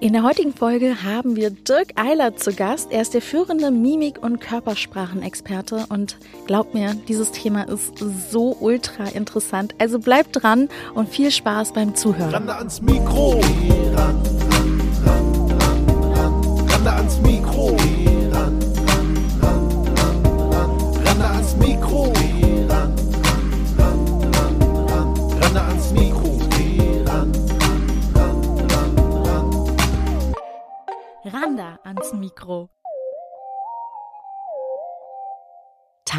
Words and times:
In 0.00 0.12
der 0.12 0.22
heutigen 0.22 0.54
Folge 0.54 1.02
haben 1.02 1.34
wir 1.34 1.50
Dirk 1.50 1.94
Eilert 1.96 2.38
zu 2.38 2.52
Gast. 2.52 2.92
Er 2.92 3.02
ist 3.02 3.14
der 3.14 3.20
führende 3.20 3.72
Mimik- 3.72 4.22
und 4.22 4.40
Körpersprachenexperte 4.40 5.86
und 5.88 6.18
glaubt 6.46 6.72
mir, 6.72 6.94
dieses 7.08 7.32
Thema 7.32 7.64
ist 7.64 7.98
so 8.30 8.56
ultra 8.60 9.06
interessant. 9.06 9.74
Also 9.78 9.98
bleibt 9.98 10.40
dran 10.40 10.68
und 10.94 11.08
viel 11.08 11.32
Spaß 11.32 11.72
beim 11.72 11.96
Zuhören. 11.96 12.30
Rande 12.30 12.54
ans 12.54 12.80
Mikro. 12.80 13.40
Ran, 13.40 13.96
ran, 13.96 13.96
ran, 13.96 14.37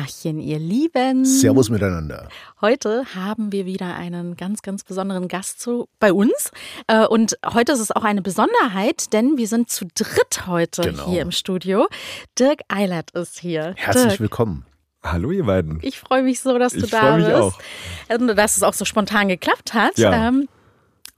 Tachchen, 0.10 0.40
ihr 0.40 0.58
Lieben. 0.58 1.24
Servus 1.24 1.70
miteinander. 1.70 2.30
Heute 2.62 3.04
haben 3.14 3.52
wir 3.52 3.68
wieder 3.68 3.96
einen 3.96 4.36
ganz, 4.36 4.64
ganz 4.64 4.84
besonderen 4.84 5.28
Gast 5.28 5.60
zu, 5.62 5.88
bei 6.00 6.12
uns. 6.12 6.52
Äh, 6.88 7.06
Und 7.06 7.38
heute 7.46 7.74
ist 7.74 7.80
es 7.80 7.92
auch 7.92 8.04
eine 8.04 8.24
Besonderheit, 8.24 9.14
denn 9.14 9.38
wir 9.38 9.48
sind 9.48 9.70
zu 9.70 9.86
dritt 9.94 10.48
heute 10.48 10.82
Genau. 10.82 11.08
hier 11.10 11.22
im 11.22 11.32
Studio. 11.32 11.88
Dirk 12.40 12.62
Eilert 12.70 13.12
ist 13.12 13.40
hier. 13.40 13.76
Herzlich 13.78 14.08
Dirk, 14.08 14.20
willkommen. 14.22 14.66
Hallo 15.04 15.30
ihr 15.32 15.44
beiden. 15.46 15.78
ich 15.84 16.00
freue 16.00 16.24
mich 16.24 16.40
so, 16.42 16.58
dass 16.58 16.74
du 16.74 16.86
Ich 16.86 16.90
da 16.92 17.00
freu 17.02 17.18
mich 17.18 17.26
bist. 17.28 17.38
auch. 17.38 17.60
Und 18.20 18.36
dass 18.36 18.58
es 18.58 18.64
auch 18.64 18.74
so 18.74 18.86
spontan 18.86 19.28
geklappt 19.28 19.76
hat. 19.76 19.96
Ja. 20.00 20.28
Ähm, 20.30 20.50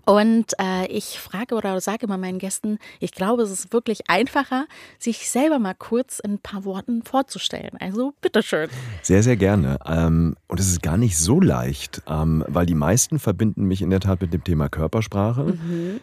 und 0.05 0.53
äh, 0.59 0.87
ich 0.87 1.19
frage 1.19 1.55
oder 1.55 1.79
sage 1.81 2.05
immer 2.05 2.17
meinen 2.17 2.39
Gästen, 2.39 2.79
ich 2.99 3.11
glaube, 3.11 3.43
es 3.43 3.51
ist 3.51 3.73
wirklich 3.73 4.09
einfacher, 4.09 4.65
sich 4.99 5.29
selber 5.29 5.59
mal 5.59 5.75
kurz 5.75 6.19
in 6.19 6.33
ein 6.33 6.39
paar 6.39 6.65
Worten 6.65 7.03
vorzustellen. 7.03 7.71
Also 7.79 8.13
bitteschön. 8.21 8.69
Sehr, 9.01 9.23
sehr 9.23 9.37
gerne. 9.37 9.77
Ähm, 9.85 10.35
und 10.47 10.59
es 10.59 10.67
ist 10.67 10.81
gar 10.81 10.97
nicht 10.97 11.17
so 11.17 11.39
leicht, 11.39 12.01
ähm, 12.07 12.43
weil 12.47 12.65
die 12.65 12.75
meisten 12.75 13.19
verbinden 13.19 13.65
mich 13.65 13.81
in 13.81 13.89
der 13.89 13.99
Tat 13.99 14.21
mit 14.21 14.33
dem 14.33 14.43
Thema 14.43 14.69
Körpersprache. 14.69 15.57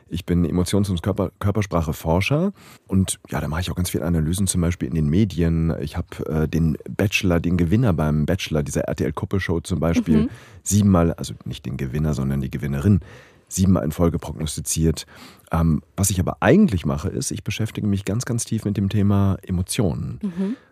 Ich 0.08 0.24
bin 0.24 0.44
Emotions- 0.44 0.90
und 0.90 1.02
Körper 1.02 1.30
Körpersprache-Forscher 1.38 2.52
und 2.86 3.18
ja, 3.30 3.40
da 3.40 3.48
mache 3.48 3.60
ich 3.60 3.70
auch 3.70 3.76
ganz 3.76 3.90
viele 3.90 4.04
Analysen, 4.04 4.46
zum 4.46 4.60
Beispiel 4.60 4.88
in 4.88 4.94
den 4.94 5.08
Medien. 5.08 5.74
Ich 5.80 5.96
habe 5.96 6.26
äh, 6.26 6.48
den 6.48 6.78
Bachelor, 6.88 7.40
den 7.40 7.56
Gewinner 7.56 7.92
beim 7.92 8.26
Bachelor 8.26 8.62
dieser 8.62 8.82
RTL-Kuppelshow 8.82 9.60
zum 9.60 9.80
Beispiel 9.80 10.28
siebenmal, 10.62 11.12
also 11.14 11.34
nicht 11.44 11.66
den 11.66 11.76
Gewinner, 11.76 12.14
sondern 12.14 12.40
die 12.40 12.50
Gewinnerin, 12.50 13.00
siebenmal 13.48 13.84
in 13.84 13.92
Folge 13.92 14.18
prognostiziert. 14.18 15.06
Ähm, 15.50 15.82
was 15.96 16.10
ich 16.10 16.20
aber 16.20 16.38
eigentlich 16.40 16.84
mache, 16.84 17.08
ist, 17.08 17.30
ich 17.30 17.42
beschäftige 17.42 17.86
mich 17.86 18.04
ganz, 18.04 18.24
ganz 18.24 18.44
tief 18.44 18.64
mit 18.64 18.76
dem 18.76 18.88
Thema 18.88 19.38
Emotionen. 19.42 20.18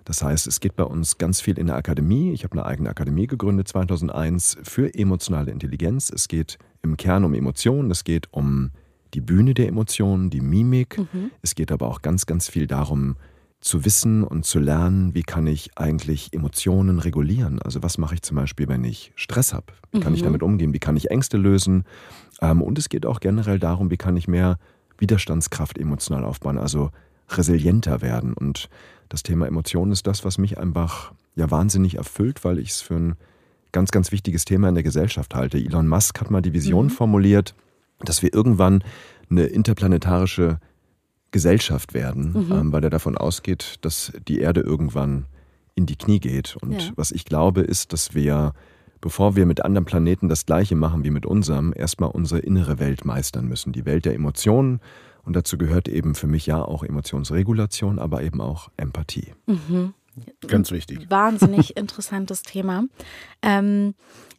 Das 0.04 0.22
heißt, 0.22 0.46
es 0.46 0.60
geht 0.60 0.76
bei 0.76 0.84
uns 0.84 1.18
ganz 1.18 1.40
viel 1.40 1.58
in 1.58 1.66
der 1.66 1.76
Akademie. 1.76 2.32
Ich 2.32 2.44
habe 2.44 2.52
eine 2.52 2.66
eigene 2.66 2.90
Akademie 2.90 3.26
gegründet 3.26 3.68
2001 3.68 4.58
für 4.62 4.94
emotionale 4.94 5.50
Intelligenz. 5.50 6.10
Es 6.14 6.28
geht 6.28 6.58
im 6.82 6.96
Kern 6.96 7.24
um 7.24 7.34
Emotionen, 7.34 7.90
es 7.90 8.04
geht 8.04 8.32
um 8.32 8.70
die 9.14 9.20
Bühne 9.20 9.54
der 9.54 9.68
Emotionen, 9.68 10.30
die 10.30 10.40
Mimik. 10.40 10.98
Es 11.42 11.54
geht 11.54 11.72
aber 11.72 11.88
auch 11.88 12.02
ganz, 12.02 12.26
ganz 12.26 12.48
viel 12.48 12.66
darum, 12.66 13.16
zu 13.60 13.84
wissen 13.84 14.22
und 14.22 14.44
zu 14.44 14.60
lernen, 14.60 15.14
wie 15.14 15.22
kann 15.22 15.46
ich 15.46 15.70
eigentlich 15.76 16.32
Emotionen 16.32 16.98
regulieren. 16.98 17.60
Also 17.60 17.82
was 17.82 17.98
mache 17.98 18.14
ich 18.14 18.22
zum 18.22 18.36
Beispiel, 18.36 18.68
wenn 18.68 18.84
ich 18.84 19.12
Stress 19.16 19.52
habe? 19.52 19.72
Wie 19.90 20.00
kann 20.00 20.14
ich 20.14 20.22
damit 20.22 20.42
umgehen? 20.42 20.72
Wie 20.72 20.78
kann 20.78 20.96
ich 20.96 21.10
Ängste 21.10 21.36
lösen? 21.36 21.84
Ähm, 22.40 22.62
und 22.62 22.78
es 22.78 22.88
geht 22.88 23.06
auch 23.06 23.20
generell 23.20 23.58
darum, 23.58 23.90
wie 23.90 23.96
kann 23.96 24.16
ich 24.16 24.28
mehr 24.28 24.58
Widerstandskraft 24.98 25.78
emotional 25.78 26.24
aufbauen, 26.24 26.58
also 26.58 26.90
resilienter 27.30 28.02
werden. 28.02 28.32
Und 28.32 28.68
das 29.08 29.22
Thema 29.22 29.46
Emotionen 29.46 29.92
ist 29.92 30.06
das, 30.06 30.24
was 30.24 30.38
mich 30.38 30.58
einfach 30.58 31.12
ja 31.34 31.50
wahnsinnig 31.50 31.96
erfüllt, 31.96 32.44
weil 32.44 32.58
ich 32.58 32.70
es 32.70 32.80
für 32.80 32.94
ein 32.94 33.16
ganz, 33.72 33.90
ganz 33.90 34.10
wichtiges 34.12 34.44
Thema 34.44 34.68
in 34.68 34.74
der 34.74 34.84
Gesellschaft 34.84 35.34
halte. 35.34 35.58
Elon 35.58 35.88
Musk 35.88 36.20
hat 36.20 36.30
mal 36.30 36.40
die 36.42 36.52
Vision 36.54 36.88
formuliert, 36.90 37.54
dass 38.00 38.22
wir 38.22 38.32
irgendwann 38.32 38.82
eine 39.30 39.44
interplanetarische 39.44 40.58
Gesellschaft 41.30 41.92
werden, 41.92 42.46
ähm, 42.50 42.72
weil 42.72 42.84
er 42.84 42.90
davon 42.90 43.18
ausgeht, 43.18 43.76
dass 43.82 44.12
die 44.28 44.38
Erde 44.38 44.60
irgendwann 44.60 45.26
in 45.74 45.84
die 45.84 45.96
Knie 45.96 46.20
geht. 46.20 46.56
Und 46.62 46.80
Ja. 46.80 46.90
was 46.96 47.10
ich 47.10 47.24
glaube, 47.24 47.60
ist, 47.60 47.92
dass 47.92 48.14
wir, 48.14 48.54
bevor 49.00 49.36
wir 49.36 49.46
mit 49.46 49.64
anderen 49.64 49.84
Planeten 49.84 50.28
das 50.28 50.46
Gleiche 50.46 50.76
machen 50.76 51.04
wie 51.04 51.10
mit 51.10 51.26
unserem, 51.26 51.72
erstmal 51.74 52.10
unsere 52.10 52.40
innere 52.40 52.78
Welt 52.78 53.04
meistern 53.04 53.46
müssen. 53.46 53.72
Die 53.72 53.86
Welt 53.86 54.04
der 54.04 54.14
Emotionen. 54.14 54.80
Und 55.24 55.34
dazu 55.34 55.58
gehört 55.58 55.88
eben 55.88 56.14
für 56.14 56.28
mich 56.28 56.46
ja 56.46 56.62
auch 56.62 56.84
Emotionsregulation, 56.84 57.98
aber 57.98 58.22
eben 58.22 58.40
auch 58.40 58.70
Empathie. 58.76 59.34
Ganz 60.46 60.70
wichtig. 60.70 61.10
Wahnsinnig 61.10 61.76
interessantes 61.76 62.42
Thema. 62.42 62.84
Ähm, 63.42 63.94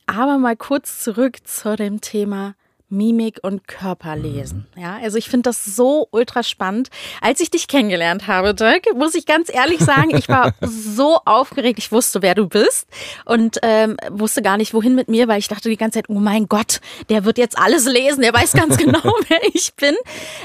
aber 0.06 0.38
mal 0.38 0.56
kurz 0.56 1.04
zurück 1.04 1.46
zu 1.46 1.76
dem 1.76 2.02
Thema 2.02 2.56
Mimik 2.90 3.40
und 3.42 3.68
Körperlesen. 3.68 4.66
Ja, 4.78 4.98
also 5.02 5.18
ich 5.18 5.30
finde 5.30 5.50
das 5.50 5.66
so 5.66 6.08
ultra 6.12 6.42
spannend. 6.44 6.90
Als 7.22 7.42
ich 7.42 7.52
dich 7.52 7.68
kennengelernt 7.68 8.28
habe, 8.28 8.54
Dirk, 8.54 8.86
muss 8.96 9.14
ich 9.16 9.26
ganz 9.26 9.54
ehrlich 9.54 9.80
sagen, 9.80 10.16
ich 10.16 10.30
war 10.30 10.54
so 10.62 11.20
aufgeregt. 11.26 11.80
Ich 11.80 11.92
wusste, 11.92 12.22
wer 12.22 12.34
du 12.34 12.48
bist 12.48 12.88
und 13.26 13.58
ähm, 13.62 13.98
wusste 14.10 14.42
gar 14.42 14.58
nicht, 14.58 14.74
wohin 14.74 14.96
mit 14.96 15.10
mir, 15.10 15.28
weil 15.28 15.40
ich 15.40 15.50
dachte 15.50 15.70
die 15.70 15.78
ganze 15.78 16.00
Zeit, 16.00 16.10
oh 16.10 16.20
mein 16.20 16.48
Gott, 16.48 16.80
der 17.10 17.26
wird 17.26 17.38
jetzt 17.38 17.58
alles 17.58 17.86
lesen. 17.86 18.22
Der 18.22 18.34
weiß 18.34 18.54
ganz 18.54 18.78
genau, 18.78 19.14
wer 19.28 19.40
ich 19.54 19.74
bin. 19.76 19.96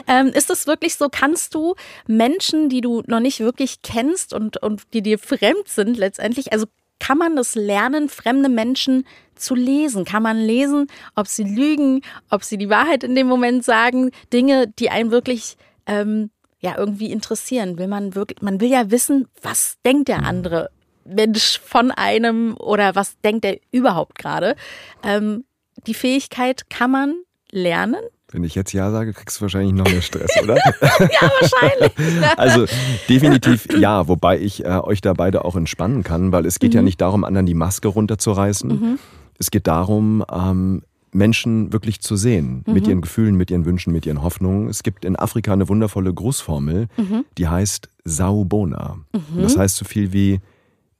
Ähm, 0.08 0.28
ist 0.28 0.50
das 0.50 0.66
wirklich 0.66 0.97
so? 0.97 1.08
Kannst 1.10 1.54
du 1.54 1.76
Menschen, 2.08 2.69
die 2.69 2.81
du 2.81 3.02
noch 3.06 3.20
nicht 3.20 3.38
wirklich 3.41 3.82
kennst 3.82 4.32
und, 4.32 4.56
und 4.56 4.82
die 4.92 5.02
dir 5.02 5.19
fremd 5.19 5.69
sind 5.69 5.97
letztendlich, 5.97 6.52
also 6.52 6.66
kann 7.02 7.18
man 7.18 7.34
das 7.34 7.56
lernen, 7.56 8.08
fremde 8.08 8.48
Menschen 8.48 9.04
zu 9.34 9.56
lesen? 9.56 10.04
Kann 10.04 10.22
man 10.22 10.38
lesen, 10.38 10.86
ob 11.16 11.26
sie 11.26 11.42
lügen, 11.42 12.02
ob 12.30 12.44
sie 12.44 12.56
die 12.56 12.70
Wahrheit 12.70 13.02
in 13.02 13.16
dem 13.16 13.26
Moment 13.26 13.64
sagen, 13.64 14.12
Dinge, 14.32 14.68
die 14.68 14.88
einen 14.88 15.10
wirklich 15.10 15.56
ähm, 15.86 16.30
ja 16.60 16.78
irgendwie 16.78 17.10
interessieren? 17.10 17.76
Will 17.76 17.88
man 17.88 18.14
wirklich, 18.14 18.40
man 18.40 18.60
will 18.60 18.70
ja 18.70 18.92
wissen, 18.92 19.26
was 19.42 19.78
denkt 19.84 20.06
der 20.06 20.22
andere 20.22 20.70
Mensch 21.04 21.58
von 21.58 21.90
einem 21.90 22.56
oder 22.56 22.94
was 22.94 23.19
denkt 23.22 23.44
er 23.46 23.58
überhaupt 23.72 24.16
gerade? 24.16 24.54
Ähm, 25.02 25.44
die 25.88 25.94
Fähigkeit 25.94 26.70
kann 26.70 26.92
man 26.92 27.16
lernen? 27.50 28.00
Wenn 28.32 28.44
ich 28.44 28.54
jetzt 28.54 28.72
Ja 28.72 28.91
sage, 28.91 29.12
kriegst 29.12 29.38
du 29.38 29.43
wahrscheinlich 29.43 29.75
noch 29.75 29.84
mehr 29.91 30.03
Stress, 30.03 30.31
oder? 30.43 30.56
Ja, 31.00 31.31
wahrscheinlich. 31.41 31.93
Also 32.38 32.66
definitiv 33.09 33.69
ja, 33.78 34.09
wobei 34.09 34.41
ich 34.41 34.65
äh, 34.65 34.69
euch 34.69 35.00
da 35.00 35.12
beide 35.12 35.44
auch 35.44 35.54
entspannen 35.56 36.03
kann, 36.03 36.32
weil 36.32 36.47
es 36.47 36.59
geht 36.59 36.75
ja 36.75 36.82
nicht 36.82 37.00
darum, 37.00 37.25
anderen 37.25 37.47
die 37.47 37.54
Maske 37.54 37.88
runterzureißen. 37.88 38.98
Es 39.38 39.50
geht 39.50 39.66
darum, 39.66 40.25
ähm, 40.32 40.82
Menschen 41.15 41.75
wirklich 41.75 42.00
zu 42.00 42.16
sehen, 42.16 42.65
mit 42.66 42.87
ihren 42.87 43.03
Gefühlen, 43.03 43.37
mit 43.37 43.50
ihren 43.50 43.66
Wünschen, 43.66 43.93
mit 43.93 44.06
ihren 44.06 44.22
Hoffnungen. 44.22 44.69
Es 44.69 44.82
gibt 44.82 45.04
in 45.04 45.14
Afrika 45.16 45.53
eine 45.53 45.69
wundervolle 45.69 46.12
Grußformel, 46.14 46.88
die 47.37 47.49
heißt 47.49 47.91
Saubona. 48.04 48.97
Und 49.12 49.43
Das 49.43 49.59
heißt 49.59 49.76
so 49.76 49.84
viel 49.84 50.12
wie, 50.14 50.41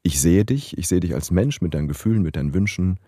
ich 0.03 0.20
sehe 0.20 0.44
dich, 0.44 0.76
ich 0.76 0.87
sehe 0.88 1.00
dich 1.00 1.14
als 1.14 1.31
Mensch 1.31 1.62
mit 1.62 1.72
deinen 1.72 1.88
Gefühlen, 1.88 2.20
mit 2.22 2.37
deinen 2.37 2.53
Wünschen, 2.53 2.99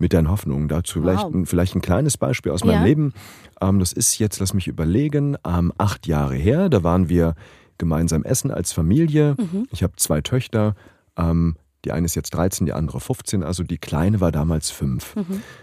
mit 0.00 0.12
deinen 0.12 0.28
Hoffnungen. 0.30 0.66
Dazu 0.68 1.00
vielleicht, 1.00 1.24
Wow. 1.24 1.34
ein, 1.34 1.46
vielleicht 1.46 1.74
ein 1.76 1.80
kleines 1.82 2.16
Beispiel 2.18 2.50
aus 2.52 2.64
meinem 2.64 2.80
Ja. 2.80 2.84
Leben. 2.84 3.12
Ähm, 3.60 3.78
das 3.78 3.92
ist 3.92 4.18
jetzt, 4.18 4.40
lass 4.40 4.54
mich 4.54 4.66
überlegen, 4.66 5.36
ähm, 5.46 5.72
acht 5.78 6.06
Jahre 6.06 6.34
her. 6.34 6.68
Da 6.68 6.82
waren 6.82 7.08
wir 7.08 7.34
gemeinsam 7.78 8.24
essen 8.24 8.50
als 8.50 8.72
Familie. 8.72 9.36
Ich 9.70 9.82
habe 9.82 9.94
zwei 9.96 10.20
Töchter. 10.20 10.74
Ähm, 11.16 11.56
die 11.86 11.92
eine 11.92 12.04
ist 12.04 12.14
jetzt 12.14 12.34
13, 12.34 12.66
die 12.66 12.74
andere 12.74 13.00
15. 13.00 13.42
Also 13.42 13.62
die 13.62 13.78
Kleine 13.78 14.20
war 14.20 14.30
damals 14.32 14.70
fünf. 14.70 15.14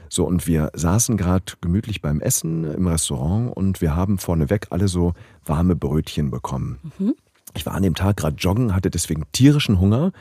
So, 0.10 0.26
und 0.26 0.48
wir 0.48 0.72
saßen 0.74 1.16
gerade 1.16 1.54
gemütlich 1.62 2.02
beim 2.02 2.22
Essen 2.22 2.64
im 2.64 2.88
Restaurant 2.88 3.56
und 3.56 3.82
wir 3.82 3.96
haben 3.96 4.18
vorneweg 4.18 4.66
alle 4.72 4.88
so 4.88 5.14
warme 5.46 5.76
Brötchen 5.76 6.32
bekommen. 6.32 6.80
Ich 7.54 7.68
war 7.68 7.76
an 7.76 7.84
dem 7.84 7.94
Tag 7.94 8.18
gerade 8.18 8.36
joggen, 8.36 8.74
hatte 8.76 8.90
deswegen 8.90 9.26
tierischen 9.32 9.80
Hunger 9.80 10.12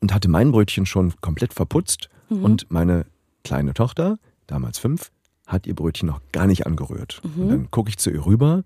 und 0.00 0.14
hatte 0.14 0.28
mein 0.28 0.52
Brötchen 0.52 0.86
schon 0.86 1.12
komplett 1.20 1.52
verputzt. 1.54 2.08
Und 2.30 2.70
meine 2.70 3.04
kleine 3.44 3.74
Tochter, 3.74 4.18
damals 4.46 4.78
fünf, 4.78 5.10
hat 5.46 5.66
ihr 5.66 5.74
Brötchen 5.74 6.08
noch 6.08 6.20
gar 6.32 6.46
nicht 6.46 6.66
angerührt. 6.66 7.20
Und 7.36 7.48
dann 7.48 7.70
gucke 7.70 7.90
ich 7.90 7.98
zu 7.98 8.10
ihr 8.10 8.24
rüber 8.24 8.64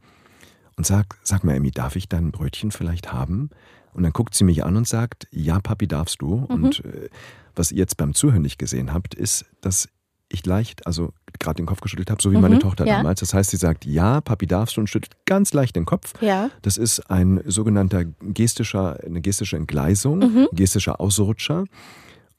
und 0.76 0.86
sag, 0.86 1.18
sag 1.22 1.42
mal, 1.42 1.54
Emmy, 1.54 1.70
darf 1.70 1.96
ich 1.96 2.08
dein 2.08 2.30
Brötchen 2.30 2.70
vielleicht 2.70 3.12
haben? 3.12 3.50
Und 3.94 4.02
dann 4.02 4.12
guckt 4.12 4.34
sie 4.34 4.44
mich 4.44 4.64
an 4.64 4.76
und 4.76 4.86
sagt, 4.86 5.26
ja, 5.30 5.58
Papi, 5.58 5.88
darfst 5.88 6.20
du. 6.20 6.34
Und 6.48 6.84
äh, 6.84 7.08
was 7.54 7.72
ihr 7.72 7.78
jetzt 7.78 7.96
beim 7.96 8.12
Zuhören 8.12 8.42
nicht 8.42 8.58
gesehen 8.58 8.92
habt, 8.92 9.14
ist, 9.14 9.46
dass 9.62 9.88
ich 10.28 10.44
leicht, 10.44 10.86
also 10.86 11.12
gerade 11.38 11.56
den 11.56 11.66
Kopf 11.66 11.80
geschüttelt 11.80 12.10
habe, 12.10 12.20
so 12.20 12.30
wie 12.32 12.36
meine 12.36 12.58
Tochter 12.58 12.84
ja. 12.86 12.98
damals. 12.98 13.20
Das 13.20 13.32
heißt, 13.32 13.50
sie 13.50 13.56
sagt, 13.56 13.86
ja, 13.86 14.20
Papi, 14.20 14.46
darfst 14.46 14.76
du 14.76 14.82
und 14.82 14.88
schüttelt 14.88 15.16
ganz 15.24 15.54
leicht 15.54 15.76
den 15.76 15.86
Kopf. 15.86 16.20
Ja. 16.20 16.50
Das 16.62 16.76
ist 16.76 17.10
ein 17.10 17.42
sogenannter 17.46 18.04
gestischer, 18.04 18.98
eine 19.04 19.20
gestische 19.20 19.56
Entgleisung, 19.56 20.48
gestischer 20.52 21.00
Ausrutscher. 21.00 21.64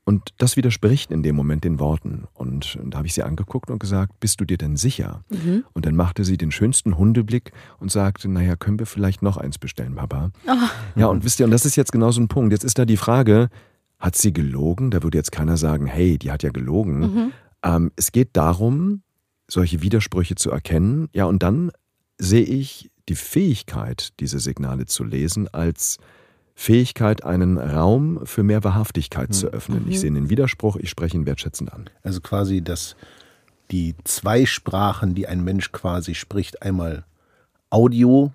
Und 0.08 0.30
das 0.38 0.56
widerspricht 0.56 1.12
in 1.12 1.22
dem 1.22 1.36
Moment 1.36 1.66
den 1.66 1.80
Worten. 1.82 2.30
Und 2.34 2.80
da 2.82 3.00
habe 3.00 3.08
ich 3.08 3.14
sie 3.14 3.24
angeguckt 3.24 3.70
und 3.70 3.78
gesagt, 3.78 4.22
bist 4.22 4.40
du 4.40 4.46
dir 4.46 4.58
denn 4.58 4.78
sicher? 4.78 5.26
Mhm. 5.30 5.66
Und 5.74 5.86
dann 5.86 5.98
machte 5.98 6.24
sie 6.24 6.38
den 6.38 6.50
schönsten 6.50 6.98
Hundeblick 6.98 7.52
und 7.82 7.92
sagte, 7.92 8.30
naja, 8.30 8.56
können 8.56 8.80
wir 8.80 8.86
vielleicht 8.86 9.22
noch 9.22 9.36
eins 9.36 9.58
bestellen, 9.58 9.96
Papa? 9.96 10.32
Oh. 10.48 10.52
Ja, 10.96 11.08
und 11.08 11.26
wisst 11.26 11.42
ihr, 11.42 11.46
und 11.46 11.52
das 11.52 11.66
ist 11.66 11.76
jetzt 11.76 11.92
genau 11.92 12.12
so 12.12 12.22
ein 12.22 12.30
Punkt. 12.30 12.54
Jetzt 12.54 12.64
ist 12.64 12.80
da 12.80 12.86
die 12.86 12.96
Frage, 12.96 13.50
hat 14.00 14.16
sie 14.16 14.32
gelogen? 14.32 14.92
Da 14.92 15.04
würde 15.04 15.18
jetzt 15.18 15.34
keiner 15.34 15.58
sagen, 15.58 15.88
hey, 15.88 16.18
die 16.18 16.32
hat 16.32 16.42
ja 16.42 16.52
gelogen. 16.52 17.00
Mhm. 17.00 17.32
Ähm, 17.64 17.92
es 17.98 18.14
geht 18.14 18.30
darum, 18.32 19.02
solche 19.50 19.82
Widersprüche 19.82 20.36
zu 20.36 20.52
erkennen. 20.52 21.10
Ja, 21.12 21.26
und 21.26 21.44
dann 21.44 21.70
sehe 22.18 22.46
ich 22.46 22.92
die 23.10 23.16
Fähigkeit, 23.16 24.14
diese 24.22 24.40
Signale 24.40 24.86
zu 24.86 25.04
lesen, 25.04 25.50
als 25.54 25.98
Fähigkeit, 26.60 27.24
einen 27.24 27.60
Raum 27.60 28.26
für 28.26 28.42
mehr 28.42 28.64
Wahrhaftigkeit 28.64 29.32
zu 29.32 29.48
öffnen. 29.50 29.86
Ich 29.88 30.00
sehe 30.00 30.12
den 30.12 30.32
Widerspruch, 30.32 30.76
ich 30.78 30.90
spreche 30.90 31.16
ihn 31.16 31.28
wertschätzend 31.28 31.72
an. 31.72 31.88
Also 32.02 32.20
quasi, 32.20 32.64
dass 32.64 32.96
die 33.70 33.94
zwei 34.06 34.48
Sprachen, 34.48 35.14
die 35.14 35.28
ein 35.28 35.44
Mensch 35.44 35.72
quasi 35.72 36.16
spricht, 36.16 36.64
einmal 36.64 37.06
Audio, 37.70 38.32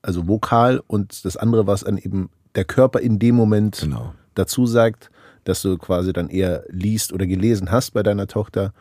also 0.00 0.26
Vokal 0.26 0.82
und 0.86 1.22
das 1.26 1.36
andere, 1.36 1.66
was 1.66 1.82
dann 1.82 1.98
eben 1.98 2.30
der 2.54 2.64
Körper 2.64 3.00
in 3.00 3.18
dem 3.18 3.34
Moment 3.34 3.76
Genau. 3.82 4.14
dazu 4.34 4.64
sagt, 4.64 5.10
dass 5.44 5.60
du 5.60 5.76
quasi 5.76 6.14
dann 6.14 6.30
eher 6.30 6.64
liest 6.70 7.12
oder 7.12 7.26
gelesen 7.26 7.70
hast 7.70 7.90
bei 7.90 8.02
deiner 8.02 8.26
Tochter. 8.26 8.72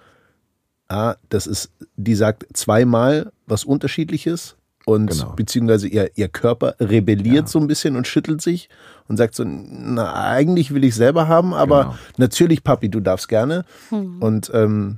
Ah, 0.88 1.16
das 1.28 1.48
ist, 1.48 1.70
die 1.98 2.16
sagt 2.16 2.46
zweimal 2.54 3.34
was 3.46 3.66
Unterschiedliches 3.66 4.56
und 4.90 5.12
Genau. 5.12 5.34
beziehungsweise 5.36 5.88
ihr, 5.88 6.10
ihr 6.16 6.28
Körper 6.28 6.76
rebelliert 6.80 7.46
Ja. 7.46 7.48
so 7.48 7.60
ein 7.60 7.68
bisschen 7.68 7.96
und 7.96 8.08
schüttelt 8.08 8.42
sich 8.42 8.70
und 9.08 9.18
sagt 9.18 9.36
so, 9.36 9.44
na, 9.46 10.14
eigentlich 10.32 10.74
will 10.74 10.84
ich 10.84 10.96
selber 10.96 11.28
haben, 11.28 11.54
aber 11.54 11.84
Genau. 11.84 11.96
natürlich, 12.18 12.64
Papi, 12.64 12.90
du 12.90 13.00
darfst 13.00 13.28
gerne. 13.30 13.66
Und, 13.92 14.52
ähm, 14.54 14.98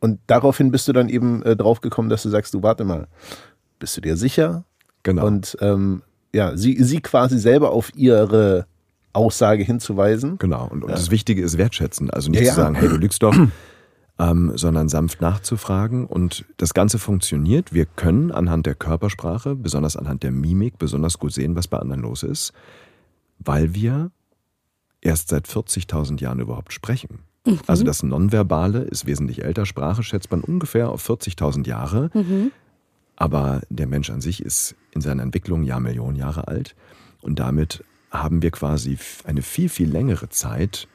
und 0.00 0.20
daraufhin 0.26 0.70
bist 0.70 0.88
du 0.88 0.92
dann 0.92 1.08
eben 1.08 1.42
äh, 1.42 1.56
drauf 1.56 1.80
gekommen, 1.80 2.08
dass 2.08 2.22
du 2.22 2.28
sagst, 2.28 2.52
du 2.54 2.62
warte 2.62 2.84
mal, 2.84 3.06
bist 3.78 3.96
du 3.96 4.00
dir 4.00 4.16
sicher? 4.16 4.64
Genau. 5.04 5.26
Und 5.26 5.56
ähm, 5.60 6.02
ja, 6.34 6.56
sie, 6.56 6.82
sie 6.82 7.00
quasi 7.00 7.38
selber 7.38 7.70
auf 7.70 7.90
ihre 7.96 8.66
Aussage 9.12 9.62
hinzuweisen. 9.64 10.38
Genau. 10.38 10.68
Und, 10.70 10.84
und 10.84 10.90
das 10.92 11.10
Wichtige 11.10 11.42
ist 11.42 11.56
wertschätzen. 11.58 12.10
Also 12.10 12.30
nicht 12.30 12.40
Ja, 12.40 12.46
ja. 12.48 12.54
zu 12.54 12.60
sagen, 12.60 12.74
hey, 12.74 12.88
du 12.88 12.96
lügst 12.96 13.22
doch, 13.22 13.34
ähm, 14.18 14.52
sondern 14.56 14.88
sanft 14.88 15.20
nachzufragen. 15.20 16.06
Und 16.06 16.44
das 16.56 16.74
Ganze 16.74 16.98
funktioniert. 16.98 17.72
Wir 17.72 17.86
können 17.86 18.32
anhand 18.32 18.66
der 18.66 18.74
Körpersprache, 18.74 19.54
besonders 19.54 19.96
anhand 19.96 20.22
der 20.22 20.32
Mimik, 20.32 20.78
besonders 20.78 21.18
gut 21.18 21.32
sehen, 21.32 21.56
was 21.56 21.68
bei 21.68 21.78
anderen 21.78 22.02
los 22.02 22.22
ist, 22.22 22.52
weil 23.38 23.74
wir 23.74 24.10
erst 25.00 25.28
seit 25.28 25.46
40.000 25.46 26.20
Jahren 26.20 26.40
überhaupt 26.40 26.72
sprechen. 26.72 27.20
Also 27.66 27.84
das 27.84 28.02
Nonverbale 28.02 28.80
ist 28.80 29.06
wesentlich 29.06 29.44
älter. 29.44 29.64
Sprache 29.64 30.02
schätzt 30.02 30.30
man 30.30 30.40
ungefähr 30.42 30.90
auf 30.90 31.08
40.000 31.08 31.66
Jahre. 31.66 32.10
Aber 33.16 33.62
der 33.70 33.86
Mensch 33.86 34.10
an 34.10 34.20
sich 34.20 34.42
ist 34.42 34.74
in 34.92 35.00
seiner 35.00 35.22
Entwicklung 35.22 35.62
Jahrmillionen 35.62 36.16
Jahre 36.16 36.48
alt. 36.48 36.76
Und 37.20 37.38
damit 37.38 37.84
haben 38.10 38.42
wir 38.42 38.50
quasi 38.50 38.98
eine 39.24 39.42
viel, 39.42 39.68
viel 39.68 39.90
längere 39.90 40.28
Zeit, 40.28 40.88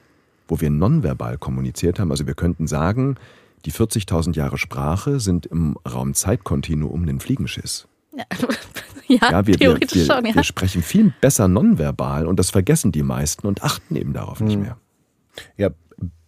wo 0.47 0.59
wir 0.61 0.69
nonverbal 0.69 1.37
kommuniziert 1.37 1.99
haben. 1.99 2.11
Also 2.11 2.27
wir 2.27 2.35
könnten 2.35 2.67
sagen, 2.67 3.15
die 3.65 3.71
40.000 3.71 4.35
Jahre 4.35 4.57
Sprache 4.57 5.19
sind 5.19 5.45
im 5.45 5.77
Raum-Zeit-Kontinuum 5.89 7.07
ein 7.07 7.19
Fliegenschiss. 7.19 7.87
ja, 9.07 9.17
Ja, 9.31 9.45
wir, 9.45 9.53
wir, 9.53 9.57
theoretisch 9.57 10.07
wir, 10.07 10.13
schon, 10.13 10.25
ja. 10.25 10.35
wir 10.35 10.43
sprechen 10.43 10.81
viel 10.81 11.13
besser 11.21 11.47
nonverbal 11.47 12.27
und 12.27 12.37
das 12.39 12.49
vergessen 12.49 12.91
die 12.91 13.03
meisten 13.03 13.47
und 13.47 13.63
achten 13.63 13.95
eben 13.95 14.13
darauf 14.13 14.39
nicht 14.39 14.59
mehr. 14.59 14.77
Ja, 15.57 15.69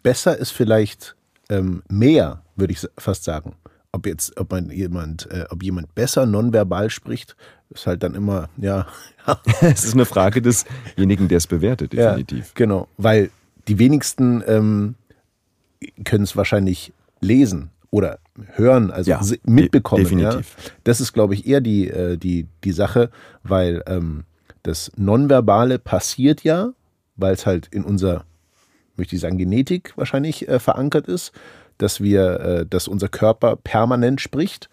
besser 0.01 0.38
ist 0.38 0.51
vielleicht 0.51 1.15
ähm, 1.50 1.83
mehr, 1.89 2.44
würde 2.56 2.73
ich 2.73 2.88
fast 2.97 3.23
sagen. 3.23 3.56
Ob 3.91 4.06
jetzt, 4.07 4.38
ob 4.38 4.51
man 4.51 4.71
jemand, 4.71 5.29
äh, 5.31 5.45
ob 5.50 5.63
jemand 5.63 5.95
besser 5.95 6.25
nonverbal 6.25 6.89
spricht, 6.89 7.35
ist 7.69 7.88
halt 7.88 8.03
dann 8.03 8.13
immer, 8.13 8.50
ja, 8.57 8.88
Es 9.62 9.85
ist 9.85 9.94
eine 9.94 10.06
Frage 10.06 10.41
desjenigen, 10.41 11.27
der 11.27 11.38
es 11.38 11.47
bewertet, 11.47 11.94
definitiv. 11.94 12.45
Ja, 12.45 12.51
genau, 12.53 12.88
weil 12.97 13.31
die 13.67 13.79
wenigsten 13.79 14.44
ähm, 14.47 14.95
können 16.03 16.23
es 16.23 16.35
wahrscheinlich 16.35 16.94
lesen 17.21 17.69
oder 17.91 18.19
hören, 18.56 18.91
also 18.91 19.09
Ja, 19.12 19.21
mitbekommen. 19.44 20.03
de- 20.03 20.15
definitiv. 20.17 20.56
Ja. 20.57 20.71
Das 20.83 21.01
ist, 21.01 21.13
glaube 21.13 21.33
ich, 21.33 21.47
eher 21.47 21.62
die, 21.62 21.89
äh, 21.89 22.17
die, 22.17 22.47
die 22.63 22.71
Sache, 22.71 23.09
weil 23.44 23.83
ähm, 23.88 24.25
das 24.63 24.91
Nonverbale 24.97 25.79
passiert 25.79 26.44
ja, 26.44 26.71
weil 27.15 27.33
es 27.33 27.45
halt 27.45 27.67
in 27.67 27.83
unserer, 27.83 28.25
möchte 28.97 29.15
ich 29.15 29.21
sagen, 29.21 29.38
Genetik 29.38 29.94
wahrscheinlich 29.95 30.47
äh, 30.50 30.59
verankert 30.59 31.07
ist, 31.07 31.31
dass 31.77 32.01
wir, 32.01 32.39
äh, 32.39 32.65
dass 32.65 32.88
unser 32.88 33.07
Körper 33.07 33.56
permanent 33.56 34.19
spricht. 34.21 34.69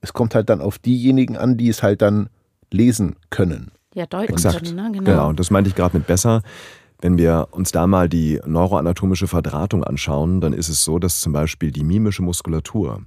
Es 0.00 0.12
kommt 0.12 0.34
halt 0.34 0.48
dann 0.50 0.60
auf 0.60 0.78
diejenigen 0.78 1.36
an, 1.36 1.56
die 1.56 1.68
es 1.68 1.82
halt 1.82 2.02
dann 2.02 2.28
lesen 2.70 3.16
können. 3.30 3.70
Ja, 3.94 4.06
deuten 4.06 4.32
Exakt. 4.32 4.64
können, 4.64 4.76
ne? 4.76 4.90
Genau. 4.92 5.04
Genau. 5.04 5.28
und 5.30 5.40
das 5.40 5.50
meinte 5.50 5.68
ich 5.70 5.74
gerade 5.76 5.96
mit 5.96 6.06
besser. 6.06 6.42
Wenn 7.00 7.18
wir 7.18 7.48
uns 7.50 7.72
da 7.72 7.86
mal 7.86 8.08
die 8.08 8.40
neuroanatomische 8.46 9.26
Verdrahtung 9.26 9.84
anschauen, 9.84 10.40
dann 10.40 10.52
ist 10.52 10.68
es 10.68 10.84
so, 10.84 10.98
dass 10.98 11.20
zum 11.20 11.32
Beispiel 11.32 11.70
die 11.70 11.84
mimische 11.84 12.22
Muskulatur 12.22 13.02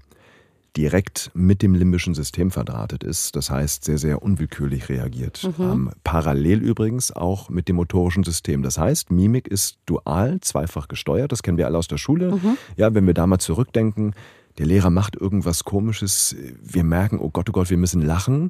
direkt 0.78 1.32
mit 1.34 1.64
dem 1.64 1.74
limbischen 1.74 2.14
System 2.14 2.52
verdrahtet 2.52 3.04
ist. 3.04 3.36
Das 3.36 3.50
heißt, 3.50 3.84
sehr, 3.84 3.98
sehr 3.98 4.22
unwillkürlich 4.22 4.90
reagiert. 4.90 5.50
Ähm, 5.60 5.90
parallel 6.04 6.62
übrigens 6.62 7.12
auch 7.12 7.50
mit 7.50 7.68
dem 7.68 7.78
motorischen 7.78 8.24
System. 8.24 8.62
Das 8.62 8.78
heißt, 8.78 9.10
Mimik 9.10 9.48
ist 9.48 9.80
dual, 9.88 10.40
zweifach 10.42 10.88
gesteuert. 10.88 11.32
Das 11.32 11.42
kennen 11.42 11.58
wir 11.58 11.66
alle 11.66 11.80
aus 11.80 11.88
der 11.88 11.98
Schule. 11.98 12.40
Ja, 12.76 12.94
wenn 12.94 13.08
wir 13.08 13.16
da 13.16 13.26
mal 13.26 13.40
zurückdenken, 13.40 14.14
der 14.58 14.66
Lehrer 14.66 14.90
macht 14.90 15.16
irgendwas 15.16 15.64
Komisches. 15.64 16.36
Wir 16.62 16.84
merken, 16.84 17.20
oh 17.20 17.30
Gott, 17.30 17.50
oh 17.50 17.54
Gott, 17.54 17.70
wir 17.70 17.78
müssen 17.78 18.02
lachen. 18.02 18.50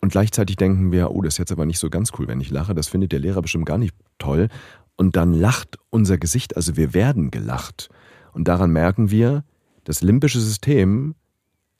Und 0.00 0.12
gleichzeitig 0.12 0.56
denken 0.56 0.92
wir, 0.92 1.12
oh, 1.12 1.22
das 1.22 1.34
ist 1.34 1.38
jetzt 1.38 1.52
aber 1.52 1.64
nicht 1.64 1.78
so 1.78 1.88
ganz 1.88 2.10
cool, 2.18 2.28
wenn 2.28 2.40
ich 2.40 2.50
lache. 2.50 2.74
Das 2.74 2.88
findet 2.88 3.12
der 3.12 3.20
Lehrer 3.20 3.40
bestimmt 3.40 3.66
gar 3.66 3.78
nicht 3.78 3.94
toll. 4.18 4.48
Und 4.96 5.16
dann 5.16 5.32
lacht 5.32 5.78
unser 5.90 6.18
Gesicht, 6.18 6.56
also 6.56 6.76
wir 6.76 6.92
werden 6.92 7.30
gelacht. 7.30 7.88
Und 8.32 8.48
daran 8.48 8.72
merken 8.72 9.10
wir, 9.10 9.44
das 9.84 10.02
limbische 10.02 10.40
System 10.40 11.14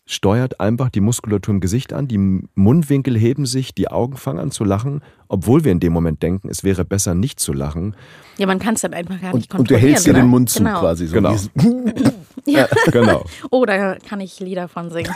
steuert 0.04 0.60
einfach 0.60 0.90
die 0.90 1.00
Muskulatur 1.00 1.54
im 1.54 1.60
Gesicht 1.60 1.92
an, 1.92 2.08
die 2.08 2.18
Mundwinkel 2.54 3.16
heben 3.16 3.46
sich, 3.46 3.74
die 3.74 3.88
Augen 3.88 4.16
fangen 4.16 4.40
an 4.40 4.50
zu 4.50 4.64
lachen, 4.64 5.00
obwohl 5.28 5.64
wir 5.64 5.72
in 5.72 5.80
dem 5.80 5.92
Moment 5.92 6.22
denken, 6.22 6.48
es 6.48 6.64
wäre 6.64 6.84
besser 6.84 7.14
nicht 7.14 7.38
zu 7.38 7.52
lachen. 7.52 7.94
Ja, 8.36 8.46
man 8.46 8.58
kann 8.58 8.74
es 8.74 8.80
dann 8.80 8.94
einfach 8.94 9.20
gar 9.20 9.34
nicht 9.34 9.52
Und, 9.52 9.60
und 9.60 9.70
du 9.70 9.74
kontrollieren. 9.74 9.88
hältst 9.88 10.06
dir 10.06 10.12
ne? 10.12 10.20
den 10.20 10.28
Mund 10.28 10.50
zu 10.50 10.58
genau. 10.58 10.80
quasi. 10.80 11.06
So 11.06 11.14
Genau. 11.14 11.36
Ja. 12.44 12.68
Genau. 12.90 13.24
Oh, 13.50 13.64
da 13.66 13.96
kann 13.96 14.20
ich 14.20 14.40
Lieder 14.40 14.68
von 14.68 14.90
singen. 14.90 15.12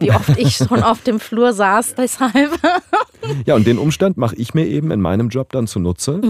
Wie 0.00 0.10
oft 0.10 0.36
ich 0.38 0.56
schon 0.56 0.82
auf 0.82 1.02
dem 1.02 1.20
Flur 1.20 1.52
saß, 1.52 1.94
deshalb. 1.94 2.52
Ja, 3.46 3.54
und 3.54 3.66
den 3.66 3.78
Umstand 3.78 4.16
mache 4.16 4.36
ich 4.36 4.54
mir 4.54 4.66
eben 4.66 4.90
in 4.90 5.00
meinem 5.00 5.28
Job 5.28 5.52
dann 5.52 5.66
zunutze, 5.66 6.20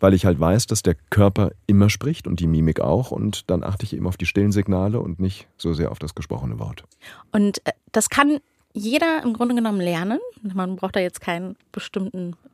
weil 0.00 0.14
ich 0.14 0.24
halt 0.24 0.40
weiß, 0.40 0.66
dass 0.66 0.82
der 0.82 0.96
Körper 1.10 1.50
immer 1.66 1.90
spricht 1.90 2.26
und 2.26 2.40
die 2.40 2.46
Mimik 2.46 2.80
auch. 2.80 3.10
Und 3.10 3.50
dann 3.50 3.62
achte 3.62 3.84
ich 3.84 3.94
eben 3.94 4.06
auf 4.06 4.16
die 4.16 4.26
stillen 4.26 4.52
Signale 4.52 5.00
und 5.00 5.20
nicht 5.20 5.46
so 5.56 5.72
sehr 5.72 5.90
auf 5.92 5.98
das 5.98 6.14
gesprochene 6.14 6.58
Wort. 6.58 6.84
Und 7.32 7.64
äh, 7.66 7.72
das 7.92 8.08
kann 8.08 8.38
jeder 8.72 9.22
im 9.22 9.32
Grunde 9.32 9.54
genommen 9.54 9.80
lernen. 9.80 10.20
Man 10.42 10.76
braucht 10.76 10.94
da 10.96 11.00
jetzt 11.00 11.20
kein 11.20 11.56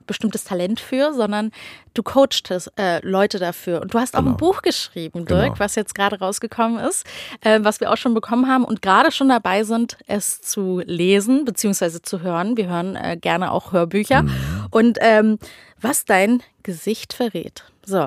bestimmtes 0.07 0.45
Talent 0.45 0.81
für, 0.81 1.13
sondern 1.13 1.51
du 1.95 2.03
coachst 2.03 2.51
es, 2.51 2.69
äh, 2.79 3.07
Leute 3.07 3.39
dafür. 3.39 3.83
Und 3.83 3.93
du 3.93 3.99
hast 3.99 4.15
auch 4.15 4.21
Genau. 4.21 4.31
ein 4.33 4.37
Buch 4.37 4.63
geschrieben, 4.63 5.27
Dirk, 5.27 5.43
Genau. 5.43 5.59
was 5.59 5.75
jetzt 5.75 5.95
gerade 5.95 6.19
rausgekommen 6.19 6.79
ist, 6.79 7.05
äh, 7.43 7.61
was 7.63 7.81
wir 7.81 7.93
auch 7.93 7.97
schon 7.97 8.15
bekommen 8.15 8.49
haben 8.49 8.65
und 8.65 8.81
gerade 8.83 9.13
schon 9.13 9.29
dabei 9.29 9.65
sind, 9.65 9.99
es 10.07 10.41
zu 10.41 10.81
lesen 10.87 11.45
bzw. 11.45 12.01
zu 12.03 12.21
hören. 12.23 12.57
Wir 12.57 12.69
hören 12.69 12.97
äh, 12.97 13.17
gerne 13.21 13.53
auch 13.53 13.73
Hörbücher. 13.73 14.23
Mhm. 14.23 14.67
Und 14.71 14.99
ähm, 15.01 15.39
was 15.81 16.05
dein 16.07 16.43
Gesicht 16.63 17.13
verrät. 17.13 17.65
So, 17.85 18.07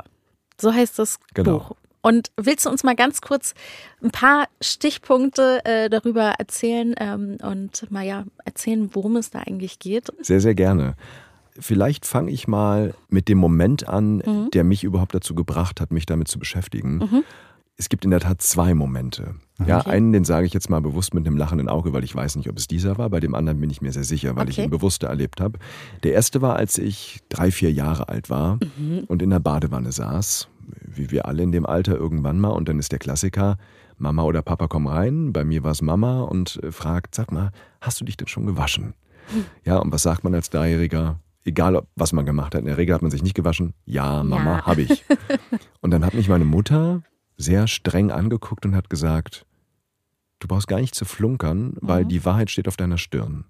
so 0.60 0.74
heißt 0.74 0.98
das 1.00 1.20
Genau. 1.34 1.60
Buch. 1.60 1.72
Und 2.02 2.32
willst 2.38 2.66
du 2.66 2.70
uns 2.70 2.84
mal 2.84 2.96
ganz 2.96 3.22
kurz 3.22 3.54
ein 4.02 4.12
paar 4.12 4.48
Stichpunkte 4.62 5.60
äh, 5.66 5.90
darüber 5.90 6.34
erzählen 6.40 6.96
ähm, 6.98 7.38
und 7.42 7.92
mal 7.92 8.06
ja 8.06 8.24
erzählen, 8.46 8.90
worum 8.94 9.18
es 9.18 9.32
da 9.32 9.40
eigentlich 9.40 9.80
geht? 9.80 10.10
Sehr, 10.22 10.40
sehr 10.40 10.56
gerne. 10.56 10.96
Vielleicht 11.60 12.06
fange 12.06 12.32
ich 12.32 12.48
mal 12.48 12.94
mit 13.10 13.28
dem 13.28 13.38
Moment 13.38 13.88
an, 13.90 14.50
der 14.54 14.64
mich 14.64 14.86
überhaupt 14.86 15.14
dazu 15.14 15.36
gebracht 15.36 15.82
hat, 15.82 15.92
mich 15.92 16.06
damit 16.06 16.30
zu 16.30 16.40
beschäftigen. 16.40 17.24
Es 17.76 17.90
gibt 17.90 18.06
in 18.06 18.12
der 18.12 18.22
Tat 18.22 18.42
zwei 18.42 18.74
Momente. 18.74 19.36
Ja, 19.66 19.80
Okay. 19.82 19.90
einen, 19.90 20.14
den 20.14 20.24
sage 20.24 20.46
ich 20.46 20.54
jetzt 20.54 20.70
mal 20.70 20.80
bewusst 20.80 21.14
mit 21.14 21.28
einem 21.28 21.36
lachenden 21.36 21.68
Auge, 21.68 21.92
weil 21.92 22.06
ich 22.06 22.16
weiß 22.16 22.38
nicht, 22.38 22.50
ob 22.50 22.58
es 22.58 22.68
dieser 22.68 22.98
war. 22.98 23.10
Bei 23.10 23.20
dem 23.20 23.36
anderen 23.36 23.60
bin 23.60 23.70
ich 23.70 23.82
mir 23.82 23.92
sehr 23.92 24.06
sicher, 24.06 24.38
weil 24.38 24.48
ich 24.48 24.56
Okay. 24.58 24.66
ihn 24.66 24.70
bewusster 24.70 25.08
erlebt 25.08 25.42
habe. 25.42 25.60
Der 26.04 26.14
erste 26.14 26.42
war, 26.42 26.56
als 26.56 26.78
ich 26.78 27.20
drei, 27.28 27.52
vier 27.52 27.74
Jahre 27.74 28.08
alt 28.08 28.30
war 28.30 28.60
und 29.08 29.22
in 29.22 29.30
der 29.30 29.40
Badewanne 29.40 29.92
saß, 29.92 30.48
wie 30.86 31.12
wir 31.12 31.26
alle 31.28 31.44
in 31.44 31.52
dem 31.52 31.66
Alter 31.66 31.96
irgendwann 31.96 32.40
mal. 32.40 32.50
Und 32.50 32.70
dann 32.70 32.80
ist 32.80 32.92
der 32.92 33.00
Klassiker, 33.00 33.58
Mama 33.98 34.24
oder 34.24 34.42
Papa 34.42 34.68
komm 34.68 34.88
rein. 34.88 35.34
Bei 35.34 35.44
mir 35.44 35.64
war 35.64 35.72
es 35.72 35.82
Mama 35.82 36.22
und 36.24 36.60
äh, 36.64 36.72
fragt, 36.72 37.16
sag 37.16 37.32
mal, 37.32 37.52
hast 37.82 38.00
du 38.02 38.06
dich 38.06 38.18
denn 38.18 38.28
schon 38.28 38.46
gewaschen? 38.46 38.94
Ja, 39.64 39.78
und 39.78 39.92
was 39.92 40.04
sagt 40.04 40.24
man 40.24 40.34
als 40.36 40.50
Dreijähriger? 40.50 41.20
egal 41.46 41.76
ob- 41.78 41.88
was 41.96 42.14
man 42.14 42.26
gemacht 42.28 42.54
hat. 42.54 42.62
In 42.62 42.68
der 42.68 42.78
Regel 42.78 42.94
hat 42.94 43.02
man 43.02 43.10
sich 43.10 43.24
nicht 43.24 43.34
gewaschen. 43.34 43.74
Ja, 43.86 44.22
Mama, 44.24 44.58
Ja. 44.58 44.66
habe 44.68 44.82
ich. 44.84 45.04
Und 45.82 45.90
dann 45.92 46.06
hat 46.06 46.14
mich 46.14 46.30
meine 46.30 46.46
Mutter 46.46 47.02
sehr 47.38 47.66
streng 47.68 48.12
angeguckt 48.12 48.66
und 48.68 48.76
hat 48.76 48.90
gesagt, 48.90 49.46
du 50.40 50.48
brauchst 50.48 50.68
gar 50.68 50.80
nicht 50.80 50.94
zu 50.94 51.06
flunkern, 51.06 51.74
weil 51.82 52.06
die 52.06 52.24
Wahrheit 52.24 52.52
steht 52.52 52.68
auf 52.68 52.78
deiner 52.78 52.98
Stirn. 53.00 53.46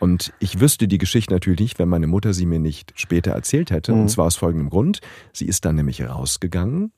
Und 0.00 0.32
ich 0.38 0.60
wüsste 0.60 0.86
die 0.86 0.98
Geschichte 0.98 1.32
natürlich 1.32 1.60
nicht, 1.60 1.78
wenn 1.78 1.88
meine 1.88 2.06
Mutter 2.06 2.32
sie 2.32 2.46
mir 2.46 2.60
nicht 2.60 2.92
später 2.94 3.32
erzählt 3.32 3.70
hätte. 3.70 3.92
Und 3.92 4.08
zwar 4.08 4.26
aus 4.26 4.36
folgendem 4.36 4.70
Grund. 4.70 5.00
Sie 5.32 5.46
ist 5.46 5.64
dann 5.64 5.74
nämlich 5.76 6.02
rausgegangen, 6.02 6.92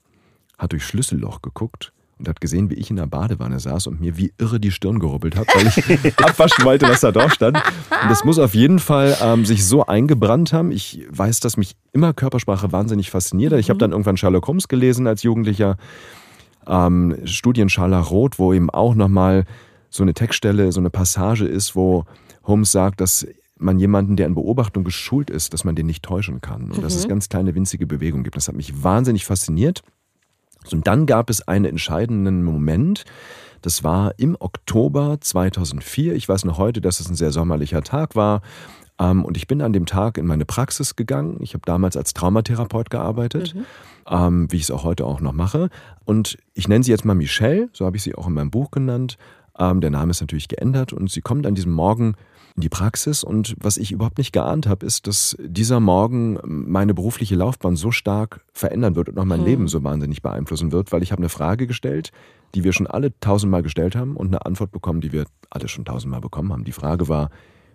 hat 0.59 0.73
durch 0.73 0.85
Schlüsselloch 0.85 1.41
geguckt 1.41 1.93
und 2.19 2.29
hat 2.29 2.41
gesehen, 2.41 2.69
wie 2.69 2.75
ich 2.75 2.91
in 2.91 2.97
der 2.97 3.07
Badewanne 3.07 3.59
saß 3.59 3.87
und 3.87 4.01
mir 4.01 4.19
wie 4.19 4.33
irre 4.37 4.61
die 4.61 4.71
Stirn 4.71 4.99
gerubbelt 4.99 5.37
habe, 5.37 5.47
weil 5.55 5.67
ich 5.67 6.19
abwaschen 6.23 6.65
wollte, 6.65 6.87
was 6.87 7.01
da 7.01 7.11
drauf 7.11 7.33
stand. 7.33 7.57
Und 7.57 8.11
das 8.11 8.25
muss 8.25 8.39
auf 8.39 8.55
jeden 8.55 8.79
Fall 8.79 9.17
ähm, 9.23 9.47
sich 9.47 9.65
so 9.65 9.87
eingebrannt 9.87 10.53
haben. 10.53 10.71
Ich 10.71 11.07
weiß, 11.11 11.41
dass 11.41 11.57
mich 11.57 11.77
immer 11.93 12.13
Körpersprache 12.13 12.71
wahnsinnig 12.73 13.11
fasziniert 13.11 13.53
hat. 13.53 13.61
Ich 13.61 13.71
habe 13.71 13.79
dann 13.79 13.93
irgendwann 13.93 14.19
Sherlock 14.19 14.47
Holmes 14.47 14.69
gelesen 14.69 15.07
als 15.07 15.23
Jugendlicher 15.23 15.79
ähm, 16.67 17.17
Studien 17.25 17.71
Scharlach-Roth, 17.71 18.39
wo 18.39 18.53
eben 18.53 18.69
auch 18.69 18.95
nochmal 18.95 19.47
so 19.89 20.03
eine 20.03 20.13
Textstelle, 20.13 20.71
so 20.73 20.81
eine 20.81 20.91
Passage 20.91 21.47
ist, 21.47 21.75
wo 21.75 22.05
Holmes 22.51 22.71
sagt, 22.73 23.01
dass 23.01 23.27
man 23.57 23.79
jemanden, 23.79 24.17
der 24.17 24.27
in 24.27 24.35
Beobachtung 24.35 24.85
geschult 24.85 25.31
ist, 25.31 25.53
dass 25.55 25.65
man 25.65 25.75
den 25.75 25.87
nicht 25.87 26.03
täuschen 26.03 26.41
kann. 26.41 26.71
Und 26.71 26.83
dass 26.83 26.95
es 26.95 27.09
ganz 27.09 27.29
kleine, 27.29 27.55
winzige 27.55 27.87
Bewegungen 27.87 28.25
gibt. 28.25 28.37
Das 28.37 28.49
hat 28.49 28.55
mich 28.57 28.83
wahnsinnig 28.83 29.25
fasziniert. 29.25 29.83
Und 30.73 30.87
dann 30.87 31.07
gab 31.07 31.31
es 31.31 31.47
einen 31.47 31.65
entscheidenden 31.67 32.43
Moment. 32.45 33.05
Das 33.63 33.85
war 33.85 34.13
im 34.19 34.37
Oktober 34.39 35.19
2004. 35.21 36.15
Ich 36.15 36.29
weiß 36.29 36.45
noch 36.45 36.59
heute, 36.59 36.81
dass 36.81 37.01
es 37.01 37.09
ein 37.09 37.15
sehr 37.17 37.33
sommerlicher 37.33 37.83
Tag 37.83 38.17
war. 38.17 38.41
Ähm, 38.99 39.25
Und 39.25 39.37
ich 39.37 39.47
bin 39.47 39.61
an 39.63 39.73
dem 39.73 39.87
Tag 39.87 40.19
in 40.19 40.27
meine 40.27 40.45
Praxis 40.47 40.97
gegangen. 40.97 41.39
Ich 41.41 41.53
habe 41.55 41.63
damals 41.67 41.97
als 41.97 42.15
Traumatherapeut 42.15 42.91
gearbeitet, 42.91 43.55
ähm, 44.09 44.51
wie 44.51 44.57
ich 44.57 44.65
es 44.65 44.71
auch 44.71 44.85
heute 44.85 45.05
auch 45.07 45.21
noch 45.21 45.33
mache. 45.33 45.69
Und 46.05 46.39
ich 46.55 46.69
nenne 46.69 46.85
sie 46.85 46.91
jetzt 46.91 47.05
mal 47.05 47.15
Michelle, 47.15 47.69
so 47.73 47.85
habe 47.85 47.97
ich 47.97 48.03
sie 48.03 48.15
auch 48.15 48.27
in 48.27 48.35
meinem 48.35 48.51
Buch 48.51 48.71
genannt. 48.71 49.19
Ähm, 49.59 49.81
Der 49.81 49.91
Name 49.91 50.11
ist 50.11 50.21
natürlich 50.21 50.49
geändert 50.49 50.93
und 50.93 51.11
sie 51.11 51.21
kommt 51.21 51.47
an 51.47 51.55
diesem 51.55 51.73
Morgen 51.73 52.15
in 52.61 52.63
die 52.63 52.69
Praxis. 52.69 53.25
Und 53.25 53.57
was 53.59 53.79
ich 53.79 53.91
überhaupt 53.91 54.19
nicht 54.19 54.33
geahnt 54.33 54.67
habe, 54.67 54.85
ist, 54.85 55.07
dass 55.07 55.35
dieser 55.41 55.81
Morgen 55.81 56.39
meine 56.45 56.93
berufliche 56.93 57.35
Laufbahn 57.35 57.75
so 57.75 57.91
stark 57.91 58.45
verändern 58.53 58.97
wird 58.97 59.09
und 59.09 59.19
auch 59.19 59.25
mein 59.25 59.45
Leben 59.45 59.67
so 59.67 59.83
wahnsinnig 59.83 60.21
beeinflussen 60.21 60.71
wird, 60.71 60.93
weil 60.93 61.03
ich 61.03 61.11
habe 61.11 61.21
eine 61.21 61.31
Frage 61.31 61.67
gestellt, 61.67 62.13
die 62.55 62.63
wir 62.63 62.73
schon 62.73 62.87
alle 62.87 63.19
tausendmal 63.21 63.63
gestellt 63.63 63.97
haben 63.97 64.15
und 64.17 64.29
eine 64.29 64.45
Antwort 64.45 64.73
bekommen, 64.73 65.01
die 65.01 65.13
wir 65.13 65.25
alle 65.49 65.69
schon 65.69 65.87
tausendmal 65.87 66.21
bekommen 66.21 66.53
haben. 66.53 66.65
Die 66.65 66.73
Frage 66.73 67.09
war, 67.09 67.31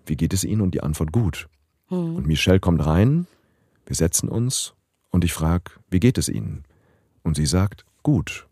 wie 0.06 0.16
geht 0.16 0.34
es 0.34 0.44
Ihnen? 0.44 0.62
Und 0.62 0.76
die 0.76 0.84
Antwort 0.84 1.12
gut. 1.12 1.48
Und 1.90 2.28
Michelle 2.28 2.60
kommt 2.60 2.86
rein, 2.86 3.28
wir 3.86 3.96
setzen 3.96 4.30
uns 4.30 4.74
und 5.12 5.24
ich 5.24 5.34
frage, 5.34 5.72
wie 5.90 6.00
geht 6.00 6.18
es 6.18 6.30
Ihnen? 6.30 6.64
Und 7.24 7.36
sie 7.36 7.46
sagt, 7.46 7.86
gut. 8.04 8.48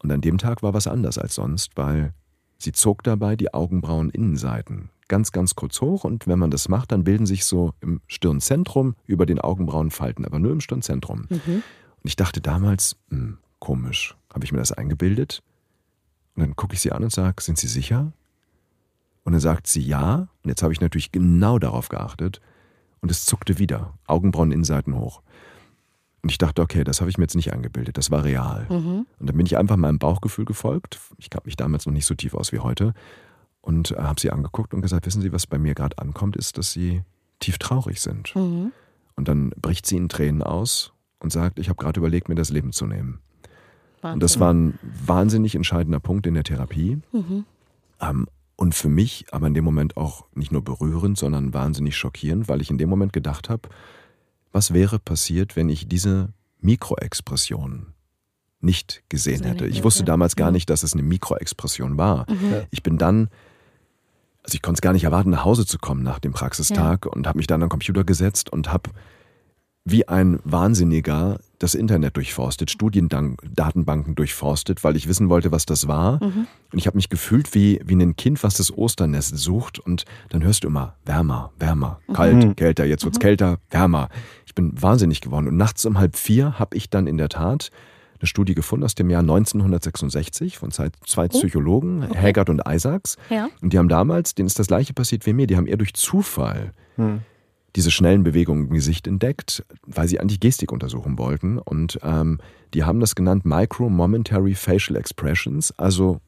Und 0.00 0.10
an 0.12 0.20
dem 0.20 0.38
Tag 0.38 0.62
war 0.62 0.74
was 0.74 0.86
anders 0.86 1.18
als 1.18 1.34
sonst, 1.34 1.76
weil 1.76 2.12
sie 2.58 2.72
zog 2.72 3.02
dabei 3.02 3.36
die 3.36 3.54
Augenbrauen-Innenseiten 3.54 4.90
ganz, 5.08 5.32
ganz 5.32 5.54
kurz 5.54 5.80
hoch 5.80 6.04
und 6.04 6.26
wenn 6.26 6.38
man 6.38 6.50
das 6.50 6.68
macht, 6.68 6.92
dann 6.92 7.02
bilden 7.02 7.26
sich 7.26 7.44
so 7.44 7.72
im 7.80 8.00
Stirnzentrum 8.06 8.94
über 9.06 9.26
den 9.26 9.40
Augenbrauen 9.40 9.90
Falten, 9.90 10.24
aber 10.24 10.38
nur 10.38 10.52
im 10.52 10.60
Stirnzentrum. 10.60 11.26
Und 12.02 12.04
ich 12.04 12.16
dachte 12.16 12.40
damals, 12.40 12.96
hm, 13.08 13.38
komisch, 13.58 14.16
habe 14.32 14.44
ich 14.44 14.52
mir 14.52 14.58
das 14.58 14.72
eingebildet? 14.72 15.42
Und 16.36 16.42
dann 16.42 16.56
gucke 16.56 16.74
ich 16.74 16.80
sie 16.80 16.92
an 16.92 17.02
und 17.02 17.10
sage, 17.10 17.42
sind 17.42 17.58
Sie 17.58 17.66
sicher? 17.66 18.12
Und 19.24 19.32
dann 19.32 19.40
sagt 19.40 19.66
sie 19.66 19.82
ja. 19.82 20.28
Und 20.42 20.48
jetzt 20.48 20.62
habe 20.62 20.72
ich 20.72 20.80
natürlich 20.80 21.10
genau 21.12 21.58
darauf 21.58 21.88
geachtet. 21.88 22.40
Und 23.00 23.10
es 23.10 23.24
zuckte 23.24 23.58
wieder, 23.58 23.92
Augenbrauen-Innenseiten 24.06 24.94
hoch. 24.94 25.22
Und 26.22 26.32
ich 26.32 26.38
dachte, 26.38 26.62
okay, 26.62 26.84
das 26.84 27.00
habe 27.00 27.10
ich 27.10 27.18
mir 27.18 27.24
jetzt 27.24 27.36
nicht 27.36 27.52
eingebildet, 27.52 27.96
das 27.96 28.10
war 28.10 28.24
real. 28.24 28.66
Und 29.18 29.28
dann 29.28 29.36
bin 29.36 29.46
ich 29.46 29.56
einfach 29.56 29.76
meinem 29.76 29.98
Bauchgefühl 29.98 30.44
gefolgt. 30.44 30.98
Ich 31.18 31.30
kannte 31.30 31.46
mich 31.46 31.56
damals 31.56 31.86
noch 31.86 31.92
nicht 31.92 32.06
so 32.06 32.14
tief 32.14 32.34
aus 32.34 32.52
wie 32.52 32.58
heute. 32.58 32.92
Und 33.60 33.92
äh, 33.92 33.96
habe 33.96 34.20
sie 34.20 34.30
angeguckt 34.30 34.74
und 34.74 34.82
gesagt, 34.82 35.06
wissen 35.06 35.22
Sie, 35.22 35.32
was 35.32 35.46
bei 35.46 35.58
mir 35.58 35.74
gerade 35.74 35.98
ankommt, 35.98 36.36
ist, 36.36 36.58
dass 36.58 36.72
Sie 36.72 37.02
tief 37.40 37.58
traurig 37.58 38.00
sind. 38.00 38.34
Und 39.16 39.28
dann 39.28 39.50
bricht 39.60 39.84
sie 39.86 39.96
in 39.96 40.08
Tränen 40.08 40.42
aus 40.42 40.92
und 41.18 41.32
sagt, 41.32 41.58
ich 41.58 41.68
habe 41.68 41.76
gerade 41.76 41.98
überlegt, 41.98 42.28
mir 42.28 42.36
das 42.36 42.50
Leben 42.50 42.72
zu 42.72 42.86
nehmen. 42.86 43.20
Und 44.14 44.22
das 44.22 44.38
war 44.38 44.52
ein 44.54 44.78
wahnsinnig 44.82 45.54
entscheidender 45.56 45.98
Punkt 46.00 46.26
in 46.26 46.34
der 46.34 46.44
Therapie. 46.44 46.98
Ähm, 48.00 48.28
und 48.56 48.74
für 48.74 48.88
mich 48.88 49.26
aber 49.32 49.48
in 49.48 49.54
dem 49.54 49.64
Moment 49.64 49.96
auch 49.96 50.26
nicht 50.34 50.52
nur 50.52 50.62
berührend, 50.62 51.18
sondern 51.18 51.52
wahnsinnig 51.52 51.96
schockierend, 51.96 52.48
weil 52.48 52.60
ich 52.60 52.70
in 52.70 52.78
dem 52.78 52.88
Moment 52.88 53.12
gedacht 53.12 53.48
habe, 53.48 53.68
was 54.58 54.74
wäre 54.74 54.98
passiert, 54.98 55.54
wenn 55.54 55.68
ich 55.68 55.86
diese 55.86 56.32
Mikroexpression 56.60 57.94
nicht 58.60 59.04
gesehen 59.08 59.44
hätte. 59.44 59.68
Ich 59.68 59.84
wusste 59.84 60.02
damals 60.02 60.34
gar 60.34 60.50
nicht, 60.50 60.68
dass 60.68 60.82
es 60.82 60.94
eine 60.94 61.04
Mikroexpression 61.04 61.96
war. 61.96 62.26
Ich 62.72 62.82
bin 62.82 62.98
dann, 62.98 63.28
also 64.42 64.56
ich 64.56 64.62
konnte 64.62 64.78
es 64.78 64.82
gar 64.82 64.92
nicht 64.92 65.04
erwarten, 65.04 65.30
nach 65.30 65.44
Hause 65.44 65.64
zu 65.64 65.78
kommen 65.78 66.02
nach 66.02 66.18
dem 66.18 66.32
Praxistag 66.32 67.06
und 67.06 67.28
habe 67.28 67.38
mich 67.38 67.46
dann 67.46 67.62
an 67.62 67.66
den 67.66 67.70
Computer 67.70 68.02
gesetzt 68.02 68.50
und 68.50 68.72
habe 68.72 68.90
wie 69.84 70.06
ein 70.06 70.38
Wahnsinniger 70.44 71.38
das 71.58 71.74
Internet 71.74 72.16
durchforstet, 72.16 72.70
Studiendatenbanken 72.70 74.14
durchforstet, 74.14 74.84
weil 74.84 74.96
ich 74.96 75.08
wissen 75.08 75.28
wollte, 75.28 75.50
was 75.50 75.66
das 75.66 75.88
war. 75.88 76.20
Und 76.72 76.78
ich 76.78 76.86
habe 76.86 76.96
mich 76.96 77.08
gefühlt 77.08 77.54
wie, 77.54 77.80
wie 77.84 77.94
ein 77.94 78.14
Kind, 78.14 78.42
was 78.42 78.56
das 78.56 78.76
Osternest 78.76 79.36
sucht. 79.36 79.78
Und 79.78 80.04
dann 80.28 80.44
hörst 80.44 80.64
du 80.64 80.68
immer 80.68 80.94
wärmer, 81.04 81.52
wärmer, 81.58 82.00
kalt, 82.12 82.56
kälter, 82.56 82.84
jetzt 82.84 83.04
wird's 83.04 83.18
kälter, 83.18 83.58
wärmer. 83.70 84.08
Ich 84.46 84.54
bin 84.54 84.80
wahnsinnig 84.80 85.20
geworden. 85.20 85.48
Und 85.48 85.56
nachts 85.56 85.84
um 85.84 85.98
halb 85.98 86.16
vier 86.16 86.58
habe 86.58 86.76
ich 86.76 86.90
dann 86.90 87.06
in 87.06 87.18
der 87.18 87.28
Tat 87.28 87.70
eine 88.20 88.26
Studie 88.26 88.54
gefunden 88.54 88.84
aus 88.84 88.94
dem 88.94 89.10
Jahr 89.10 89.20
1966 89.20 90.58
von 90.58 90.70
zwei, 90.70 90.90
zwei 91.06 91.28
Psychologen, 91.28 92.06
Haggard 92.14 92.50
und 92.50 92.62
Isaacs. 92.68 93.16
Ja. 93.30 93.48
Und 93.62 93.72
die 93.72 93.78
haben 93.78 93.88
damals, 93.88 94.34
denen 94.34 94.46
ist 94.48 94.58
das 94.58 94.66
gleiche 94.66 94.92
passiert 94.92 95.24
wie 95.26 95.32
mir, 95.32 95.46
die 95.46 95.56
haben 95.56 95.66
eher 95.66 95.76
durch 95.76 95.94
Zufall 95.94 96.72
diese 97.78 97.92
schnellen 97.92 98.24
Bewegungen 98.24 98.66
im 98.66 98.74
Gesicht 98.74 99.06
entdeckt, 99.06 99.64
weil 99.86 100.08
sie 100.08 100.18
eigentlich 100.18 100.40
Gestik 100.40 100.72
untersuchen 100.72 101.16
wollten. 101.16 101.58
Und 101.58 102.00
ähm, 102.02 102.40
die 102.74 102.82
haben 102.82 102.98
das 102.98 103.14
genannt 103.14 103.44
Micro-Momentary 103.44 104.56
Facial 104.56 104.98
Expressions, 104.98 105.72
also 105.78 106.20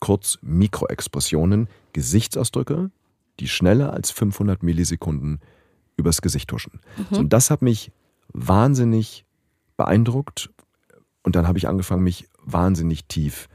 kurz 0.00 0.38
Mikroexpressionen, 0.40 1.68
Gesichtsausdrücke, 1.92 2.90
die 3.38 3.48
schneller 3.48 3.92
als 3.92 4.12
500 4.12 4.62
Millisekunden 4.62 5.40
übers 5.98 6.22
Gesicht 6.22 6.50
huschen. 6.50 6.80
So, 7.10 7.20
und 7.20 7.34
das 7.34 7.50
hat 7.50 7.60
mich 7.60 7.92
wahnsinnig 8.32 9.26
beeindruckt. 9.76 10.48
Und 11.22 11.36
dann 11.36 11.46
habe 11.46 11.58
ich 11.58 11.68
angefangen, 11.68 12.02
mich 12.02 12.30
wahnsinnig 12.42 13.04
tief 13.08 13.50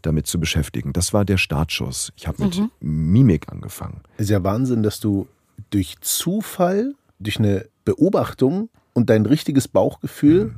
damit 0.00 0.26
zu 0.26 0.40
beschäftigen. 0.40 0.94
Das 0.94 1.12
war 1.12 1.26
der 1.26 1.36
Startschuss. 1.36 2.14
Ich 2.16 2.26
habe 2.26 2.44
mit 2.44 2.62
Mimik 2.80 3.52
angefangen. 3.52 4.00
Es 4.16 4.24
ist 4.24 4.30
ja 4.30 4.42
Wahnsinn, 4.42 4.82
dass 4.82 5.00
du 5.00 5.28
durch 5.70 5.96
Zufall, 6.00 6.94
durch 7.18 7.38
eine 7.38 7.66
Beobachtung 7.84 8.68
und 8.92 9.10
dein 9.10 9.26
richtiges 9.26 9.68
Bauchgefühl 9.68 10.54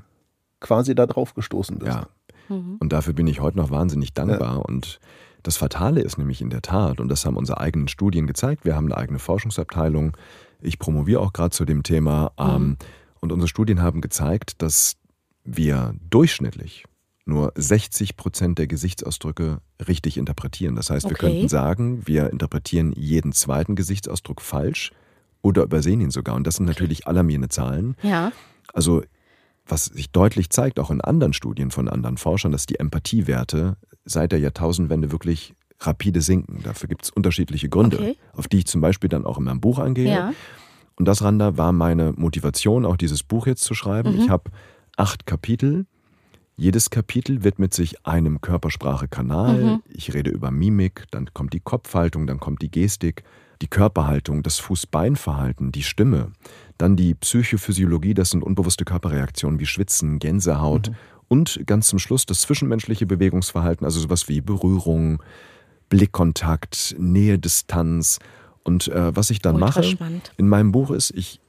quasi 0.61 0.95
da 0.95 1.07
drauf 1.07 1.35
gestoßen 1.35 1.79
bist. 1.79 1.93
Ja. 1.93 2.09
Und 2.49 2.93
dafür 2.93 3.13
bin 3.13 3.27
ich 3.27 3.41
heute 3.41 3.57
noch 3.57 3.71
wahnsinnig 3.71 4.13
dankbar. 4.13 4.65
Und 4.65 5.01
das 5.43 5.57
Fatale 5.57 6.01
ist 6.01 6.19
nämlich 6.19 6.41
in 6.41 6.51
der 6.51 6.63
Tat, 6.63 7.01
und 7.01 7.09
das 7.09 7.25
haben 7.25 7.37
unsere 7.37 7.61
eigenen 7.61 7.89
Studien 7.89 8.27
gezeigt, 8.27 8.65
wir 8.65 8.77
haben 8.77 8.87
eine 8.87 8.97
eigene 8.97 9.19
Forschungsabteilung, 9.19 10.17
ich 10.61 10.79
promoviere 10.79 11.21
auch 11.21 11.33
gerade 11.33 11.51
zu 11.51 11.65
dem 11.65 11.83
Thema, 11.83 12.33
ähm, 12.39 12.77
und 13.21 13.33
unsere 13.33 13.49
Studien 13.49 13.83
haben 13.83 14.01
gezeigt, 14.01 14.63
dass 14.63 14.97
wir 15.45 15.95
durchschnittlich 16.11 16.85
nur 17.27 17.53
60 17.57 18.17
Prozent 18.17 18.59
der 18.59 18.67
Gesichtsausdrücke 18.69 19.61
richtig 19.87 20.17
interpretieren. 20.17 20.77
Das 20.77 20.91
heißt, 20.91 21.07
wir 21.07 21.13
Okay. 21.17 21.27
könnten 21.33 21.49
sagen, 21.49 22.07
wir 22.07 22.31
interpretieren 22.31 22.93
jeden 22.97 23.33
zweiten 23.33 23.75
Gesichtsausdruck 23.75 24.41
falsch 24.41 24.93
oder 25.43 25.65
übersehen 25.65 26.01
ihn 26.01 26.11
sogar. 26.13 26.37
Und 26.37 26.47
das 26.47 26.57
sind 26.57 26.67
natürlich 26.67 27.07
alarmierende 27.07 27.49
Zahlen. 27.49 27.97
Ja. 28.03 28.33
Also 28.73 29.03
was 29.67 29.87
sich 29.87 30.11
deutlich 30.13 30.51
zeigt, 30.51 30.79
auch 30.79 30.91
in 30.93 31.01
anderen 31.01 31.33
Studien 31.33 31.73
von 31.73 31.89
anderen 31.89 32.17
Forschern, 32.17 32.53
dass 32.53 32.67
die 32.67 32.79
Empathiewerte 32.79 33.77
seit 34.05 34.31
der 34.31 34.39
Jahrtausendwende 34.39 35.11
wirklich 35.11 35.55
rapide 35.81 36.21
sinken. 36.21 36.63
Dafür 36.63 36.89
gibt 36.89 37.05
es 37.05 37.11
unterschiedliche 37.11 37.69
Gründe, 37.69 37.99
Okay. 37.99 38.17
auf 38.35 38.47
die 38.47 38.59
ich 38.59 38.67
zum 38.67 38.81
Beispiel 38.81 39.09
dann 39.11 39.27
auch 39.27 39.39
in 39.39 39.45
meinem 39.45 39.61
Buch 39.61 39.81
eingehe. 39.81 40.09
Ja. 40.11 40.33
Und 40.95 41.07
das, 41.07 41.23
Randa, 41.23 41.57
war 41.59 41.73
meine 41.73 42.13
Motivation, 42.13 42.87
auch 42.87 42.97
dieses 42.97 43.25
Buch 43.25 43.47
jetzt 43.49 43.65
zu 43.65 43.75
schreiben. 43.75 44.15
Mhm. 44.15 44.21
Ich 44.21 44.31
habe 44.31 44.51
acht 44.97 45.27
Kapitel. 45.27 45.87
Jedes 46.59 46.89
Kapitel 46.91 47.45
widmet 47.45 47.75
sich 47.75 48.07
einem 48.07 48.41
Körpersprache-Kanal. 48.41 49.63
Mhm. 49.63 49.83
Ich 49.89 50.15
rede 50.15 50.31
über 50.31 50.51
Mimik, 50.51 51.05
dann 51.11 51.29
kommt 51.35 51.53
die 51.53 51.61
Kopfhaltung, 51.61 52.27
dann 52.27 52.41
kommt 52.41 52.63
die 52.63 52.71
Gestik, 52.71 53.25
die 53.63 53.69
Körperhaltung, 53.69 54.43
das 54.43 54.59
Fuß-Bein-Verhalten, 54.59 55.71
die 55.73 55.83
Stimme, 55.83 56.33
dann 56.79 56.97
die 56.97 57.15
Psychophysiologie, 57.15 58.15
das 58.15 58.31
sind 58.31 58.43
unbewusste 58.43 58.85
Körperreaktionen 58.85 59.61
wie 59.61 59.67
Schwitzen, 59.67 60.19
Gänsehaut 60.19 60.93
und 61.29 61.61
ganz 61.67 61.89
zum 61.89 61.99
Schluss 61.99 62.25
das 62.27 62.41
zwischenmenschliche 62.43 63.07
Bewegungsverhalten, 63.07 63.85
also 63.85 64.01
sowas 64.01 64.29
wie 64.29 64.41
Berührung, 64.41 65.23
Blickkontakt, 65.91 66.97
Nähe, 66.99 67.39
Distanz 67.39 68.19
Und 68.63 68.89
äh, 68.89 69.15
was 69.15 69.31
ich 69.31 69.39
dann 69.41 69.55
Ultra 69.57 69.67
mache 69.69 69.83
spannend. 69.85 70.33
in 70.37 70.49
meinem 70.49 70.73
Buch 70.73 70.91
ist, 70.91 71.13
ich 71.15 71.41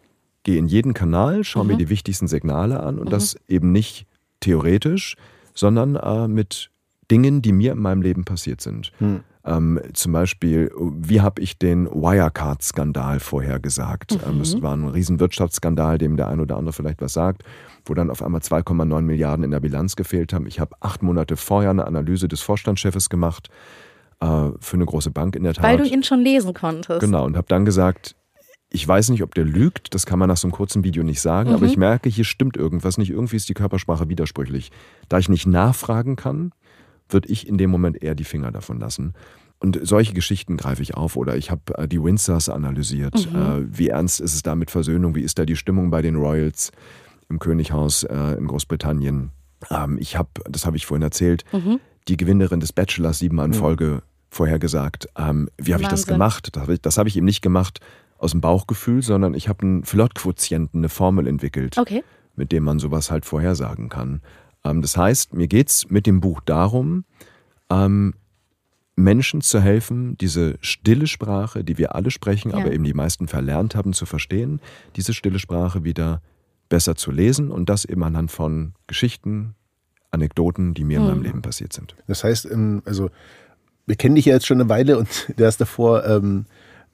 gehe 0.43 0.57
in 0.59 0.67
jeden 0.67 0.93
Kanal, 0.93 1.43
schaue 1.43 1.63
Mhm. 1.63 1.71
mir 1.71 1.77
die 1.77 1.89
wichtigsten 1.89 2.27
Signale 2.27 2.79
an 2.81 2.99
und 2.99 3.11
das 3.11 3.35
eben 3.47 3.71
nicht 3.71 4.05
theoretisch, 4.39 5.15
sondern 5.53 5.95
äh, 5.95 6.27
mit 6.27 6.69
Dingen, 7.09 7.41
die 7.41 7.51
mir 7.51 7.71
in 7.71 7.79
meinem 7.79 8.01
Leben 8.01 8.25
passiert 8.25 8.61
sind. 8.61 8.91
Hm. 8.99 9.21
Ähm, 9.45 9.79
zum 9.93 10.11
Beispiel, 10.11 10.71
wie 10.77 11.21
habe 11.21 11.41
ich 11.41 11.57
den 11.57 11.87
Wirecard-Skandal 11.87 13.21
vorhergesagt? 13.21 14.19
Ähm, 14.27 14.41
es 14.41 14.61
war 14.61 14.75
ein 14.75 14.89
riesen 14.89 15.21
Wirtschaftsskandal, 15.21 15.97
dem 15.97 16.17
der 16.17 16.27
ein 16.27 16.41
oder 16.41 16.57
andere 16.57 16.73
vielleicht 16.73 17.01
was 17.01 17.13
sagt, 17.13 17.43
wo 17.85 17.93
dann 17.93 18.09
auf 18.09 18.21
einmal 18.21 18.41
2,9 18.41 19.01
Milliarden 19.01 19.45
in 19.45 19.51
der 19.51 19.61
Bilanz 19.61 19.95
gefehlt 19.95 20.33
haben. 20.33 20.47
Ich 20.47 20.59
habe 20.59 20.75
acht 20.81 21.01
Monate 21.01 21.37
vorher 21.37 21.69
eine 21.69 21.87
Analyse 21.87 22.27
des 22.27 22.41
Vorstandschefes 22.41 23.09
gemacht 23.09 23.47
äh, 24.19 24.25
für 24.59 24.75
eine 24.75 24.85
große 24.85 25.11
Bank 25.11 25.37
in 25.37 25.43
der 25.43 25.53
Tat. 25.53 25.63
Weil 25.63 25.77
du 25.77 25.85
ihn 25.85 26.03
schon 26.03 26.19
lesen 26.19 26.53
konntest. 26.53 26.99
Genau, 26.99 27.25
und 27.25 27.37
habe 27.37 27.47
dann 27.47 27.63
gesagt, 27.63 28.17
ich 28.69 28.85
weiß 28.85 29.09
nicht, 29.09 29.23
ob 29.23 29.33
der 29.33 29.45
lügt, 29.45 29.93
das 29.93 30.05
kann 30.05 30.19
man 30.19 30.27
nach 30.27 30.37
so 30.37 30.47
einem 30.47 30.51
kurzen 30.51 30.83
Video 30.83 31.03
nicht 31.03 31.21
sagen, 31.21 31.51
aber 31.51 31.65
ich 31.65 31.77
merke, 31.77 32.09
hier 32.09 32.25
stimmt 32.25 32.57
irgendwas 32.57 32.97
nicht, 32.97 33.09
irgendwie 33.09 33.37
ist 33.37 33.47
die 33.47 33.53
Körpersprache 33.53 34.09
widersprüchlich. 34.09 34.71
Da 35.07 35.19
ich 35.19 35.29
nicht 35.29 35.47
nachfragen 35.47 36.17
kann, 36.17 36.51
würde 37.07 37.29
ich 37.29 37.47
in 37.47 37.57
dem 37.57 37.69
Moment 37.69 38.03
eher 38.03 38.15
die 38.15 38.25
Finger 38.25 38.51
davon 38.51 38.79
lassen. 38.79 39.13
Und 39.59 39.79
solche 39.81 40.13
Geschichten 40.13 40.57
greife 40.57 40.81
ich 40.81 40.95
auf 40.95 41.15
oder 41.15 41.37
ich 41.37 41.49
habe 41.49 41.77
äh, 41.77 41.87
die 41.87 42.03
Windsors 42.03 42.49
analysiert. 42.49 43.27
Äh, 43.33 43.65
wie 43.71 43.87
ernst 43.87 44.19
ist 44.19 44.35
es 44.35 44.43
da 44.43 44.53
mit 44.55 44.69
Versöhnung? 44.69 45.15
Wie 45.15 45.23
ist 45.23 45.39
da 45.39 45.45
die 45.45 45.55
Stimmung 45.55 45.89
bei 45.89 46.01
den 46.01 46.15
Royals 46.15 46.71
im 47.29 47.39
Könighaus 47.39 48.03
äh, 48.03 48.37
in 48.37 48.47
Großbritannien? 48.47 49.31
Ähm, 49.71 49.97
ich 49.99 50.17
habe, 50.17 50.29
das 50.43 50.65
habe 50.65 50.77
ich 50.77 50.85
vorhin 50.85 51.01
erzählt, 51.01 51.43
die 52.07 52.17
Gewinnerin 52.17 52.59
des 52.59 52.71
Bachelors 52.71 53.19
siebenmal 53.19 53.47
in 53.47 53.53
Folge 53.53 54.03
vorhergesagt. 54.29 55.07
Ähm, 55.17 55.49
wie 55.57 55.73
habe 55.73 55.81
ich 55.81 55.89
das 55.89 56.05
gemacht? 56.05 56.49
Das 56.51 56.61
habe 56.61 56.73
ich, 56.73 56.81
das 56.81 56.97
habe 56.97 57.09
ich 57.09 57.17
eben 57.17 57.25
nicht 57.25 57.41
gemacht 57.41 57.79
aus 58.17 58.31
dem 58.31 58.41
Bauchgefühl, 58.41 59.01
sondern 59.01 59.33
ich 59.33 59.47
habe 59.49 59.63
einen 59.63 59.83
Flirtquotienten, 59.83 60.79
eine 60.81 60.89
Formel 60.89 61.27
entwickelt 61.27 61.77
Okay. 61.77 62.03
mit 62.35 62.51
dem 62.51 62.63
man 62.63 62.79
sowas 62.79 63.11
halt 63.11 63.25
vorhersagen 63.25 63.89
kann. 63.89 64.21
Ähm, 64.63 64.81
das 64.81 64.97
heißt, 64.97 65.33
mir 65.33 65.47
geht's 65.47 65.89
mit 65.89 66.05
dem 66.07 66.19
Buch 66.21 66.41
darum, 66.45 67.03
ähm, 67.69 68.13
Menschen 68.95 69.41
zu 69.41 69.59
helfen, 69.61 70.17
diese 70.17 70.57
stille 70.61 71.05
Sprache, 71.05 71.63
die 71.63 71.77
wir 71.77 71.93
alle 71.93 72.09
sprechen, 72.09 72.51
Ja. 72.51 72.57
aber 72.57 72.71
eben 72.71 72.83
die 72.83 72.93
meisten 72.95 73.27
verlernt 73.27 73.75
haben 73.75 73.93
zu 73.93 74.05
verstehen, 74.07 74.59
diese 74.95 75.13
stille 75.13 75.37
Sprache 75.37 75.83
wieder 75.83 76.21
besser 76.69 76.95
zu 76.95 77.11
lesen 77.11 77.51
und 77.51 77.69
das 77.69 77.85
eben 77.85 78.03
anhand 78.03 78.31
von 78.31 78.73
Geschichten, 78.87 79.53
Anekdoten, 80.09 80.73
die 80.73 80.83
mir 80.83 80.97
in 80.99 81.05
meinem 81.05 81.21
Leben 81.21 81.41
passiert 81.41 81.73
sind. 81.73 81.95
Das 82.07 82.23
heißt, 82.23 82.45
ähm, 82.45 82.81
also 82.85 83.09
wir 83.85 83.95
kennen 83.95 84.15
dich 84.15 84.25
ja 84.25 84.33
jetzt 84.33 84.47
schon 84.47 84.59
eine 84.59 84.69
Weile 84.69 84.97
und 84.97 85.07
du 85.37 85.45
hast 85.45 85.57
davor 85.61 86.03
ähm, 86.05 86.45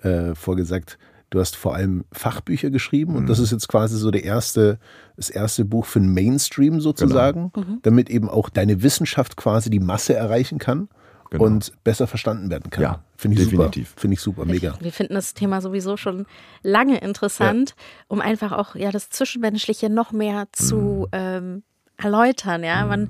äh, 0.02 0.36
vorgesagt, 0.36 0.98
du 1.34 1.40
hast 1.40 1.56
vor 1.56 1.74
allem 1.76 2.06
Fachbücher 2.12 2.70
geschrieben 2.70 3.16
und 3.16 3.28
das 3.28 3.40
Mhm. 3.40 3.44
ist 3.46 3.52
jetzt 3.52 3.68
quasi 3.68 3.98
so 3.98 4.12
der 4.12 4.24
erste, 4.24 4.78
das 5.18 5.30
erste 5.32 5.66
Buch 5.66 5.86
für 5.86 6.00
den 6.00 6.14
Mainstream 6.14 6.80
sozusagen, 6.80 7.52
Genau. 7.54 7.78
damit 7.82 8.10
eben 8.12 8.30
auch 8.30 8.50
deine 8.50 8.84
Wissenschaft 8.84 9.36
quasi 9.36 9.70
die 9.72 9.80
Masse 9.80 10.14
erreichen 10.14 10.60
kann 10.60 10.90
Genau. 11.32 11.46
und 11.46 11.74
besser 11.84 12.06
verstanden 12.06 12.52
werden 12.52 12.70
kann. 12.70 12.84
Ja, 12.84 13.04
Finde 13.18 13.42
ich 13.42 13.50
definitiv. 13.50 13.90
super. 13.90 14.02
Finde 14.02 14.14
ich 14.14 14.22
super, 14.22 14.46
mega. 14.46 14.76
Wir 14.80 14.92
finden 14.92 15.16
das 15.16 15.34
Thema 15.34 15.62
sowieso 15.62 15.98
schon 15.98 16.28
lange 16.62 17.00
interessant, 17.00 17.74
um 18.08 18.22
einfach 18.22 18.52
auch 18.52 18.76
ja 18.76 18.92
das 18.92 19.10
Zwischenmenschliche 19.10 19.90
noch 19.90 20.12
mehr 20.12 20.48
zu 20.52 21.08
ähm, 21.12 21.64
erläutern. 21.98 22.64
Ja, 22.64 22.86
man 22.86 23.10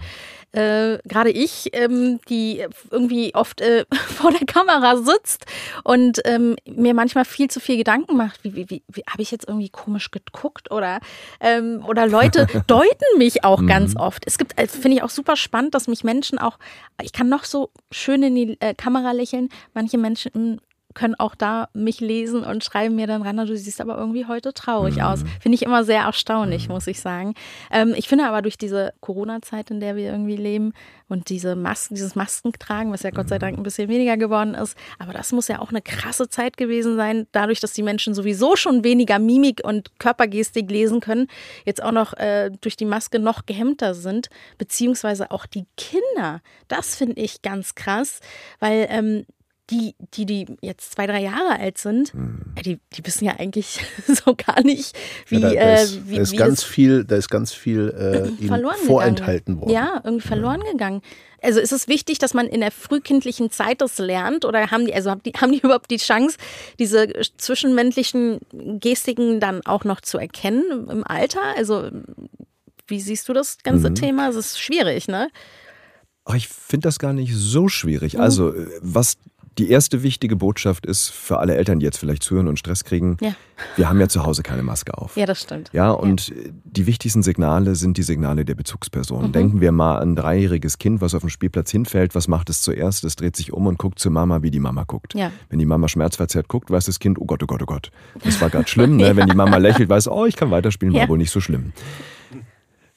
äh, 0.53 0.99
gerade 1.07 1.31
ich, 1.31 1.71
ähm, 1.73 2.19
die 2.29 2.63
irgendwie 2.91 3.33
oft 3.33 3.59
äh, 3.59 3.85
vor 4.07 4.31
der 4.31 4.45
Kamera 4.45 4.97
sitzt 4.97 5.45
und 5.83 6.21
ähm, 6.25 6.55
mir 6.65 6.93
manchmal 6.93 7.25
viel 7.25 7.49
zu 7.49 7.59
viel 7.59 7.77
Gedanken 7.77 8.15
macht. 8.15 8.43
Wie, 8.43 8.55
wie, 8.55 8.69
wie, 8.69 8.83
wie 8.87 9.03
habe 9.09 9.21
ich 9.23 9.31
jetzt 9.31 9.47
irgendwie 9.47 9.69
komisch 9.69 10.11
geguckt 10.11 10.71
oder 10.71 10.99
ähm, 11.39 11.83
oder 11.87 12.07
Leute 12.07 12.45
deuten 12.67 13.17
mich 13.17 13.43
auch 13.43 13.65
ganz 13.65 13.95
oft. 13.95 14.23
Es 14.27 14.37
gibt, 14.37 14.57
also 14.57 14.79
finde 14.79 14.97
ich 14.97 15.03
auch 15.03 15.09
super 15.09 15.35
spannend, 15.35 15.73
dass 15.73 15.87
mich 15.87 16.03
Menschen 16.03 16.37
auch, 16.37 16.59
ich 17.01 17.13
kann 17.13 17.29
noch 17.29 17.45
so 17.45 17.71
schön 17.91 18.21
in 18.21 18.35
die 18.35 18.57
äh, 18.59 18.75
Kamera 18.75 19.11
lächeln. 19.11 19.49
Manche 19.73 19.97
Menschen 19.97 20.61
können 20.93 21.15
auch 21.15 21.35
da 21.35 21.69
mich 21.73 21.99
lesen 21.99 22.43
und 22.43 22.63
schreiben 22.63 22.95
mir 22.95 23.07
dann 23.07 23.21
ran, 23.21 23.35
"Na, 23.35 23.45
du 23.45 23.55
siehst 23.57 23.81
aber 23.81 23.97
irgendwie 23.97 24.25
heute 24.25 24.53
traurig 24.53 25.01
aus. 25.01 25.23
Finde 25.41 25.55
ich 25.55 25.63
immer 25.63 25.83
sehr 25.83 26.01
erstaunlich, 26.01 26.69
muss 26.69 26.87
ich 26.87 26.99
sagen. 26.99 27.33
Ähm, 27.71 27.93
ich 27.97 28.07
finde 28.07 28.25
aber 28.25 28.41
durch 28.41 28.57
diese 28.57 28.93
Corona-Zeit, 29.01 29.71
in 29.71 29.79
der 29.79 29.95
wir 29.95 30.11
irgendwie 30.11 30.35
leben 30.35 30.73
und 31.09 31.29
diese 31.29 31.55
Masken, 31.55 31.95
dieses 31.95 32.15
Maskentragen, 32.15 32.91
was 32.91 33.03
ja 33.03 33.11
Gott 33.11 33.29
sei 33.29 33.39
Dank 33.39 33.57
ein 33.57 33.63
bisschen 33.63 33.89
weniger 33.89 34.17
geworden 34.17 34.55
ist, 34.55 34.77
aber 34.99 35.13
das 35.13 35.31
muss 35.31 35.47
ja 35.47 35.59
auch 35.59 35.69
eine 35.69 35.81
krasse 35.81 36.29
Zeit 36.29 36.57
gewesen 36.57 36.95
sein, 36.95 37.27
dadurch, 37.31 37.59
dass 37.59 37.73
die 37.73 37.83
Menschen 37.83 38.13
sowieso 38.13 38.55
schon 38.55 38.83
weniger 38.83 39.19
Mimik 39.19 39.61
und 39.63 39.99
Körpergestik 39.99 40.69
lesen 40.69 40.99
können, 40.99 41.27
jetzt 41.65 41.83
auch 41.83 41.91
noch 41.91 42.13
äh, 42.13 42.51
durch 42.61 42.75
die 42.77 42.85
Maske 42.85 43.19
noch 43.19 43.45
gehemmter 43.45 43.93
sind, 43.93 44.29
beziehungsweise 44.57 45.31
auch 45.31 45.45
die 45.45 45.65
Kinder. 45.77 46.41
Das 46.67 46.95
finde 46.95 47.21
ich 47.21 47.41
ganz 47.41 47.75
krass, 47.75 48.19
weil 48.59 48.87
ähm, 48.89 49.25
die, 49.73 49.95
die, 50.13 50.25
die 50.25 50.55
jetzt 50.61 50.91
zwei, 50.93 51.07
drei 51.07 51.21
Jahre 51.21 51.59
alt 51.59 51.77
sind, 51.77 52.13
äh, 52.55 52.61
die, 52.61 52.79
die 52.93 53.05
wissen 53.05 53.25
ja 53.25 53.33
eigentlich 53.39 53.79
so 54.07 54.35
gar 54.35 54.61
nicht, 54.63 54.95
wie, 55.27 55.37
Mhm. 55.37 55.41
ja, 55.41 55.49
da, 55.49 55.55
da 55.55 55.61
äh, 55.71 55.83
ist, 55.83 56.09
wie, 56.09 56.15
da 56.15 56.21
ist 56.21 56.31
wie 56.31 56.35
ganz 56.37 56.63
viel, 56.63 57.03
da 57.05 57.15
ist 57.15 57.29
ganz 57.29 57.51
viel 57.53 57.89
äh, 57.89 58.27
ihnen 58.41 58.47
verloren 58.47 58.75
vorenthalten 58.85 59.55
gegangen. 59.55 59.61
worden. 59.61 59.73
Ja, 59.73 60.01
irgendwie 60.03 60.27
verloren 60.27 60.61
gegangen. 60.71 61.01
Also 61.41 61.59
ist 61.59 61.73
es 61.73 61.87
wichtig, 61.89 62.19
dass 62.19 62.33
man 62.33 62.47
in 62.47 62.61
der 62.61 62.71
frühkindlichen 62.71 63.51
Zeit 63.51 63.81
das 63.81 63.97
lernt 63.97 64.45
oder 64.45 64.71
haben 64.71 64.85
die, 64.85 64.93
also 64.93 65.09
haben 65.09 65.21
die, 65.23 65.31
haben 65.33 65.51
die 65.51 65.59
überhaupt 65.63 65.91
die 65.91 65.97
Chance, 65.97 66.37
diese 66.79 67.07
zwischenmännlichen 67.37 68.39
Gestiken 68.79 69.39
dann 69.39 69.65
auch 69.65 69.83
noch 69.83 70.01
zu 70.01 70.17
erkennen 70.17 70.87
im 70.89 71.03
Alter? 71.05 71.41
Also 71.57 71.89
wie 72.87 72.99
siehst 72.99 73.27
du 73.29 73.33
das 73.33 73.57
ganze 73.63 73.89
Mhm. 73.89 73.95
Thema? 73.95 74.29
Es 74.29 74.35
ist 74.35 74.59
schwierig, 74.59 75.07
ne? 75.07 75.29
Ach, 76.25 76.35
ich 76.35 76.47
finde 76.47 76.87
das 76.87 76.99
gar 76.99 77.11
nicht 77.13 77.33
so 77.35 77.63
Mhm. 77.63 77.69
schwierig. 77.69 78.19
Also, 78.19 78.53
äh, 78.53 78.67
was 78.81 79.17
die 79.57 79.69
erste 79.69 80.01
wichtige 80.03 80.35
Botschaft 80.35 80.85
ist 80.85 81.09
für 81.09 81.37
alle 81.39 81.55
Eltern, 81.55 81.79
die 81.79 81.85
jetzt 81.85 81.97
vielleicht 81.97 82.23
zuhören 82.23 82.47
und 82.47 82.57
Stress 82.57 82.83
kriegen, 82.83 83.17
Ja. 83.21 83.35
wir 83.75 83.87
haben 83.87 83.99
ja 83.99 84.07
zu 84.09 84.25
Hause 84.25 84.41
keine 84.41 84.63
Maske 84.63 84.97
auf. 84.97 85.15
Ja, 85.15 85.25
das 85.27 85.41
stimmt. 85.41 85.69
Ja, 85.73 85.91
und 85.91 86.29
äh, 86.31 86.51
die 86.63 86.87
wichtigsten 86.87 87.21
Signale 87.21 87.75
sind 87.75 87.97
die 87.97 88.03
Signale 88.03 88.45
der 88.45 88.55
Bezugsperson. 88.55 89.27
Mhm. 89.27 89.31
Denken 89.31 89.61
wir 89.61 89.71
mal 89.71 89.99
an 89.99 90.13
ein 90.13 90.15
dreijähriges 90.15 90.79
Kind, 90.79 91.01
was 91.01 91.13
auf 91.13 91.21
dem 91.21 91.29
Spielplatz 91.29 91.69
hinfällt. 91.69 92.15
Was 92.15 92.27
macht 92.27 92.49
es 92.49 92.61
zuerst? 92.61 93.03
Es 93.03 93.15
dreht 93.15 93.35
sich 93.35 93.53
um 93.53 93.67
und 93.67 93.77
guckt 93.77 93.99
zur 93.99 94.11
Mama, 94.11 94.41
wie 94.41 94.49
die 94.51 94.59
Mama 94.59 94.85
guckt. 94.85 95.13
Ja. 95.13 95.31
Wenn 95.49 95.59
die 95.59 95.65
Mama 95.65 95.87
schmerzverzerrt 95.87 96.47
guckt, 96.47 96.71
weiß 96.71 96.85
das 96.85 96.99
Kind, 96.99 97.19
oh 97.19 97.25
Gott, 97.25 97.43
oh 97.43 97.45
Gott, 97.47 97.61
oh 97.61 97.65
Gott. 97.67 97.91
Das 98.23 98.41
war 98.41 98.49
gerade 98.49 98.67
schlimm. 98.67 98.97
Ne? 98.97 99.15
Wenn 99.15 99.27
die 99.27 99.35
Mama 99.35 99.57
lächelt, 99.57 99.87
weiß, 99.89 100.07
oh, 100.07 100.25
ich 100.25 100.35
kann 100.35 100.49
weiterspielen, 100.49 100.93
war 100.95 101.01
Ja. 101.03 101.09
wohl 101.09 101.17
nicht 101.19 101.31
so 101.31 101.39
schlimm. 101.41 101.73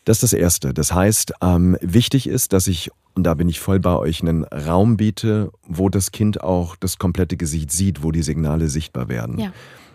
Das 0.06 0.18
ist 0.18 0.22
das 0.22 0.32
Erste. 0.34 0.72
Das 0.72 0.94
heißt, 0.94 1.34
ähm, 1.42 1.76
wichtig 1.80 2.28
ist, 2.28 2.52
dass 2.52 2.68
ich, 2.68 2.90
und 3.14 3.24
da 3.24 3.34
bin 3.34 3.48
ich 3.48 3.58
voll 3.58 3.80
bei 3.80 3.96
euch, 3.96 4.22
einen 4.22 4.44
Raum 4.44 4.96
biete, 4.96 5.50
wo 5.66 5.88
das 5.88 6.12
Kind 6.12 6.42
auch 6.42 6.76
das 6.76 6.98
komplette 6.98 7.36
Gesicht 7.36 7.72
sieht, 7.72 8.04
wo 8.04 8.12
die 8.12 8.22
Signale 8.22 8.68
sichtbar 8.68 9.08
werden. 9.08 9.38
Ja. 9.38 9.52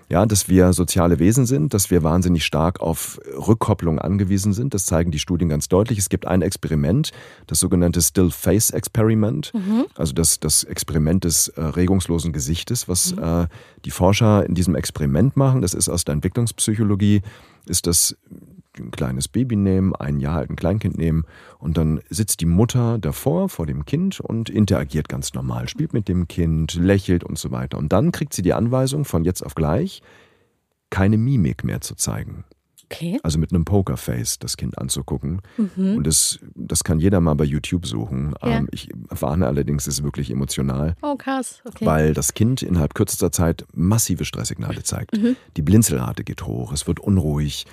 Ja, 0.09 0.25
dass 0.25 0.49
wir 0.49 0.73
soziale 0.73 1.19
Wesen 1.19 1.45
sind, 1.45 1.73
dass 1.73 1.89
wir 1.89 2.03
wahnsinnig 2.03 2.43
stark 2.43 2.81
auf 2.81 3.21
Rückkopplung 3.47 3.97
angewiesen 3.97 4.51
sind. 4.51 4.73
Das 4.73 4.85
zeigen 4.85 5.09
die 5.09 5.19
Studien 5.19 5.47
ganz 5.47 5.69
deutlich. 5.69 5.97
Es 5.97 6.09
gibt 6.09 6.27
ein 6.27 6.41
Experiment, 6.41 7.11
das 7.47 7.61
sogenannte 7.61 8.01
Still 8.01 8.29
Face 8.29 8.71
Experiment, 8.71 9.53
also 9.95 10.11
das, 10.11 10.41
das 10.41 10.65
Experiment 10.65 11.23
des 11.23 11.47
äh, 11.47 11.61
regungslosen 11.61 12.33
Gesichtes, 12.33 12.89
was 12.89 13.13
äh, 13.13 13.47
die 13.85 13.91
Forscher 13.91 14.45
in 14.45 14.53
diesem 14.53 14.75
Experiment 14.75 15.37
machen. 15.37 15.61
Das 15.61 15.73
ist 15.73 15.87
aus 15.87 16.03
der 16.03 16.11
Entwicklungspsychologie, 16.15 17.21
ist 17.65 17.87
das 17.87 18.17
ein 18.79 18.91
kleines 18.91 19.27
Baby 19.27 19.55
nehmen, 19.55 19.95
ein 19.95 20.19
Jahr 20.19 20.37
alt 20.37 20.49
ein 20.49 20.55
Kleinkind 20.55 20.97
nehmen 20.97 21.25
und 21.59 21.77
dann 21.77 22.01
sitzt 22.09 22.39
die 22.41 22.45
Mutter 22.45 22.97
davor 22.97 23.49
vor 23.49 23.65
dem 23.65 23.85
Kind 23.85 24.19
und 24.19 24.49
interagiert 24.49 25.09
ganz 25.09 25.33
normal, 25.33 25.67
spielt 25.67 25.93
mit 25.93 26.07
dem 26.07 26.27
Kind, 26.27 26.75
lächelt 26.75 27.23
und 27.23 27.37
so 27.37 27.51
weiter. 27.51 27.77
Und 27.77 27.91
dann 27.91 28.11
kriegt 28.11 28.33
sie 28.33 28.41
die 28.41 28.53
Anweisung 28.53 29.05
von 29.05 29.23
jetzt 29.23 29.41
auf 29.45 29.55
gleich, 29.55 30.01
keine 30.89 31.17
Mimik 31.17 31.63
mehr 31.63 31.81
zu 31.81 31.95
zeigen. 31.95 32.43
Okay. 32.85 33.17
Also 33.23 33.39
mit 33.39 33.53
einem 33.53 33.63
Pokerface 33.63 34.37
das 34.39 34.57
Kind 34.57 34.77
anzugucken. 34.77 35.41
Und 35.77 36.05
das, 36.05 36.39
das 36.55 36.83
kann 36.83 36.99
jeder 36.99 37.21
mal 37.21 37.35
bei 37.35 37.45
YouTube 37.45 37.85
suchen. 37.85 38.33
Ja. 38.43 38.57
Ähm, 38.57 38.67
Ich 38.71 38.89
warne 39.09 39.47
allerdings, 39.47 39.87
es 39.87 39.99
ist 39.99 40.03
wirklich 40.03 40.29
emotional 40.29 40.97
Oh, 41.01 41.15
krass. 41.15 41.61
Okay. 41.63 41.85
weil 41.85 42.13
das 42.13 42.33
Kind 42.33 42.61
innerhalb 42.61 42.93
kürzester 42.93 43.31
Zeit 43.31 43.65
massive 43.73 44.25
Stresssignale 44.25 44.83
zeigt. 44.83 45.17
Die 45.55 45.61
Blinzelrate 45.61 46.25
geht 46.25 46.45
hoch, 46.45 46.73
es 46.73 46.85
wird 46.85 46.99
unruhig 46.99 47.65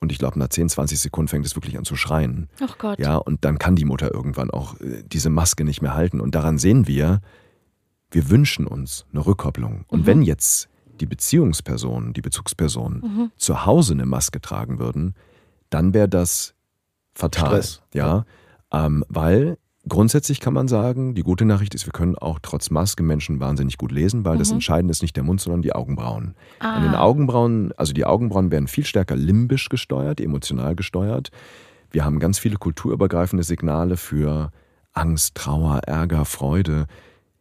und 0.00 0.12
ich 0.12 0.18
glaube, 0.18 0.38
nach 0.38 0.48
10, 0.48 0.68
20 0.68 1.00
Sekunden 1.00 1.28
fängt 1.28 1.46
es 1.46 1.56
wirklich 1.56 1.78
an 1.78 1.84
zu 1.84 1.96
schreien. 1.96 2.48
Ach 2.60 2.78
Gott. 2.78 2.98
Ja, 2.98 3.16
und 3.16 3.44
dann 3.44 3.58
kann 3.58 3.76
die 3.76 3.84
Mutter 3.84 4.12
irgendwann 4.12 4.50
auch 4.50 4.78
äh, 4.80 5.02
diese 5.04 5.30
Maske 5.30 5.64
nicht 5.64 5.82
mehr 5.82 5.94
halten. 5.94 6.20
Und 6.20 6.34
daran 6.34 6.58
sehen 6.58 6.86
wir, 6.86 7.20
wir 8.10 8.30
wünschen 8.30 8.66
uns 8.66 9.06
eine 9.12 9.24
Rückkopplung. 9.24 9.84
Und 9.88 10.06
wenn 10.06 10.22
jetzt 10.22 10.68
die 11.00 11.06
Beziehungspersonen, 11.06 12.12
die 12.12 12.20
Bezugspersonen 12.20 13.32
zu 13.36 13.66
Hause 13.66 13.94
eine 13.94 14.06
Maske 14.06 14.40
tragen 14.40 14.78
würden, 14.78 15.14
dann 15.70 15.94
wäre 15.94 16.08
das 16.08 16.54
fatal. 17.14 17.46
Stress. 17.46 17.82
Ja, 17.92 18.24
ähm, 18.72 19.04
weil 19.08 19.58
Grundsätzlich 19.86 20.40
kann 20.40 20.54
man 20.54 20.66
sagen, 20.66 21.14
die 21.14 21.22
gute 21.22 21.44
Nachricht 21.44 21.74
ist, 21.74 21.84
wir 21.86 21.92
können 21.92 22.16
auch 22.16 22.38
trotz 22.40 22.70
Maske 22.70 23.02
Menschen 23.02 23.38
wahnsinnig 23.38 23.76
gut 23.76 23.92
lesen, 23.92 24.24
weil 24.24 24.38
das 24.38 24.50
Entscheidende 24.50 24.92
ist 24.92 25.02
nicht 25.02 25.14
der 25.14 25.24
Mund, 25.24 25.42
sondern 25.42 25.60
die 25.60 25.74
Augenbrauen. 25.74 26.34
An 26.58 26.82
den 26.82 26.94
Augenbrauen, 26.94 27.72
also 27.76 27.92
die 27.92 28.06
Augenbrauen 28.06 28.50
werden 28.50 28.66
viel 28.66 28.86
stärker 28.86 29.14
limbisch 29.14 29.68
gesteuert, 29.68 30.22
emotional 30.22 30.74
gesteuert. 30.74 31.30
Wir 31.90 32.04
haben 32.04 32.18
ganz 32.18 32.38
viele 32.38 32.56
kulturübergreifende 32.56 33.44
Signale 33.44 33.98
für 33.98 34.50
Angst, 34.94 35.34
Trauer, 35.34 35.80
Ärger, 35.86 36.24
Freude 36.24 36.86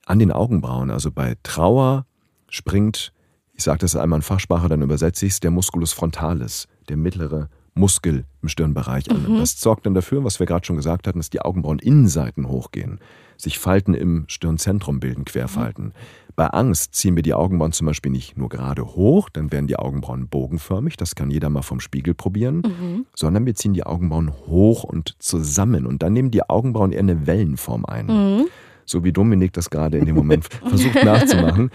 an 0.06 0.20
den 0.20 0.32
Augenbrauen. 0.32 0.92
Also 0.92 1.12
bei 1.12 1.36
Trauer 1.44 2.06
springt, 2.50 3.14
ich 3.54 3.64
sage 3.64 3.80
das 3.80 3.96
einmal 3.96 4.20
in 4.20 4.24
Fachsprache, 4.24 4.68
dann 4.68 4.82
übersetze 4.82 5.26
ich 5.26 5.34
es, 5.34 5.40
der 5.40 5.52
Musculus 5.52 5.94
frontalis, 5.94 6.68
der 6.90 6.98
mittlere 6.98 7.50
Muskel 7.76 8.26
im 8.42 8.50
Stirnbereich 8.50 9.10
an. 9.10 9.40
Das 9.40 9.60
sorgt 9.60 9.86
dann 9.86 9.94
dafür, 9.94 10.24
was 10.24 10.40
wir 10.40 10.46
gerade 10.46 10.66
schon 10.66 10.76
gesagt 10.76 11.08
hatten, 11.08 11.20
dass 11.20 11.30
die 11.30 11.42
Augenbrauen-Innenseiten 11.42 12.48
hochgehen, 12.48 13.00
sich 13.38 13.58
Falten 13.58 13.94
im 13.94 14.26
Stirnzentrum 14.28 15.00
bilden, 15.00 15.26
Querfalten. 15.26 15.94
Bei 16.36 16.48
Angst 16.48 16.96
ziehen 16.96 17.16
wir 17.16 17.24
die 17.24 17.34
Augenbrauen 17.34 17.72
zum 17.74 17.88
Beispiel 17.88 18.12
nicht 18.12 18.38
nur 18.38 18.50
gerade 18.50 18.84
hoch, 18.86 19.30
dann 19.30 19.52
werden 19.52 19.68
die 19.68 19.76
Augenbrauen 19.78 20.28
bogenförmig, 20.28 20.98
das 20.98 21.16
kann 21.16 21.30
jeder 21.30 21.50
mal 21.50 21.62
vom 21.62 21.80
Spiegel 21.80 22.14
probieren, 22.16 23.06
sondern 23.16 23.46
wir 23.46 23.54
ziehen 23.56 23.74
die 23.74 23.84
Augenbrauen 23.86 24.32
hoch 24.48 24.84
und 24.84 25.16
zusammen 25.20 25.86
und 25.86 26.02
dann 26.04 26.14
nehmen 26.14 26.32
die 26.32 26.48
Augenbrauen 26.50 26.92
eher 26.92 27.00
eine 27.00 27.28
Wellenform 27.28 27.86
ein. 27.86 28.46
So 28.86 29.04
wie 29.04 29.12
Dominik 29.12 29.54
das 29.54 29.70
gerade 29.70 29.98
in 29.98 30.06
dem 30.06 30.16
Moment 30.16 30.46
versucht 30.68 31.04
nachzumachen. 31.04 31.72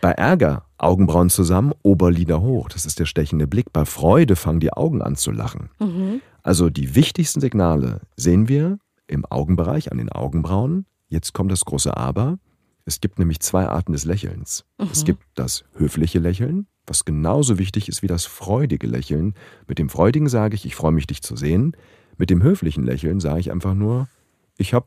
Bei 0.00 0.12
Ärger 0.12 0.64
Augenbrauen 0.78 1.30
zusammen, 1.30 1.72
Oberlider 1.82 2.40
hoch. 2.42 2.68
Das 2.68 2.84
ist 2.86 2.98
der 2.98 3.06
stechende 3.06 3.46
Blick. 3.46 3.72
Bei 3.72 3.84
Freude 3.84 4.36
fangen 4.36 4.60
die 4.60 4.72
Augen 4.72 5.00
an 5.02 5.16
zu 5.16 5.30
lachen. 5.30 5.70
Also 6.42 6.70
die 6.70 6.94
wichtigsten 6.94 7.40
Signale 7.40 8.02
sehen 8.16 8.48
wir 8.48 8.78
im 9.06 9.24
Augenbereich, 9.24 9.90
an 9.90 9.98
den 9.98 10.10
Augenbrauen. 10.10 10.86
Jetzt 11.08 11.32
kommt 11.32 11.50
das 11.50 11.64
große 11.64 11.96
Aber. 11.96 12.38
Es 12.84 13.00
gibt 13.00 13.18
nämlich 13.18 13.40
zwei 13.40 13.66
Arten 13.66 13.92
des 13.92 14.04
Lächelns. 14.04 14.64
Es 14.92 15.04
gibt 15.04 15.22
das 15.34 15.64
höfliche 15.74 16.18
Lächeln, 16.18 16.66
was 16.86 17.04
genauso 17.04 17.58
wichtig 17.58 17.88
ist 17.88 18.02
wie 18.02 18.06
das 18.06 18.26
freudige 18.26 18.86
Lächeln. 18.86 19.34
Mit 19.66 19.78
dem 19.78 19.88
freudigen 19.88 20.28
sage 20.28 20.54
ich, 20.54 20.66
ich 20.66 20.76
freue 20.76 20.92
mich, 20.92 21.06
dich 21.06 21.22
zu 21.22 21.36
sehen. 21.36 21.76
Mit 22.16 22.30
dem 22.30 22.42
höflichen 22.42 22.84
Lächeln 22.84 23.18
sage 23.18 23.40
ich 23.40 23.50
einfach 23.50 23.74
nur, 23.74 24.08
ich 24.56 24.72
habe 24.72 24.86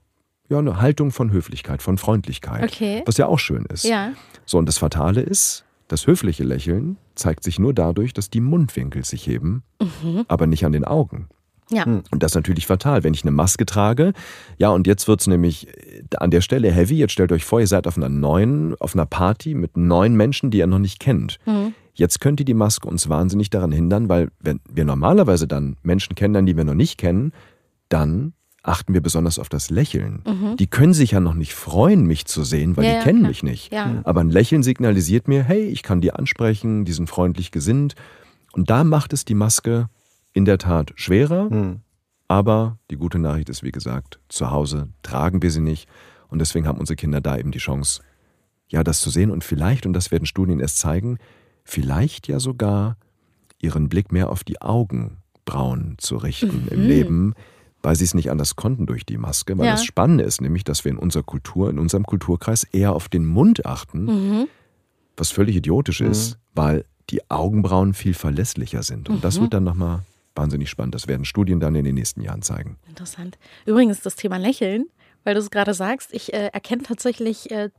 ja 0.49 0.59
eine 0.59 0.81
Haltung 0.81 1.11
von 1.11 1.31
Höflichkeit, 1.31 1.81
von 1.81 1.97
Freundlichkeit, 1.97 2.63
Okay. 2.63 3.03
was 3.05 3.17
ja 3.17 3.27
auch 3.27 3.39
schön 3.39 3.65
ist. 3.65 3.83
Ja. 3.85 4.11
So, 4.45 4.57
und 4.57 4.65
das 4.65 4.77
Fatale 4.77 5.21
ist, 5.21 5.63
das 5.87 6.07
höfliche 6.07 6.43
Lächeln 6.43 6.97
zeigt 7.15 7.43
sich 7.43 7.59
nur 7.59 7.73
dadurch, 7.73 8.13
dass 8.13 8.29
die 8.29 8.41
Mundwinkel 8.41 9.03
sich 9.05 9.25
heben, 9.27 9.63
aber 10.27 10.47
nicht 10.47 10.65
an 10.65 10.71
den 10.71 10.85
Augen. 10.85 11.27
Ja. 11.71 11.83
Und 11.83 12.23
das 12.23 12.31
ist 12.31 12.35
natürlich 12.35 12.65
fatal, 12.65 13.03
wenn 13.03 13.13
ich 13.13 13.23
eine 13.23 13.29
Maske 13.31 13.63
trage. 13.65 14.13
Ja, 14.57 14.69
und 14.69 14.87
jetzt 14.87 15.07
wird's 15.07 15.27
nämlich 15.27 15.67
äh, 15.67 16.01
an 16.17 16.31
der 16.31 16.41
Stelle 16.41 16.71
heavy. 16.71 16.95
Jetzt 16.97 17.11
stellt 17.13 17.31
euch 17.31 17.45
vor, 17.45 17.59
ihr 17.59 17.67
seid 17.67 17.85
auf 17.85 17.95
einer 17.95 18.09
neuen, 18.09 18.73
auf 18.81 18.95
einer 18.95 19.05
Party 19.05 19.53
mit 19.53 19.77
neun 19.77 20.15
Menschen, 20.15 20.49
die 20.49 20.57
ihr 20.57 20.65
noch 20.67 20.79
nicht 20.79 20.99
kennt. 20.99 21.37
Jetzt 21.93 22.21
könnte 22.21 22.43
die 22.43 22.55
Maske 22.55 22.87
uns 22.87 23.07
wahnsinnig 23.07 23.51
daran 23.51 23.71
hindern, 23.71 24.09
weil 24.09 24.29
wenn 24.39 24.61
wir 24.67 24.83
normalerweise 24.83 25.47
dann 25.47 25.75
Menschen 25.83 26.15
kennenlernen, 26.15 26.47
die 26.47 26.57
wir 26.57 26.63
noch 26.63 26.73
nicht 26.73 26.97
kennen, 26.97 27.33
dann 27.89 28.33
achten 28.63 28.93
wir 28.93 29.01
besonders 29.01 29.39
auf 29.39 29.49
das 29.49 29.69
Lächeln. 29.69 30.55
Die 30.59 30.67
können 30.67 30.93
sich 30.93 31.11
ja 31.11 31.19
noch 31.19 31.33
nicht 31.33 31.53
freuen, 31.53 32.03
mich 32.05 32.25
zu 32.25 32.43
sehen, 32.43 32.75
weil 32.77 32.85
Ja, 32.85 32.91
die 32.91 32.97
ja, 32.97 33.03
kennen 33.03 33.19
klar. 33.19 33.29
mich 33.29 33.43
nicht. 33.43 33.73
Ja. 33.73 34.01
Aber 34.03 34.21
ein 34.21 34.29
Lächeln 34.29 34.63
signalisiert 34.63 35.27
mir, 35.27 35.43
hey, 35.43 35.63
ich 35.65 35.81
kann 35.83 36.01
die 36.01 36.11
ansprechen, 36.13 36.83
die 36.85 36.91
sind 36.91 37.09
freundlich 37.09 37.51
gesinnt. 37.51 37.95
Und 38.51 38.69
da 38.69 38.83
macht 38.83 39.13
es 39.13 39.23
die 39.25 39.33
Maske 39.35 39.87
in 40.33 40.45
der 40.45 40.57
Tat 40.57 40.91
schwerer. 40.95 41.77
Aber 42.27 42.77
die 42.91 42.97
gute 42.97 43.17
Nachricht 43.17 43.49
ist, 43.49 43.63
wie 43.63 43.71
gesagt, 43.71 44.19
zu 44.29 44.51
Hause 44.51 44.89
tragen 45.03 45.41
wir 45.41 45.51
sie 45.51 45.61
nicht. 45.61 45.87
Und 46.27 46.39
deswegen 46.39 46.67
haben 46.67 46.79
unsere 46.79 46.95
Kinder 46.95 47.21
da 47.21 47.37
eben 47.37 47.51
die 47.51 47.59
Chance, 47.59 48.01
ja, 48.67 48.83
das 48.83 49.01
zu 49.01 49.09
sehen 49.09 49.31
und 49.31 49.43
vielleicht, 49.43 49.85
und 49.87 49.93
das 49.93 50.11
werden 50.11 50.27
Studien 50.27 50.59
erst 50.59 50.77
zeigen, 50.77 51.17
vielleicht 51.63 52.27
ja 52.27 52.39
sogar 52.39 52.97
ihren 53.59 53.89
Blick 53.89 54.11
mehr 54.11 54.29
auf 54.29 54.43
die 54.43 54.61
Augenbrauen 54.61 55.95
zu 55.97 56.17
richten 56.17 56.67
im 56.69 56.81
Leben, 56.81 57.33
weil 57.81 57.95
sie 57.95 58.03
es 58.03 58.13
nicht 58.13 58.29
anders 58.31 58.55
konnten 58.55 58.85
durch 58.85 59.05
die 59.05 59.17
Maske. 59.17 59.57
Weil 59.57 59.67
Ja. 59.67 59.71
das 59.73 59.83
Spannende 59.83 60.23
ist 60.23 60.41
nämlich, 60.41 60.63
dass 60.63 60.83
wir 60.85 60.91
in 60.91 60.97
unserer 60.97 61.23
Kultur, 61.23 61.69
in 61.69 61.79
unserem 61.79 62.05
Kulturkreis 62.05 62.63
eher 62.65 62.93
auf 62.93 63.07
den 63.09 63.25
Mund 63.25 63.65
achten, 63.65 64.47
was 65.17 65.31
völlig 65.31 65.55
idiotisch 65.55 66.01
ist, 66.01 66.37
weil 66.55 66.85
die 67.09 67.29
Augenbrauen 67.29 67.93
viel 67.93 68.13
verlässlicher 68.13 68.83
sind. 68.83 69.09
Und 69.09 69.23
das 69.23 69.39
wird 69.41 69.53
dann 69.53 69.63
nochmal 69.63 70.01
wahnsinnig 70.35 70.69
spannend. 70.69 70.93
Das 70.95 71.07
werden 71.07 71.25
Studien 71.25 71.59
dann 71.59 71.75
in 71.75 71.83
den 71.85 71.95
nächsten 71.95 72.21
Jahren 72.21 72.41
zeigen. 72.41 72.77
Interessant. 72.87 73.37
Übrigens 73.65 74.01
das 74.01 74.15
Thema 74.15 74.37
Lächeln, 74.37 74.85
weil 75.23 75.33
du 75.33 75.39
es 75.41 75.49
gerade 75.49 75.73
sagst, 75.73 76.13
ich 76.13 76.33
äh, 76.33 76.47
erkenne 76.53 76.83
tatsächlich 76.83 77.49
äh, 77.51 77.69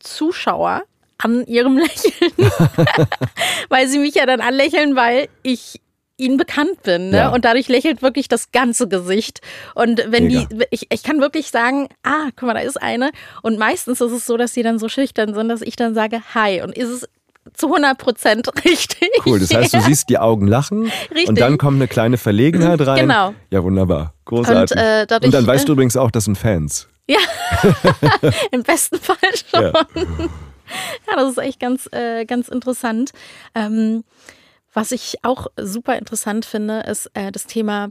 Zuschauer 0.00 0.82
an 1.18 1.44
ihrem 1.46 1.76
Lächeln, 1.78 2.32
weil 3.68 3.88
sie 3.88 3.98
mich 3.98 4.14
ja 4.14 4.26
dann 4.26 4.40
anlächeln, 4.40 4.96
weil 4.96 5.28
ich 5.42 5.80
ihnen 6.20 6.36
bekannt 6.36 6.82
bin. 6.82 7.10
Ne? 7.10 7.16
Ja. 7.16 7.28
Und 7.30 7.44
dadurch 7.44 7.68
lächelt 7.68 8.02
wirklich 8.02 8.28
das 8.28 8.52
ganze 8.52 8.88
Gesicht. 8.88 9.40
Und 9.74 10.04
wenn 10.08 10.28
Mega. 10.28 10.44
die, 10.44 10.64
ich, 10.70 10.86
ich 10.90 11.02
kann 11.02 11.20
wirklich 11.20 11.50
sagen, 11.50 11.88
ah, 12.02 12.28
guck 12.36 12.46
mal, 12.46 12.54
da 12.54 12.60
ist 12.60 12.80
eine. 12.80 13.10
Und 13.42 13.58
meistens 13.58 14.00
ist 14.00 14.12
es 14.12 14.26
so, 14.26 14.36
dass 14.36 14.54
sie 14.54 14.62
dann 14.62 14.78
so 14.78 14.88
schüchtern 14.88 15.34
sind, 15.34 15.48
dass 15.48 15.62
ich 15.62 15.76
dann 15.76 15.94
sage, 15.94 16.20
hi. 16.34 16.62
Und 16.62 16.76
ist 16.76 16.88
es 16.88 17.08
zu 17.54 17.66
100 17.66 17.98
Prozent 17.98 18.48
richtig. 18.64 19.10
Cool, 19.24 19.40
das 19.40 19.52
heißt, 19.52 19.74
du 19.74 19.80
siehst 19.80 20.08
die 20.08 20.18
Augen 20.18 20.46
lachen 20.46 20.92
Richtig. 21.10 21.28
und 21.28 21.40
dann 21.40 21.58
kommt 21.58 21.76
eine 21.76 21.88
kleine 21.88 22.18
Verlegenheit 22.18 22.80
rein. 22.86 23.08
Genau. 23.08 23.34
Ja, 23.50 23.62
wunderbar. 23.62 24.14
Großartig. 24.26 24.76
Und, 24.76 24.82
äh, 24.82 25.06
dadurch, 25.06 25.26
und 25.26 25.34
dann 25.34 25.46
weißt 25.46 25.64
äh, 25.64 25.66
du 25.66 25.72
übrigens 25.72 25.96
auch, 25.96 26.10
das 26.10 26.26
sind 26.26 26.36
Fans. 26.36 26.88
Ja, 27.08 27.18
im 28.52 28.62
besten 28.62 28.98
Fall 28.98 29.16
schon. 29.50 29.62
Ja. 29.62 29.72
Ja, 31.08 31.16
das 31.16 31.30
ist 31.30 31.38
echt 31.38 31.58
ganz, 31.58 31.88
äh, 31.92 32.24
ganz 32.24 32.48
interessant. 32.48 33.10
Ähm, 33.54 34.04
was 34.72 34.92
ich 34.92 35.16
auch 35.22 35.46
super 35.56 35.98
interessant 35.98 36.44
finde, 36.44 36.80
ist 36.80 37.10
äh, 37.14 37.32
das 37.32 37.46
Thema, 37.46 37.90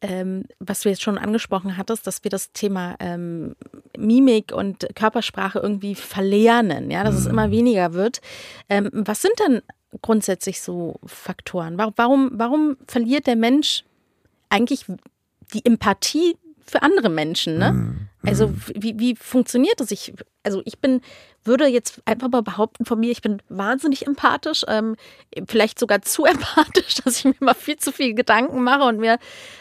ähm, 0.00 0.44
was 0.58 0.80
du 0.80 0.88
jetzt 0.88 1.02
schon 1.02 1.18
angesprochen 1.18 1.76
hattest, 1.76 2.06
dass 2.06 2.24
wir 2.24 2.30
das 2.30 2.52
Thema 2.52 2.96
ähm, 3.00 3.54
Mimik 3.96 4.52
und 4.52 4.86
Körpersprache 4.94 5.58
irgendwie 5.58 5.94
verlernen, 5.94 6.90
ja, 6.90 7.04
dass 7.04 7.14
es 7.14 7.26
immer 7.26 7.50
weniger 7.50 7.92
wird. 7.92 8.20
Ähm, 8.68 8.90
was 8.92 9.22
sind 9.22 9.34
denn 9.40 9.62
grundsätzlich 10.02 10.60
so 10.60 11.00
Faktoren? 11.06 11.78
Warum, 11.78 11.94
warum, 11.96 12.30
warum 12.34 12.76
verliert 12.86 13.26
der 13.26 13.36
Mensch 13.36 13.84
eigentlich 14.48 14.84
die 15.54 15.64
Empathie 15.64 16.36
für 16.70 16.82
andere 16.82 17.08
Menschen, 17.08 17.58
ne? 17.58 18.08
Also 18.24 18.52
wie, 18.74 18.98
wie 18.98 19.14
funktioniert 19.14 19.78
das? 19.78 19.90
Ich, 19.90 20.12
also 20.42 20.62
ich 20.64 20.78
bin, 20.80 21.00
würde 21.44 21.66
jetzt 21.66 22.02
einfach 22.06 22.28
mal 22.28 22.42
behaupten 22.42 22.84
von 22.84 22.98
mir, 22.98 23.10
ich 23.10 23.22
bin 23.22 23.40
wahnsinnig 23.48 24.06
empathisch, 24.06 24.64
ähm, 24.66 24.96
vielleicht 25.46 25.78
sogar 25.78 26.02
zu 26.02 26.24
empathisch, 26.26 26.94
dass 27.04 27.18
ich 27.18 27.24
mir 27.24 27.34
mal 27.40 27.54
viel 27.54 27.76
zu 27.76 27.92
viel 27.92 28.14
Gedanken 28.14 28.62
mache 28.62 28.84
und 28.84 28.98
mir 28.98 29.18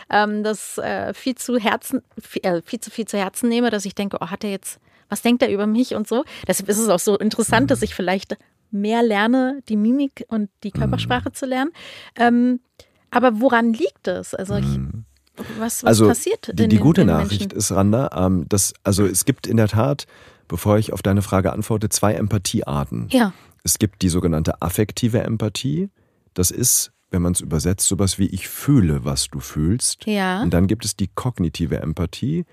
ähm, 0.10 0.44
das 0.44 0.78
äh, 0.78 1.14
viel 1.14 1.36
zu 1.36 1.58
Herzen, 1.58 2.02
viel, 2.20 2.44
äh, 2.44 2.62
viel 2.64 2.80
zu 2.80 2.90
viel 2.90 3.06
zu 3.06 3.18
Herzen 3.18 3.50
nehme, 3.50 3.70
dass 3.70 3.86
ich 3.86 3.96
denke, 3.96 4.18
oh, 4.20 4.28
hat 4.28 4.44
er 4.44 4.52
jetzt, 4.52 4.80
was 5.10 5.22
denkt 5.22 5.44
er 5.44 5.52
über 5.52 5.68
mich 5.68 5.94
und 5.94 6.08
so. 6.08 6.24
Deshalb 6.48 6.68
ist 6.70 6.80
es 6.80 6.90
auch 6.90 7.00
so 7.00 7.18
interessant, 7.18 7.70
dass 7.72 7.82
ich 7.82 7.94
vielleicht 7.94 8.38
mehr 8.72 9.04
lerne, 9.04 9.62
die 9.70 9.78
Mimik 9.78 10.26
und 10.28 10.50
die 10.64 10.72
Körpersprache 10.72 11.32
zu 11.32 11.46
lernen. 11.46 11.72
Ähm, 12.16 12.60
aber 13.12 13.40
woran 13.40 13.74
liegt 13.74 14.08
es? 14.08 14.34
Also 14.34 14.56
ich, 14.56 14.80
was, 15.38 15.84
was 15.84 15.84
also 15.84 16.08
passiert? 16.08 16.52
die, 16.54 16.68
die 16.68 16.78
gute 16.78 17.02
den 17.02 17.08
Nachricht 17.08 17.42
Menschen? 17.42 17.58
ist, 17.58 17.72
Randa, 17.72 18.10
ähm, 18.16 18.46
dass, 18.50 18.74
also 18.84 19.06
es 19.06 19.26
gibt 19.26 19.48
in 19.48 19.58
der 19.58 19.68
Tat, 19.68 20.08
bevor 20.48 20.78
ich 20.78 20.94
auf 20.94 21.02
deine 21.02 21.22
Frage 21.22 21.52
antworte, 21.52 21.90
zwei 21.90 22.14
Empathiearten. 22.14 23.08
Ja. 23.12 23.34
Es 23.64 23.80
gibt 23.80 24.02
die 24.02 24.10
sogenannte 24.10 24.62
affektive 24.62 25.22
Empathie. 25.22 25.90
Das 26.34 26.52
ist, 26.52 26.92
wenn 27.10 27.22
man 27.22 27.34
es 27.34 27.42
übersetzt, 27.42 27.88
sowas 27.88 28.20
wie 28.20 28.28
ich 28.28 28.48
fühle, 28.48 29.06
was 29.06 29.28
du 29.30 29.40
fühlst. 29.40 30.06
Ja. 30.06 30.42
Und 30.42 30.54
dann 30.54 30.68
gibt 30.68 30.86
es 30.86 30.96
die 30.96 31.08
kognitive 31.08 31.80
Empathie. 31.80 32.46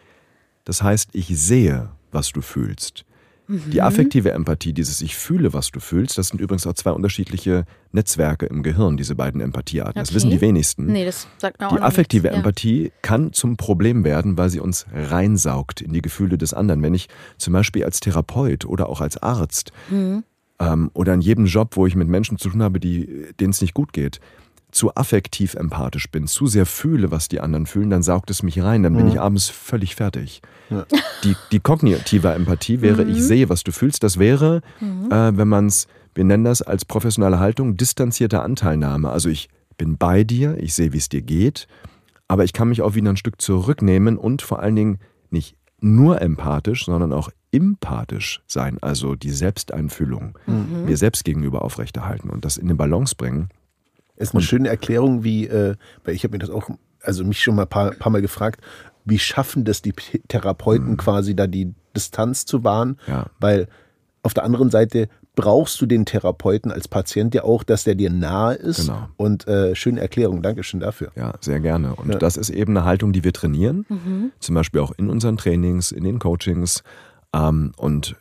Das 0.64 0.82
heißt, 0.82 1.10
ich 1.12 1.28
sehe, 1.38 1.90
was 2.10 2.32
du 2.32 2.40
fühlst. 2.40 3.04
Die 3.48 3.78
Mhm. 3.78 3.80
affektive 3.80 4.30
Empathie, 4.32 4.72
dieses 4.72 5.02
Ich 5.02 5.16
fühle, 5.16 5.52
was 5.52 5.70
du 5.72 5.80
fühlst, 5.80 6.16
das 6.16 6.28
sind 6.28 6.40
übrigens 6.40 6.66
auch 6.66 6.74
zwei 6.74 6.92
unterschiedliche 6.92 7.64
Netzwerke 7.90 8.46
im 8.46 8.62
Gehirn, 8.62 8.96
diese 8.96 9.14
beiden 9.16 9.40
Empathiearten. 9.40 9.94
Das 10.00 10.08
Okay. 10.08 10.14
wissen 10.16 10.30
die 10.30 10.40
wenigsten. 10.40 10.86
Nee, 10.86 11.04
das 11.04 11.26
sagt 11.38 11.60
mir 11.60 11.68
auch 11.68 11.76
Die 11.76 11.82
affektive 11.82 12.22
nichts. 12.22 12.34
Ja. 12.34 12.38
Empathie 12.38 12.92
kann 13.02 13.32
zum 13.32 13.56
Problem 13.56 14.04
werden, 14.04 14.38
weil 14.38 14.48
sie 14.48 14.60
uns 14.60 14.86
reinsaugt 14.92 15.80
in 15.80 15.92
die 15.92 16.02
Gefühle 16.02 16.38
des 16.38 16.54
anderen. 16.54 16.82
Wenn 16.82 16.94
ich 16.94 17.08
zum 17.36 17.52
Beispiel 17.52 17.84
als 17.84 18.00
Therapeut 18.00 18.64
oder 18.64 18.88
auch 18.88 19.00
als 19.00 19.18
Arzt 19.18 19.72
Mhm. 19.90 20.24
ähm, 20.60 20.90
oder 20.94 21.12
in 21.14 21.20
jedem 21.20 21.46
Job, 21.46 21.76
wo 21.76 21.86
ich 21.86 21.96
mit 21.96 22.08
Menschen 22.08 22.38
zu 22.38 22.48
tun 22.48 22.62
habe, 22.62 22.78
denen 22.80 23.34
es 23.50 23.60
nicht 23.60 23.74
gut 23.74 23.92
geht, 23.92 24.20
zu 24.72 24.94
affektiv 24.94 25.54
empathisch 25.54 26.10
bin, 26.10 26.26
zu 26.26 26.46
sehr 26.46 26.66
fühle, 26.66 27.10
was 27.10 27.28
die 27.28 27.40
anderen 27.40 27.66
fühlen, 27.66 27.90
dann 27.90 28.02
saugt 28.02 28.30
es 28.30 28.42
mich 28.42 28.60
rein, 28.62 28.82
dann 28.82 28.96
bin 28.96 29.06
ich 29.06 29.20
abends 29.20 29.48
völlig 29.48 29.94
fertig. 29.94 30.42
Die, 31.22 31.36
die 31.52 31.60
kognitive 31.60 32.32
Empathie 32.32 32.80
wäre, 32.80 33.04
ich 33.04 33.22
sehe, 33.22 33.48
was 33.50 33.62
du 33.62 33.72
fühlst, 33.72 34.02
das 34.02 34.18
wäre, 34.18 34.62
äh, 34.80 35.36
wenn 35.36 35.48
man 35.48 35.66
es, 35.66 35.86
wir 36.14 36.24
nennen 36.24 36.44
das 36.44 36.62
als 36.62 36.84
professionelle 36.86 37.38
Haltung, 37.38 37.76
distanzierte 37.76 38.40
Anteilnahme. 38.40 39.10
Also 39.10 39.28
ich 39.28 39.48
bin 39.76 39.98
bei 39.98 40.24
dir, 40.24 40.56
ich 40.58 40.74
sehe, 40.74 40.92
wie 40.92 40.98
es 40.98 41.10
dir 41.10 41.22
geht, 41.22 41.68
aber 42.26 42.44
ich 42.44 42.54
kann 42.54 42.68
mich 42.68 42.80
auch 42.80 42.94
wieder 42.94 43.10
ein 43.10 43.18
Stück 43.18 43.40
zurücknehmen 43.40 44.16
und 44.16 44.40
vor 44.40 44.60
allen 44.60 44.76
Dingen 44.76 44.98
nicht 45.30 45.56
nur 45.80 46.22
empathisch, 46.22 46.86
sondern 46.86 47.12
auch 47.12 47.28
empathisch 47.50 48.40
sein, 48.46 48.78
also 48.80 49.16
die 49.16 49.30
Selbsteinfühlung 49.30 50.38
mir 50.86 50.96
selbst 50.96 51.24
gegenüber 51.24 51.62
aufrechterhalten 51.62 52.30
und 52.30 52.46
das 52.46 52.56
in 52.56 52.68
den 52.68 52.78
Balance 52.78 53.14
bringen. 53.16 53.50
Ist 54.22 54.34
eine 54.34 54.42
schöne 54.42 54.68
Erklärung, 54.68 55.24
wie, 55.24 55.46
äh, 55.46 55.74
weil 56.04 56.14
ich 56.14 56.24
habe 56.24 56.32
mir 56.32 56.38
das 56.38 56.50
auch, 56.50 56.70
also 57.02 57.24
mich 57.24 57.42
schon 57.42 57.54
mal 57.56 57.62
ein 57.62 57.68
paar, 57.68 57.90
paar 57.92 58.10
Mal 58.12 58.22
gefragt, 58.22 58.60
wie 59.04 59.18
schaffen 59.18 59.64
das 59.64 59.82
die 59.82 59.92
Therapeuten 60.28 60.96
quasi 60.96 61.34
da 61.34 61.46
die 61.46 61.74
Distanz 61.96 62.46
zu 62.46 62.62
wahren? 62.64 62.98
Ja. 63.06 63.26
Weil 63.40 63.66
auf 64.22 64.32
der 64.34 64.44
anderen 64.44 64.70
Seite 64.70 65.08
brauchst 65.34 65.80
du 65.80 65.86
den 65.86 66.04
Therapeuten 66.04 66.70
als 66.70 66.86
Patient 66.88 67.34
ja 67.34 67.42
auch, 67.42 67.64
dass 67.64 67.84
der 67.84 67.94
dir 67.94 68.10
nahe 68.10 68.54
ist. 68.54 68.82
Genau. 68.86 69.08
Und 69.16 69.48
äh, 69.48 69.74
schöne 69.74 70.00
Erklärung, 70.00 70.42
Dankeschön 70.42 70.78
dafür. 70.78 71.10
Ja, 71.16 71.34
sehr 71.40 71.58
gerne. 71.58 71.94
Und 71.96 72.12
Ja. 72.12 72.18
das 72.18 72.36
ist 72.36 72.50
eben 72.50 72.76
eine 72.76 72.84
Haltung, 72.86 73.12
die 73.12 73.24
wir 73.24 73.32
trainieren, 73.32 74.30
zum 74.38 74.54
Beispiel 74.54 74.80
auch 74.82 74.92
in 74.98 75.08
unseren 75.08 75.36
Trainings, 75.38 75.90
in 75.90 76.04
den 76.04 76.18
Coachings. 76.18 76.82
Ähm, 77.34 77.72
und 77.76 78.14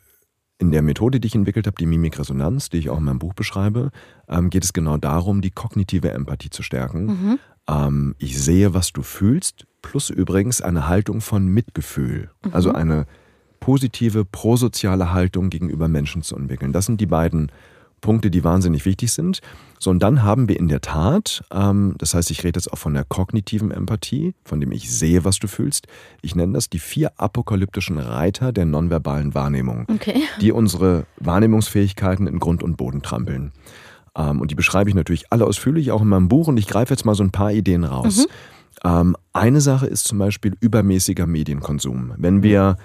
in 0.62 0.70
der 0.70 0.82
Methode, 0.82 1.18
die 1.18 1.26
ich 1.26 1.34
entwickelt 1.34 1.66
habe, 1.66 1.74
die 1.76 1.86
Mimikresonanz, 1.86 2.70
die 2.70 2.78
ich 2.78 2.88
auch 2.88 2.98
in 2.98 3.04
meinem 3.04 3.18
Buch 3.18 3.34
beschreibe, 3.34 3.90
ähm, 4.28 4.48
geht 4.48 4.62
es 4.62 4.72
genau 4.72 4.96
darum, 4.96 5.40
die 5.40 5.50
kognitive 5.50 6.12
Empathie 6.12 6.50
zu 6.50 6.62
stärken. 6.62 7.08
Ähm, 7.68 8.14
ich 8.18 8.40
sehe, 8.40 8.72
was 8.72 8.92
du 8.92 9.02
fühlst, 9.02 9.66
plus 9.82 10.08
übrigens 10.08 10.62
eine 10.62 10.86
Haltung 10.86 11.20
von 11.20 11.48
Mitgefühl. 11.48 12.30
Also 12.52 12.72
eine 12.72 13.06
positive, 13.58 14.24
prosoziale 14.24 15.12
Haltung 15.12 15.50
gegenüber 15.50 15.88
Menschen 15.88 16.22
zu 16.22 16.36
entwickeln. 16.36 16.72
Das 16.72 16.86
sind 16.86 17.00
die 17.00 17.06
beiden 17.06 17.50
Punkte, 18.02 18.30
die 18.30 18.44
wahnsinnig 18.44 18.84
wichtig 18.84 19.10
sind. 19.12 19.40
So, 19.78 19.88
und 19.90 20.00
dann 20.00 20.22
haben 20.22 20.48
wir 20.48 20.58
in 20.60 20.68
der 20.68 20.82
Tat, 20.82 21.42
ähm, 21.50 21.94
das 21.96 22.12
heißt, 22.14 22.30
ich 22.30 22.44
rede 22.44 22.58
jetzt 22.58 22.70
auch 22.70 22.76
von 22.78 22.92
der 22.92 23.04
kognitiven 23.04 23.70
Empathie, 23.70 24.34
von 24.44 24.60
dem 24.60 24.70
ich 24.72 24.92
sehe, 24.92 25.24
was 25.24 25.38
du 25.38 25.48
fühlst. 25.48 25.86
Ich 26.20 26.34
nenne 26.34 26.52
das 26.52 26.68
die 26.68 26.78
vier 26.78 27.12
apokalyptischen 27.16 27.98
Reiter 27.98 28.52
der 28.52 28.66
nonverbalen 28.66 29.34
Wahrnehmung, 29.34 29.86
Okay. 29.90 30.22
die 30.42 30.52
unsere 30.52 31.06
Wahrnehmungsfähigkeiten 31.18 32.26
in 32.26 32.38
Grund 32.38 32.62
und 32.62 32.76
Boden 32.76 33.00
trampeln. 33.02 33.52
Ähm, 34.16 34.40
und 34.40 34.50
die 34.50 34.54
beschreibe 34.54 34.90
ich 34.90 34.94
natürlich 34.94 35.32
alle 35.32 35.46
ausführlich, 35.46 35.90
auch 35.90 36.02
in 36.02 36.08
meinem 36.08 36.28
Buch. 36.28 36.48
Und 36.48 36.58
ich 36.58 36.66
greife 36.66 36.92
jetzt 36.92 37.04
mal 37.06 37.14
so 37.14 37.22
ein 37.24 37.30
paar 37.32 37.50
Ideen 37.52 37.84
raus. 37.84 38.26
Ähm, 38.84 39.16
eine 39.32 39.60
Sache 39.60 39.86
ist 39.86 40.04
zum 40.04 40.18
Beispiel 40.18 40.54
übermäßiger 40.60 41.26
Medienkonsum. 41.26 42.12
Wenn 42.18 42.42
wir 42.42 42.76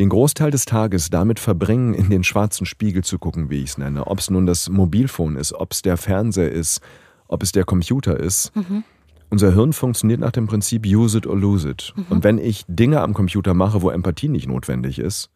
den 0.00 0.08
Großteil 0.08 0.50
des 0.50 0.64
Tages 0.64 1.10
damit 1.10 1.38
verbringen, 1.38 1.92
in 1.92 2.08
den 2.08 2.24
schwarzen 2.24 2.64
Spiegel 2.64 3.04
zu 3.04 3.18
gucken, 3.18 3.50
wie 3.50 3.62
ich 3.62 3.70
es 3.70 3.78
nenne, 3.78 4.06
ob 4.06 4.18
es 4.18 4.30
nun 4.30 4.46
das 4.46 4.70
Mobilfon 4.70 5.36
ist, 5.36 5.52
ob 5.52 5.72
es 5.72 5.82
der 5.82 5.98
Fernseher 5.98 6.50
ist, 6.50 6.80
ob 7.28 7.42
es 7.42 7.52
der 7.52 7.64
Computer 7.64 8.18
ist. 8.18 8.50
Unser 9.28 9.54
Hirn 9.54 9.74
funktioniert 9.74 10.18
nach 10.18 10.32
dem 10.32 10.46
Prinzip 10.46 10.86
use 10.86 11.18
it 11.18 11.26
or 11.26 11.36
lose 11.36 11.68
it. 11.68 11.94
Und 12.08 12.24
wenn 12.24 12.38
ich 12.38 12.64
Dinge 12.66 13.02
am 13.02 13.12
Computer 13.12 13.52
mache, 13.52 13.82
wo 13.82 13.90
Empathie 13.90 14.28
nicht 14.28 14.48
notwendig 14.48 14.98
ist, 14.98 15.28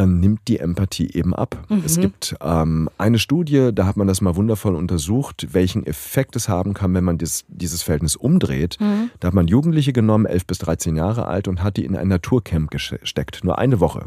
dann 0.00 0.18
nimmt 0.18 0.48
die 0.48 0.58
Empathie 0.58 1.10
eben 1.12 1.34
ab. 1.34 1.62
Es 1.84 1.98
gibt 2.00 2.34
ähm, 2.40 2.88
eine 2.96 3.18
Studie, 3.18 3.70
da 3.74 3.84
hat 3.86 3.96
man 3.98 4.06
das 4.06 4.20
mal 4.22 4.34
wundervoll 4.34 4.74
untersucht, 4.74 5.48
welchen 5.52 5.84
Effekt 5.86 6.36
es 6.36 6.48
haben 6.48 6.72
kann, 6.72 6.94
wenn 6.94 7.04
man 7.04 7.18
dies, 7.18 7.44
dieses 7.48 7.82
Verhältnis 7.82 8.16
umdreht. 8.16 8.78
Da 9.20 9.28
hat 9.28 9.34
man 9.34 9.46
Jugendliche 9.46 9.92
genommen, 9.92 10.24
11 10.26 10.46
bis 10.46 10.58
13 10.58 10.96
Jahre 10.96 11.26
alt, 11.26 11.48
und 11.48 11.62
hat 11.62 11.76
die 11.76 11.84
in 11.84 11.96
ein 11.96 12.08
Naturcamp 12.08 12.70
gesteckt. 12.70 13.44
Nur 13.44 13.58
eine 13.58 13.78
Woche. 13.80 14.06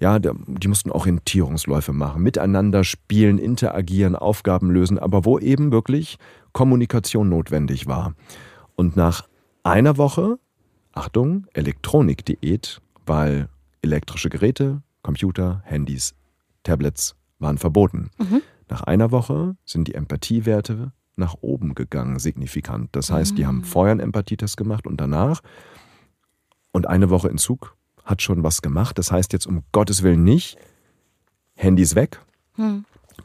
Ja, 0.00 0.18
der- 0.18 0.34
die 0.46 0.66
mussten 0.68 0.90
Orientierungsläufe 0.90 1.92
machen, 1.92 2.22
miteinander 2.22 2.82
spielen, 2.82 3.38
interagieren, 3.38 4.16
Aufgaben 4.16 4.70
lösen, 4.70 4.98
aber 4.98 5.24
wo 5.24 5.38
eben 5.38 5.70
wirklich 5.70 6.16
Kommunikation 6.52 7.28
notwendig 7.28 7.86
war. 7.86 8.14
Und 8.74 8.96
nach 8.96 9.28
einer 9.62 9.96
Woche, 9.96 10.38
Achtung, 10.92 11.46
Elektronikdiät, 11.94 12.80
weil 13.06 13.48
elektrische 13.82 14.28
Geräte, 14.30 14.82
Computer, 15.02 15.62
Handys, 15.64 16.14
Tablets 16.62 17.16
waren 17.38 17.58
verboten. 17.58 18.10
Nach 18.68 18.82
einer 18.82 19.10
Woche 19.10 19.56
sind 19.64 19.88
die 19.88 19.94
Empathiewerte 19.94 20.92
nach 21.16 21.36
oben 21.40 21.74
gegangen, 21.74 22.18
signifikant. 22.18 22.90
Das 22.92 23.10
heißt, 23.10 23.36
die 23.36 23.46
haben 23.46 23.64
vorher 23.64 23.92
einen 23.92 24.00
Empathietest 24.00 24.56
gemacht 24.56 24.86
und 24.86 25.00
danach. 25.00 25.40
Und 26.72 26.86
eine 26.86 27.10
Woche 27.10 27.28
Entzug 27.28 27.76
hat 28.04 28.22
schon 28.22 28.42
was 28.42 28.62
gemacht. 28.62 28.98
Das 28.98 29.10
heißt 29.10 29.32
jetzt 29.32 29.46
um 29.46 29.64
Gottes 29.72 30.02
Willen 30.02 30.24
nicht, 30.24 30.56
Handys 31.54 31.94
weg. 31.94 32.20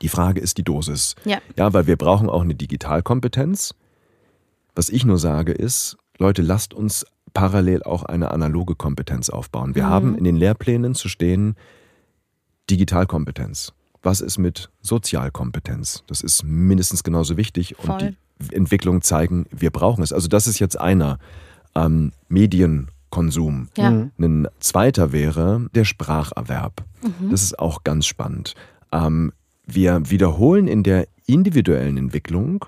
Die 0.02 0.10
Frage 0.10 0.42
ist 0.42 0.58
die 0.58 0.64
Dosis. 0.64 1.16
Ja. 1.26 1.40
Ja, 1.58 1.74
weil 1.74 1.88
wir 1.88 1.96
brauchen 1.96 2.30
auch 2.30 2.42
eine 2.42 2.56
Digitalkompetenz. 2.56 3.76
Was 4.76 4.90
ich 4.90 5.06
nur 5.06 5.18
sage 5.20 5.54
ist, 5.54 5.98
Leute, 6.18 6.42
lasst 6.42 6.74
uns 6.74 7.06
parallel 7.36 7.84
auch 7.84 8.04
eine 8.04 8.32
analoge 8.32 8.74
Kompetenz 8.74 9.30
aufbauen. 9.30 9.76
Wir 9.76 9.88
haben 9.88 10.18
in 10.18 10.24
den 10.24 10.38
Lehrplänen 10.38 10.96
zu 10.96 11.10
stehen 11.10 11.56
Digitalkompetenz. 12.72 13.74
Was 14.02 14.22
ist 14.22 14.40
mit 14.40 14.72
Sozialkompetenz? 14.82 16.04
Das 16.08 16.22
ist 16.22 16.44
mindestens 16.44 17.04
genauso 17.04 17.38
wichtig 17.38 17.78
und 17.78 17.86
Voll. 17.86 18.16
die 18.40 18.56
Entwicklungen 18.56 19.02
zeigen, 19.02 19.46
wir 19.52 19.70
brauchen 19.70 20.02
es. 20.04 20.14
Also 20.14 20.28
das 20.28 20.48
ist 20.48 20.60
jetzt 20.60 20.80
einer 20.80 21.20
ähm, 21.76 22.14
Medienkonsum. 22.30 23.68
Ja. 23.78 24.08
Ein 24.18 24.48
zweiter 24.60 25.12
wäre 25.12 25.68
der 25.76 25.86
Spracherwerb. 25.86 26.84
Das 27.30 27.44
ist 27.44 27.60
auch 27.60 27.84
ganz 27.84 28.08
spannend. 28.08 28.56
Ähm, 28.92 29.34
wir 29.66 30.10
wiederholen 30.10 30.68
in 30.68 30.84
der 30.84 31.08
individuellen 31.28 31.98
Entwicklung 31.98 32.66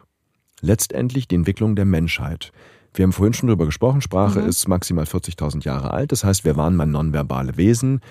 letztendlich 0.61 1.27
die 1.27 1.35
Entwicklung 1.35 1.75
der 1.75 1.85
Menschheit. 1.85 2.51
Wir 2.97 3.03
haben 3.03 3.13
vorhin 3.13 3.33
schon 3.33 3.45
darüber 3.47 3.67
gesprochen, 3.67 4.01
Sprache 4.01 4.39
ist 4.39 4.67
maximal 4.67 5.05
40.000 5.05 5.63
Jahre 5.63 5.91
alt. 5.91 6.11
Das 6.11 6.23
heißt, 6.23 6.45
wir 6.45 6.57
waren 6.57 6.75
mal 6.75 6.87
nonverbale 6.87 7.55
Wesen. 7.55 8.01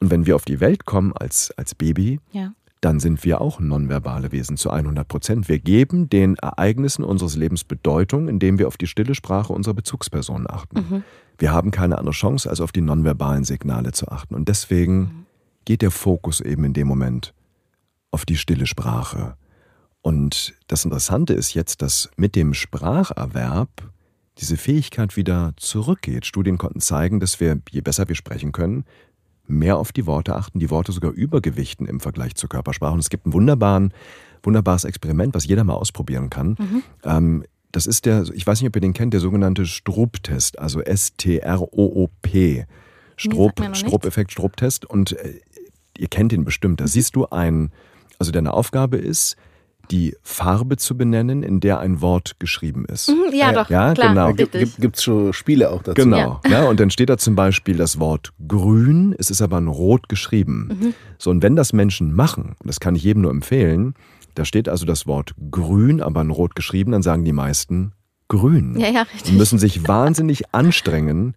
Und 0.00 0.10
wenn 0.10 0.26
wir 0.26 0.34
auf 0.34 0.44
die 0.44 0.58
Welt 0.58 0.84
kommen 0.84 1.12
als, 1.12 1.52
als 1.56 1.76
Baby, 1.76 2.18
Ja. 2.32 2.52
dann 2.80 2.98
sind 2.98 3.24
wir 3.24 3.40
auch 3.40 3.60
nonverbale 3.60 4.32
Wesen 4.32 4.56
zu 4.56 4.70
100 4.70 5.06
Prozent. 5.06 5.48
Wir 5.48 5.60
geben 5.60 6.10
den 6.10 6.34
Ereignissen 6.36 7.04
unseres 7.04 7.36
Lebens 7.36 7.62
Bedeutung, 7.62 8.26
indem 8.26 8.58
wir 8.58 8.66
auf 8.66 8.76
die 8.76 8.88
stille 8.88 9.14
Sprache 9.14 9.52
unserer 9.52 9.74
Bezugspersonen 9.74 10.50
achten. 10.50 11.04
Wir 11.38 11.52
haben 11.52 11.70
keine 11.70 11.96
andere 11.96 12.12
Chance, 12.12 12.50
als 12.50 12.60
auf 12.60 12.72
die 12.72 12.80
nonverbalen 12.80 13.44
Signale 13.44 13.92
zu 13.92 14.08
achten. 14.08 14.34
Und 14.34 14.48
deswegen 14.48 15.26
geht 15.64 15.82
der 15.82 15.92
Fokus 15.92 16.40
eben 16.40 16.64
in 16.64 16.72
dem 16.72 16.88
Moment 16.88 17.32
auf 18.10 18.24
die 18.24 18.36
stille 18.36 18.66
Sprache. 18.66 19.36
Und 20.02 20.54
das 20.66 20.84
Interessante 20.84 21.32
ist 21.32 21.54
jetzt, 21.54 21.80
dass 21.80 22.10
mit 22.16 22.34
dem 22.34 22.54
Spracherwerb 22.54 23.70
diese 24.38 24.56
Fähigkeit 24.56 25.16
wieder 25.16 25.52
zurückgeht. 25.56 26.26
Studien 26.26 26.58
konnten 26.58 26.80
zeigen, 26.80 27.20
dass 27.20 27.40
wir, 27.40 27.60
je 27.70 27.80
besser 27.80 28.08
wir 28.08 28.14
sprechen 28.14 28.52
können, 28.52 28.84
mehr 29.46 29.76
auf 29.76 29.92
die 29.92 30.06
Worte 30.06 30.34
achten, 30.34 30.58
die 30.58 30.70
Worte 30.70 30.92
sogar 30.92 31.12
übergewichten 31.12 31.86
im 31.86 32.00
Vergleich 32.00 32.34
zur 32.34 32.48
Körpersprache. 32.48 32.92
Und 32.92 32.98
es 32.98 33.10
gibt 33.10 33.26
ein 33.26 33.32
wunderbaren, 33.32 33.92
wunderbares 34.42 34.84
Experiment, 34.84 35.34
was 35.34 35.46
jeder 35.46 35.64
mal 35.64 35.74
ausprobieren 35.74 36.30
kann. 36.30 36.56
Ähm, 37.04 37.44
das 37.72 37.86
ist 37.86 38.06
der, 38.06 38.24
ich 38.32 38.46
weiß 38.46 38.60
nicht, 38.60 38.68
ob 38.68 38.76
ihr 38.76 38.80
den 38.80 38.92
kennt, 38.92 39.12
der 39.12 39.20
sogenannte 39.20 39.66
Stroop-Test, 39.66 40.58
also 40.58 40.80
S-T-R-O-O-P. 40.80 42.66
Stroop, 43.16 43.60
nichts. 43.60 43.78
Stroop-Effekt, 43.80 44.32
Stroop-Test. 44.32 44.84
Und 44.84 45.12
äh, 45.12 45.40
ihr 45.96 46.08
kennt 46.08 46.32
ihn 46.32 46.44
bestimmt. 46.44 46.80
Da 46.80 46.86
siehst 46.86 47.16
du 47.16 47.26
ein, 47.26 47.72
also 48.18 48.32
deine 48.32 48.52
Aufgabe 48.52 48.96
ist, 48.96 49.36
die 49.90 50.16
Farbe 50.22 50.76
zu 50.76 50.96
benennen, 50.96 51.42
in 51.42 51.60
der 51.60 51.80
ein 51.80 52.00
Wort 52.00 52.36
geschrieben 52.38 52.84
ist. 52.86 53.08
Mhm, 53.08 53.34
Ja, 53.34 53.52
doch, 53.52 53.70
Ja, 53.70 53.94
klar. 53.94 54.32
genau. 54.32 54.32
Gibt 54.78 54.96
es 54.96 55.02
schon 55.02 55.32
Spiele 55.32 55.70
auch 55.70 55.82
dazu? 55.82 55.94
Genau. 56.02 56.40
Ja. 56.48 56.64
und 56.68 56.80
dann 56.80 56.90
steht 56.90 57.08
da 57.10 57.16
zum 57.18 57.34
Beispiel 57.36 57.76
das 57.76 57.98
Wort 57.98 58.32
grün, 58.46 59.14
es 59.18 59.30
ist 59.30 59.42
aber 59.42 59.58
in 59.58 59.68
rot 59.68 60.08
geschrieben. 60.08 60.94
So, 61.18 61.30
und 61.30 61.42
wenn 61.42 61.56
das 61.56 61.72
Menschen 61.72 62.12
machen, 62.14 62.54
und 62.58 62.66
das 62.66 62.80
kann 62.80 62.94
ich 62.94 63.02
jedem 63.02 63.22
nur 63.22 63.30
empfehlen, 63.30 63.94
da 64.34 64.44
steht 64.44 64.68
also 64.68 64.84
das 64.86 65.06
Wort 65.06 65.34
grün, 65.50 66.02
aber 66.02 66.20
in 66.20 66.30
rot 66.30 66.54
geschrieben, 66.54 66.92
dann 66.92 67.02
sagen 67.02 67.24
die 67.24 67.32
meisten 67.32 67.92
grün. 68.28 68.76
Ja, 68.78 68.88
ja, 68.88 69.02
richtig. 69.02 69.32
Und 69.32 69.38
müssen 69.38 69.58
sich 69.58 69.86
wahnsinnig 69.88 70.52
anstrengen, 70.52 71.34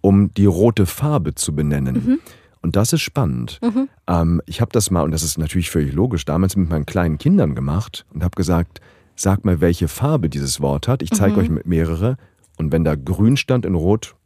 um 0.00 0.32
die 0.34 0.46
rote 0.46 0.86
Farbe 0.86 1.34
zu 1.34 1.54
benennen. 1.54 2.20
Und 2.66 2.74
das 2.74 2.92
ist 2.92 3.02
spannend. 3.02 3.60
Ähm, 4.08 4.42
ich 4.46 4.60
habe 4.60 4.72
das 4.72 4.90
mal, 4.90 5.02
und 5.02 5.12
das 5.12 5.22
ist 5.22 5.38
natürlich 5.38 5.70
völlig 5.70 5.94
logisch, 5.94 6.24
damals 6.24 6.56
mit 6.56 6.68
meinen 6.68 6.84
kleinen 6.84 7.16
Kindern 7.16 7.54
gemacht 7.54 8.04
und 8.12 8.24
habe 8.24 8.34
gesagt, 8.34 8.80
sag 9.14 9.44
mal, 9.44 9.60
welche 9.60 9.86
Farbe 9.86 10.28
dieses 10.28 10.60
Wort 10.60 10.88
hat. 10.88 11.00
Ich 11.00 11.12
zeige 11.12 11.36
euch 11.38 11.48
mit 11.48 11.66
mehrere. 11.66 12.16
Und 12.58 12.72
wenn 12.72 12.82
da 12.82 12.96
grün 12.96 13.36
stand 13.36 13.64
in 13.66 13.76
rot, 13.76 14.16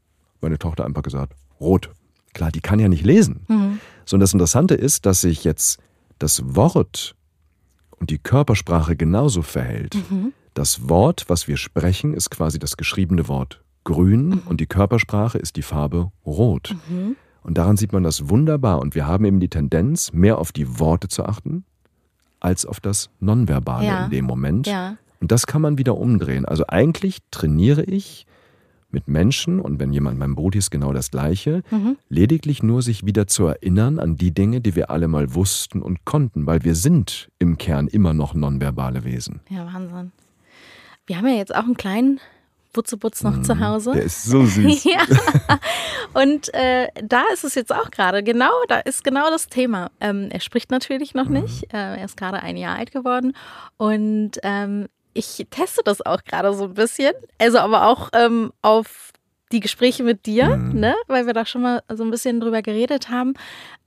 meine 0.40 0.58
Tochter 0.58 0.86
einfach 0.86 1.02
gesagt, 1.02 1.34
rot. 1.60 1.90
Klar, 2.32 2.50
die 2.50 2.62
kann 2.62 2.78
ja 2.78 2.88
nicht 2.88 3.04
lesen. 3.04 3.44
So, 4.06 4.16
und 4.16 4.20
das 4.20 4.32
Interessante 4.32 4.74
ist, 4.74 5.04
dass 5.04 5.20
sich 5.20 5.44
jetzt 5.44 5.78
das 6.18 6.56
Wort 6.56 7.16
und 7.98 8.08
die 8.08 8.16
Körpersprache 8.18 8.96
genauso 8.96 9.42
verhält. 9.42 9.96
Das 10.54 10.88
Wort, 10.88 11.26
was 11.28 11.46
wir 11.46 11.58
sprechen, 11.58 12.14
ist 12.14 12.30
quasi 12.30 12.58
das 12.58 12.78
geschriebene 12.78 13.28
Wort 13.28 13.62
grün 13.84 14.40
und 14.46 14.60
die 14.60 14.66
Körpersprache 14.66 15.36
ist 15.36 15.56
die 15.56 15.62
Farbe 15.62 16.10
rot. 16.24 16.74
Und 17.42 17.58
daran 17.58 17.76
sieht 17.76 17.92
man 17.92 18.02
das 18.02 18.28
wunderbar. 18.28 18.80
Und 18.80 18.94
wir 18.94 19.06
haben 19.06 19.24
eben 19.24 19.40
die 19.40 19.48
Tendenz, 19.48 20.12
mehr 20.12 20.38
auf 20.38 20.52
die 20.52 20.78
Worte 20.78 21.08
zu 21.08 21.24
achten, 21.24 21.64
als 22.40 22.66
auf 22.66 22.80
das 22.80 23.10
Nonverbale 23.20 23.86
Ja. 23.86 24.04
in 24.04 24.10
dem 24.10 24.24
Moment. 24.24 24.66
Ja. 24.66 24.96
Und 25.20 25.32
das 25.32 25.46
kann 25.46 25.60
man 25.62 25.78
wieder 25.78 25.96
umdrehen. 25.96 26.44
Also 26.46 26.64
eigentlich 26.68 27.18
trainiere 27.30 27.82
ich 27.84 28.26
mit 28.90 29.06
Menschen 29.06 29.60
und 29.60 29.78
wenn 29.78 29.92
jemand 29.92 30.18
mein 30.18 30.34
Brudi 30.34 30.58
ist, 30.58 30.70
genau 30.70 30.92
das 30.92 31.10
Gleiche. 31.12 31.62
Lediglich 32.08 32.62
nur 32.62 32.82
sich 32.82 33.06
wieder 33.06 33.26
zu 33.28 33.46
erinnern 33.46 33.98
an 34.00 34.16
die 34.16 34.32
Dinge, 34.32 34.60
die 34.60 34.74
wir 34.74 34.90
alle 34.90 35.06
mal 35.06 35.34
wussten 35.34 35.80
und 35.80 36.04
konnten, 36.04 36.46
weil 36.46 36.64
wir 36.64 36.74
sind 36.74 37.28
im 37.38 37.56
Kern 37.56 37.86
immer 37.86 38.14
noch 38.14 38.34
nonverbale 38.34 39.04
Wesen. 39.04 39.40
Ja, 39.48 39.64
Wahnsinn. 39.72 40.10
Wir 41.06 41.18
haben 41.18 41.26
ja 41.28 41.34
jetzt 41.34 41.54
auch 41.54 41.64
einen 41.64 41.76
kleinen 41.76 42.18
Butzebutz 42.72 43.22
noch 43.22 43.42
zu 43.42 43.60
Hause. 43.60 43.90
Mhm. 43.90 43.94
Der 43.94 44.04
ist 44.04 44.24
so 44.24 44.44
süß. 44.44 44.84
Ja. 44.90 45.00
Und 46.14 46.52
äh, 46.54 46.88
da 47.02 47.24
ist 47.32 47.44
es 47.44 47.54
jetzt 47.54 47.72
auch 47.72 47.90
gerade, 47.90 48.22
genau, 48.22 48.52
da 48.68 48.78
ist 48.80 49.04
genau 49.04 49.30
das 49.30 49.46
Thema. 49.48 49.90
Ähm, 50.00 50.28
er 50.30 50.40
spricht 50.40 50.70
natürlich 50.70 51.14
noch 51.14 51.28
nicht. 51.28 51.64
Äh, 51.72 51.98
er 51.98 52.04
ist 52.04 52.16
gerade 52.16 52.42
ein 52.42 52.56
Jahr 52.56 52.76
alt 52.76 52.92
geworden. 52.92 53.36
Und 53.76 54.32
ähm, 54.42 54.88
ich 55.12 55.46
teste 55.50 55.82
das 55.84 56.04
auch 56.04 56.24
gerade 56.24 56.52
so 56.54 56.64
ein 56.64 56.74
bisschen. 56.74 57.12
Also 57.38 57.58
aber 57.58 57.86
auch 57.86 58.10
ähm, 58.12 58.52
auf 58.62 59.12
die 59.52 59.60
Gespräche 59.60 60.02
mit 60.02 60.26
dir, 60.26 60.56
ne? 60.56 60.94
weil 61.08 61.26
wir 61.26 61.32
da 61.32 61.44
schon 61.44 61.62
mal 61.62 61.82
so 61.92 62.04
ein 62.04 62.10
bisschen 62.10 62.40
drüber 62.40 62.62
geredet 62.62 63.08
haben. 63.10 63.34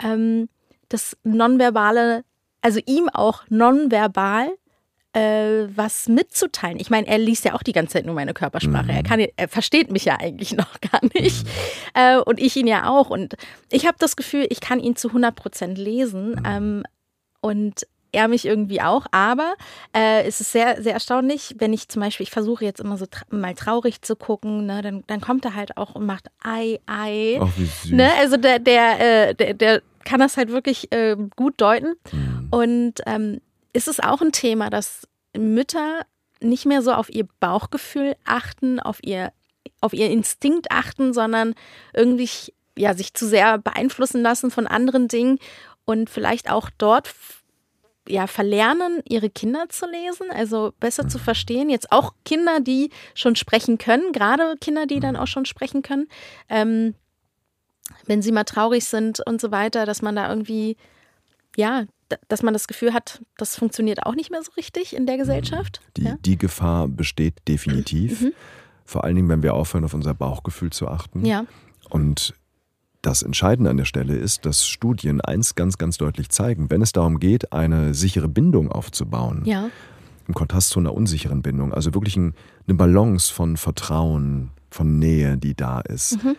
Ähm, 0.04 0.50
das 0.90 1.18
Nonverbale, 1.24 2.24
also 2.62 2.80
ihm 2.86 3.10
auch 3.10 3.44
nonverbal 3.50 4.50
äh, 5.14 5.68
was 5.76 6.08
mitzuteilen. 6.08 6.80
Ich 6.80 6.90
meine, 6.90 7.08
er 7.08 7.18
liest 7.18 7.46
ja 7.46 7.54
auch 7.54 7.64
die 7.64 7.72
ganze 7.72 7.94
Zeit 7.94 8.06
nur 8.06 8.16
meine 8.16 8.34
Körpersprache. 8.34 8.92
Er, 8.92 9.04
kann, 9.04 9.20
er 9.20 9.48
versteht 9.48 9.92
mich 9.92 10.06
ja 10.06 10.18
eigentlich 10.20 10.54
noch 10.58 10.82
gar 10.82 11.02
nicht. 11.14 11.48
Äh, 11.94 12.18
und 12.18 12.40
ich 12.40 12.56
ihn 12.56 12.68
ja 12.68 12.90
auch. 12.90 13.10
Und 13.10 13.36
ich 13.70 13.86
habe 13.86 13.98
das 14.00 14.16
Gefühl, 14.16 14.48
ich 14.50 14.60
kann 14.60 14.80
ihn 14.80 14.96
zu 14.96 15.10
100 15.10 15.36
Prozent 15.36 15.78
lesen. 15.78 16.42
Ähm, 16.46 16.84
und 17.42 17.86
er 18.14 18.28
mich 18.28 18.46
irgendwie 18.46 18.82
auch. 18.82 19.06
Aber 19.12 19.56
äh, 19.96 20.24
es 20.24 20.40
ist 20.40 20.52
sehr, 20.52 20.82
sehr 20.82 20.94
erstaunlich, 20.94 21.56
wenn 21.58 21.74
ich 21.74 21.90
zum 21.90 22.02
Beispiel, 22.02 22.24
ich 22.24 22.32
versuche 22.32 22.64
jetzt 22.64 22.80
immer 22.80 22.98
so 22.98 23.06
tra 23.06 23.26
mal 23.30 23.56
traurig 23.56 24.02
zu 24.02 24.16
gucken, 24.16 24.66
ne, 24.66 24.82
dann, 24.82 25.04
dann 25.08 25.20
kommt 25.20 25.44
er 25.46 25.56
halt 25.56 25.78
auch 25.78 25.96
und 25.96 26.06
macht 26.06 26.30
Ei, 26.44 26.80
Ei. 26.86 27.40
Ach, 27.42 27.50
wie 27.58 27.66
süß. 27.66 27.92
Ne? 27.92 28.10
Also 28.20 28.38
der, 28.38 28.60
der, 28.60 29.30
äh, 29.30 29.36
der, 29.36 29.54
der 29.54 29.82
kann 30.06 30.20
das 30.20 30.38
halt 30.38 30.52
wirklich 30.52 30.92
äh, 30.92 31.18
gut 31.36 31.60
deuten. 31.60 31.96
Und 32.52 33.02
ähm, 33.06 33.42
ist 33.74 33.88
es 33.88 34.00
auch 34.00 34.22
ein 34.22 34.32
Thema, 34.32 34.70
dass 34.70 35.08
Mütter 35.36 36.06
nicht 36.40 36.66
mehr 36.66 36.82
so 36.82 36.94
auf 36.94 37.10
ihr 37.10 37.28
Bauchgefühl 37.40 38.16
achten, 38.24 38.80
auf 38.80 39.00
ihr, 39.02 39.32
auf 39.82 39.94
ihr 39.94 40.10
Instinkt 40.10 40.72
achten, 40.72 41.14
sondern 41.14 41.56
irgendwie 41.94 42.30
ja, 42.78 42.94
sich 42.94 43.14
zu 43.14 43.28
sehr 43.28 43.58
beeinflussen 43.58 44.22
lassen 44.22 44.52
von 44.52 44.68
anderen 44.68 45.08
Dingen 45.08 45.40
und 45.86 46.10
vielleicht 46.10 46.50
auch 46.50 46.70
dort 46.78 47.14
ja, 48.08 48.28
verlernen, 48.28 49.02
ihre 49.08 49.30
Kinder 49.30 49.70
zu 49.70 49.86
lesen, 49.90 50.30
also 50.32 50.74
besser 50.80 51.08
zu 51.08 51.20
verstehen. 51.20 51.70
Jetzt 51.70 51.92
auch 51.92 52.14
Kinder, 52.26 52.60
die 52.60 52.90
schon 53.14 53.36
sprechen 53.36 53.78
können, 53.78 54.12
gerade 54.12 54.56
Kinder, 54.60 54.86
die 54.86 55.00
dann 55.00 55.16
auch 55.16 55.28
schon 55.28 55.46
sprechen 55.46 55.84
können. 55.84 56.08
Ähm, 56.50 56.96
wenn 58.06 58.22
sie 58.22 58.32
mal 58.32 58.44
traurig 58.44 58.86
sind 58.86 59.22
und 59.26 59.40
so 59.40 59.52
weiter, 59.52 59.86
dass 59.86 60.02
man 60.02 60.16
da 60.16 60.30
irgendwie, 60.30 60.78
ja, 61.56 61.86
dass 62.28 62.44
man 62.44 62.54
das 62.54 62.68
Gefühl 62.68 62.94
hat, 62.94 63.22
das 63.38 63.56
funktioniert 63.56 64.06
auch 64.06 64.16
nicht 64.16 64.32
mehr 64.32 64.42
so 64.44 64.52
richtig 64.54 64.96
in 64.96 65.06
der 65.06 65.18
Gesellschaft. 65.18 65.82
Die, 65.98 66.04
ja? 66.04 66.18
die 66.24 66.38
Gefahr 66.38 66.88
besteht 66.88 67.48
definitiv. 67.48 68.26
Vor 68.86 69.04
allen 69.04 69.16
Dingen, 69.16 69.30
wenn 69.30 69.44
wir 69.44 69.54
aufhören, 69.54 69.86
auf 69.86 69.94
unser 69.94 70.14
Bauchgefühl 70.14 70.72
zu 70.72 70.88
achten. 70.88 71.26
ja, 71.26 71.46
Und 71.90 72.34
das 73.02 73.22
Entscheidende 73.22 73.70
an 73.70 73.78
der 73.78 73.86
Stelle 73.86 74.16
ist, 74.16 74.46
dass 74.46 74.66
Studien 74.66 75.22
eins 75.22 75.56
ganz, 75.56 75.78
ganz 75.78 75.98
deutlich 75.98 76.30
zeigen, 76.30 76.70
wenn 76.70 76.82
es 76.82 76.94
darum 76.94 77.20
geht, 77.20 77.52
eine 77.54 77.94
sichere 77.94 78.30
Bindung 78.30 78.72
aufzubauen, 78.72 79.44
ja, 79.46 79.70
im 80.28 80.34
Kontrast 80.34 80.70
zu 80.70 80.80
einer 80.80 80.94
unsicheren 80.94 81.42
Bindung, 81.42 81.74
also 81.74 81.94
wirklich 81.94 82.16
ein, 82.16 82.34
eine 82.66 82.76
Balance 82.76 83.34
von 83.34 83.58
Vertrauen, 83.58 84.52
von 84.70 84.98
Nähe, 85.00 85.38
die 85.38 85.54
da 85.54 85.82
ist. 85.82 86.24
Mhm. 86.24 86.36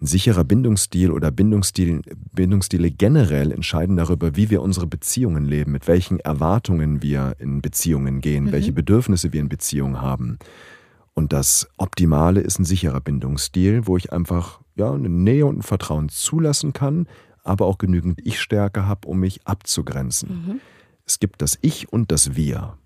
Ein 0.00 0.06
sicherer 0.06 0.44
Bindungsstil 0.44 1.10
oder 1.10 1.32
Bindungsstil, 1.32 2.02
Bindungsstile 2.32 2.90
generell 2.92 3.50
entscheiden 3.50 3.96
darüber, 3.96 4.36
wie 4.36 4.48
wir 4.48 4.62
unsere 4.62 4.86
Beziehungen 4.86 5.44
leben, 5.44 5.72
mit 5.72 5.88
welchen 5.88 6.20
Erwartungen 6.20 7.02
wir 7.02 7.34
in 7.40 7.60
Beziehungen 7.62 8.20
gehen, 8.20 8.44
Mhm. 8.44 8.52
welche 8.52 8.72
Bedürfnisse 8.72 9.32
wir 9.32 9.40
in 9.40 9.48
Beziehungen 9.48 10.00
haben. 10.00 10.38
Und 11.14 11.32
das 11.32 11.68
Optimale 11.78 12.40
ist 12.40 12.60
ein 12.60 12.64
sicherer 12.64 13.00
Bindungsstil, 13.00 13.88
wo 13.88 13.96
ich 13.96 14.12
einfach 14.12 14.60
ja, 14.76 14.92
eine 14.92 15.08
Nähe 15.08 15.46
und 15.46 15.58
ein 15.58 15.62
Vertrauen 15.62 16.08
zulassen 16.08 16.72
kann, 16.72 17.08
aber 17.42 17.66
auch 17.66 17.78
genügend 17.78 18.20
Ich-Stärke 18.24 18.86
habe, 18.86 19.08
um 19.08 19.18
mich 19.18 19.40
abzugrenzen. 19.46 20.60
Es 21.04 21.18
gibt 21.18 21.42
das 21.42 21.58
Ich 21.60 21.92
und 21.92 22.12
das 22.12 22.36
Wir. 22.36 22.78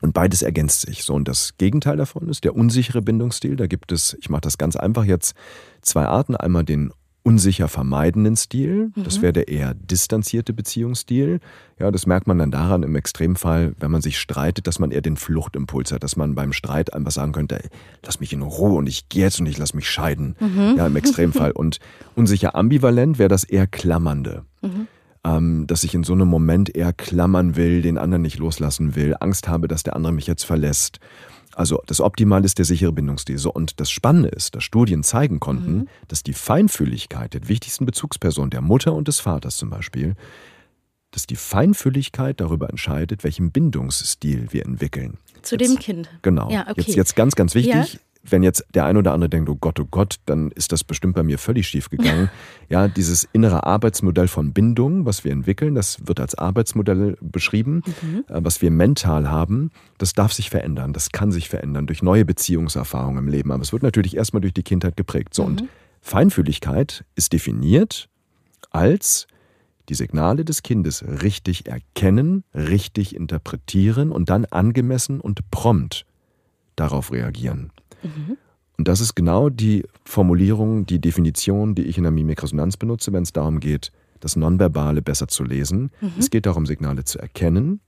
Und 0.00 0.14
beides 0.14 0.42
ergänzt 0.42 0.82
sich. 0.82 1.04
So, 1.04 1.14
und 1.14 1.28
das 1.28 1.56
Gegenteil 1.58 1.96
davon 1.96 2.28
ist 2.28 2.44
der 2.44 2.56
unsichere 2.56 3.02
Bindungsstil. 3.02 3.56
Da 3.56 3.66
gibt 3.66 3.92
es, 3.92 4.16
ich 4.20 4.30
mache 4.30 4.42
das 4.42 4.58
ganz 4.58 4.76
einfach 4.76 5.04
jetzt, 5.04 5.34
zwei 5.82 6.06
Arten. 6.06 6.36
Einmal 6.36 6.64
den 6.64 6.92
unsicher 7.22 7.68
vermeidenden 7.68 8.34
Stil. 8.34 8.92
Das 8.96 9.20
wäre 9.20 9.32
der 9.32 9.48
eher 9.48 9.74
distanzierte 9.74 10.54
Beziehungsstil. 10.54 11.40
Ja, 11.78 11.90
das 11.90 12.06
merkt 12.06 12.26
man 12.26 12.38
dann 12.38 12.50
daran 12.50 12.82
im 12.82 12.96
Extremfall, 12.96 13.74
wenn 13.78 13.90
man 13.90 14.00
sich 14.00 14.18
streitet, 14.18 14.66
dass 14.66 14.78
man 14.78 14.90
eher 14.90 15.02
den 15.02 15.16
Fluchtimpuls 15.16 15.92
hat, 15.92 16.02
dass 16.02 16.16
man 16.16 16.34
beim 16.34 16.52
Streit 16.52 16.94
einfach 16.94 17.10
sagen 17.12 17.32
könnte, 17.32 17.62
ey, 17.62 17.68
lass 18.04 18.20
mich 18.20 18.32
in 18.32 18.40
Ruhe 18.42 18.72
und 18.78 18.86
ich 18.88 19.10
gehe 19.10 19.24
jetzt 19.24 19.38
und 19.38 19.46
ich 19.46 19.58
lass 19.58 19.74
mich 19.74 19.88
scheiden. 19.88 20.34
Ja, 20.78 20.86
im 20.86 20.96
Extremfall. 20.96 21.52
Und 21.60 21.78
unsicher 22.14 22.54
ambivalent 22.54 23.18
wäre 23.18 23.28
das 23.28 23.44
eher 23.44 23.66
klammernde 23.66 24.44
ähm, 25.24 25.66
dass 25.66 25.84
ich 25.84 25.94
in 25.94 26.02
so 26.04 26.12
einem 26.12 26.28
Moment 26.28 26.74
eher 26.74 26.92
klammern 26.92 27.56
will, 27.56 27.82
den 27.82 27.98
anderen 27.98 28.22
nicht 28.22 28.38
loslassen 28.38 28.94
will, 28.94 29.14
Angst 29.20 29.48
habe, 29.48 29.68
dass 29.68 29.82
der 29.82 29.96
andere 29.96 30.12
mich 30.12 30.26
jetzt 30.26 30.44
verlässt. 30.44 30.98
Also 31.54 31.82
das 31.86 32.00
Optimale 32.00 32.44
ist 32.44 32.58
der 32.58 32.64
sichere 32.64 32.92
Bindungsstil. 32.92 33.36
So, 33.36 33.52
und 33.52 33.80
das 33.80 33.90
Spannende 33.90 34.28
ist, 34.30 34.54
dass 34.54 34.62
Studien 34.64 35.02
zeigen 35.02 35.40
konnten, 35.40 35.88
dass 36.08 36.22
die 36.22 36.32
Feinfühligkeit 36.32 37.34
der 37.34 37.48
wichtigsten 37.48 37.84
Bezugsperson, 37.86 38.50
der 38.50 38.60
Mutter 38.62 38.94
und 38.94 39.08
des 39.08 39.20
Vaters 39.20 39.56
zum 39.56 39.68
Beispiel, 39.68 40.14
dass 41.10 41.26
die 41.26 41.36
Feinfühligkeit 41.36 42.40
darüber 42.40 42.70
entscheidet, 42.70 43.24
welchen 43.24 43.50
Bindungsstil 43.50 44.48
wir 44.52 44.64
entwickeln. 44.64 45.18
zu 45.42 45.56
Jetzt- 45.56 45.68
dem 45.68 45.78
Kind. 45.78 46.08
Genau. 46.22 46.50
Ja, 46.50 46.62
okay. 46.68 46.74
jetzt, 46.86 46.94
jetzt 46.96 47.16
ganz, 47.16 47.34
ganz 47.34 47.54
wichtig. 47.54 47.94
Ja. 47.94 48.00
Wenn 48.22 48.42
jetzt 48.42 48.66
der 48.74 48.84
ein 48.84 48.98
oder 48.98 49.12
andere 49.14 49.30
denkt, 49.30 49.48
oh 49.48 49.56
Gott, 49.58 49.80
oh 49.80 49.86
Gott, 49.90 50.16
dann 50.26 50.50
ist 50.50 50.72
das 50.72 50.84
bestimmt 50.84 51.14
bei 51.14 51.22
mir 51.22 51.38
völlig 51.38 51.66
schief 51.68 51.88
gegangen. 51.88 52.28
ja, 52.68 52.86
dieses 52.86 53.26
innere 53.32 53.64
Arbeitsmodell 53.64 54.28
von 54.28 54.52
Bindung, 54.52 55.06
was 55.06 55.24
wir 55.24 55.32
entwickeln, 55.32 55.74
das 55.74 56.06
wird 56.06 56.20
als 56.20 56.34
Arbeitsmodell 56.34 57.16
beschrieben, 57.22 57.82
Mhm. 58.02 58.24
äh, 58.28 58.40
was 58.44 58.60
wir 58.60 58.70
mental 58.70 59.30
haben, 59.30 59.70
das 59.96 60.12
darf 60.12 60.32
sich 60.34 60.50
verändern, 60.50 60.92
das 60.92 61.12
kann 61.12 61.32
sich 61.32 61.48
verändern 61.48 61.86
durch 61.86 62.02
neue 62.02 62.24
Beziehungserfahrungen 62.26 63.24
im 63.24 63.28
Leben. 63.30 63.52
Aber 63.52 63.62
es 63.62 63.72
wird 63.72 63.82
natürlich 63.82 64.16
erstmal 64.16 64.42
durch 64.42 64.54
die 64.54 64.62
Kindheit 64.64 64.96
geprägt. 64.98 65.32
So, 65.34 65.42
Mhm. 65.44 65.48
und 65.48 65.64
Feinfühligkeit 66.02 67.04
ist 67.14 67.32
definiert 67.32 68.08
als 68.70 69.26
die 69.88 69.94
Signale 69.94 70.44
des 70.44 70.62
Kindes 70.62 71.02
richtig 71.22 71.66
erkennen, 71.66 72.44
richtig 72.54 73.16
interpretieren 73.16 74.12
und 74.12 74.28
dann 74.28 74.44
angemessen 74.44 75.20
und 75.20 75.50
prompt 75.50 76.04
darauf 76.76 77.10
reagieren. 77.12 77.70
Und 78.78 78.88
das 78.88 79.00
ist 79.00 79.14
genau 79.14 79.50
die 79.50 79.84
Formulierung, 80.04 80.86
die 80.86 81.00
Definition, 81.00 81.74
die 81.74 81.82
ich 81.82 81.98
in 81.98 82.04
der 82.04 82.12
Mimikresonanz 82.12 82.76
benutze, 82.76 83.12
wenn 83.12 83.22
es 83.22 83.32
darum 83.32 83.60
geht, 83.60 83.92
das 84.20 84.36
Nonverbale 84.36 85.02
besser 85.02 85.28
zu 85.28 85.44
lesen. 85.44 85.90
Es 86.18 86.30
geht 86.30 86.46
darum, 86.46 86.66
Signale 86.66 87.04
zu 87.04 87.18
erkennen, 87.18 87.80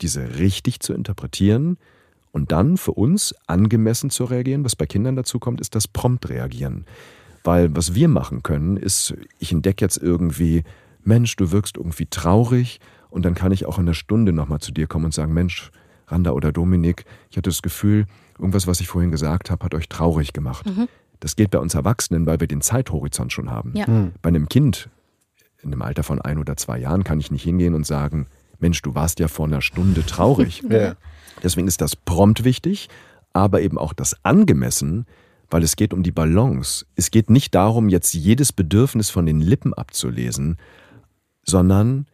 diese 0.00 0.38
richtig 0.38 0.80
zu 0.80 0.92
interpretieren 0.92 1.78
und 2.32 2.52
dann 2.52 2.76
für 2.76 2.92
uns 2.92 3.34
angemessen 3.46 4.10
zu 4.10 4.24
reagieren. 4.24 4.64
Was 4.64 4.76
bei 4.76 4.86
Kindern 4.86 5.16
dazu 5.16 5.38
kommt, 5.38 5.60
ist 5.60 5.74
das 5.74 5.88
prompt 5.88 6.28
reagieren. 6.28 6.84
Weil 7.44 7.74
was 7.74 7.94
wir 7.94 8.08
machen 8.08 8.42
können, 8.42 8.76
ist, 8.76 9.14
ich 9.38 9.52
entdecke 9.52 9.84
jetzt 9.84 9.96
irgendwie, 9.96 10.64
Mensch, 11.04 11.36
du 11.36 11.52
wirkst 11.52 11.76
irgendwie 11.76 12.06
traurig 12.06 12.80
und 13.10 13.24
dann 13.24 13.34
kann 13.34 13.52
ich 13.52 13.66
auch 13.66 13.78
in 13.78 13.84
einer 13.84 13.94
Stunde 13.94 14.32
nochmal 14.32 14.60
zu 14.60 14.72
dir 14.72 14.86
kommen 14.86 15.06
und 15.06 15.14
sagen, 15.14 15.32
Mensch, 15.32 15.70
Randa 16.06 16.32
oder 16.32 16.52
Dominik, 16.52 17.04
ich 17.30 17.36
hatte 17.36 17.50
das 17.50 17.62
Gefühl, 17.62 18.06
irgendwas, 18.38 18.66
was 18.66 18.80
ich 18.80 18.88
vorhin 18.88 19.10
gesagt 19.10 19.50
habe, 19.50 19.64
hat 19.64 19.74
euch 19.74 19.88
traurig 19.88 20.32
gemacht. 20.32 20.66
Das 21.20 21.36
geht 21.36 21.50
bei 21.50 21.58
uns 21.58 21.74
Erwachsenen, 21.74 22.26
weil 22.26 22.40
wir 22.40 22.46
den 22.46 22.60
Zeithorizont 22.60 23.32
schon 23.32 23.50
haben. 23.50 23.72
Ja. 23.74 23.86
Bei 24.22 24.28
einem 24.28 24.48
Kind 24.48 24.88
in 25.62 25.72
einem 25.72 25.82
Alter 25.82 26.02
von 26.02 26.20
ein 26.20 26.38
oder 26.38 26.56
zwei 26.56 26.78
Jahren 26.78 27.04
kann 27.04 27.18
ich 27.18 27.30
nicht 27.30 27.42
hingehen 27.42 27.74
und 27.74 27.86
sagen, 27.86 28.26
Mensch, 28.60 28.82
du 28.82 28.94
warst 28.94 29.18
ja 29.18 29.28
vor 29.28 29.46
einer 29.46 29.62
Stunde 29.62 30.04
traurig. 30.04 30.62
Ja. 30.70 30.94
Deswegen 31.42 31.68
ist 31.68 31.80
das 31.80 31.94
prompt 31.94 32.42
wichtig, 32.42 32.88
aber 33.32 33.60
eben 33.60 33.78
auch 33.78 33.92
das 33.92 34.16
angemessen, 34.24 35.06
weil 35.50 35.62
es 35.62 35.76
geht 35.76 35.94
um 35.94 36.02
die 36.02 36.10
Balance. 36.10 36.84
Es 36.96 37.12
geht 37.12 37.30
nicht 37.30 37.54
darum, 37.54 37.88
jetzt 37.88 38.12
jedes 38.12 38.52
Bedürfnis 38.52 39.10
von 39.10 39.24
den 39.24 39.40
Lippen 39.40 39.72
abzulesen, 39.72 40.56
sondern 41.44 42.06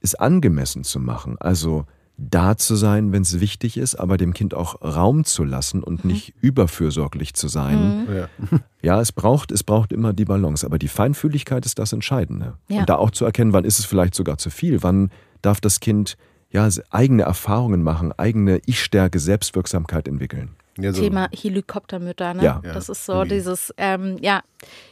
es 0.00 0.14
angemessen 0.14 0.84
zu 0.84 1.00
machen. 1.00 1.38
Also 1.38 1.86
da 2.28 2.56
zu 2.56 2.76
sein, 2.76 3.12
wenn 3.12 3.22
es 3.22 3.40
wichtig 3.40 3.78
ist, 3.78 3.94
aber 3.94 4.16
dem 4.16 4.34
Kind 4.34 4.52
auch 4.52 4.82
Raum 4.82 5.24
zu 5.24 5.42
lassen 5.42 5.82
und 5.82 6.04
nicht 6.04 6.34
überfürsorglich 6.40 7.34
zu 7.34 7.48
sein. 7.48 8.06
Ja. 8.14 8.28
Ja, 8.82 8.98
es 8.98 9.12
braucht, 9.12 9.52
es 9.52 9.62
braucht 9.62 9.92
immer 9.92 10.14
die 10.14 10.24
Balance, 10.24 10.64
aber 10.64 10.78
die 10.78 10.88
Feinfühligkeit 10.88 11.66
ist 11.66 11.78
das 11.78 11.92
Entscheidende. 11.92 12.54
Ja. 12.68 12.80
Und 12.80 12.88
da 12.88 12.94
auch 12.94 13.10
zu 13.10 13.26
erkennen, 13.26 13.52
wann 13.52 13.66
ist 13.66 13.78
es 13.78 13.84
vielleicht 13.84 14.14
sogar 14.14 14.38
zu 14.38 14.48
viel, 14.48 14.82
wann 14.82 15.10
darf 15.42 15.60
das 15.60 15.80
Kind 15.80 16.16
ja 16.50 16.66
eigene 16.88 17.24
Erfahrungen 17.24 17.82
machen, 17.82 18.12
eigene 18.16 18.62
Ich-Stärke, 18.64 19.18
Selbstwirksamkeit 19.18 20.08
entwickeln. 20.08 20.56
Ja, 20.78 20.94
so. 20.94 21.02
Thema 21.02 21.28
Helikoptermütter. 21.30 22.32
Ne? 22.32 22.42
Ja. 22.42 22.60
Das 22.62 22.88
ist 22.88 23.04
so 23.04 23.24
dieses, 23.24 23.74
ähm, 23.76 24.16
ja. 24.22 24.42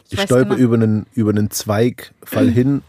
Ich, 0.04 0.12
Ich 0.12 0.18
weiß 0.18 0.26
stolper 0.26 0.56
genau. 0.56 0.64
über 0.66 0.74
einen, 0.74 1.06
über 1.14 1.30
einen 1.30 1.50
Zweig, 1.50 2.12
fall 2.22 2.50
hin. 2.50 2.82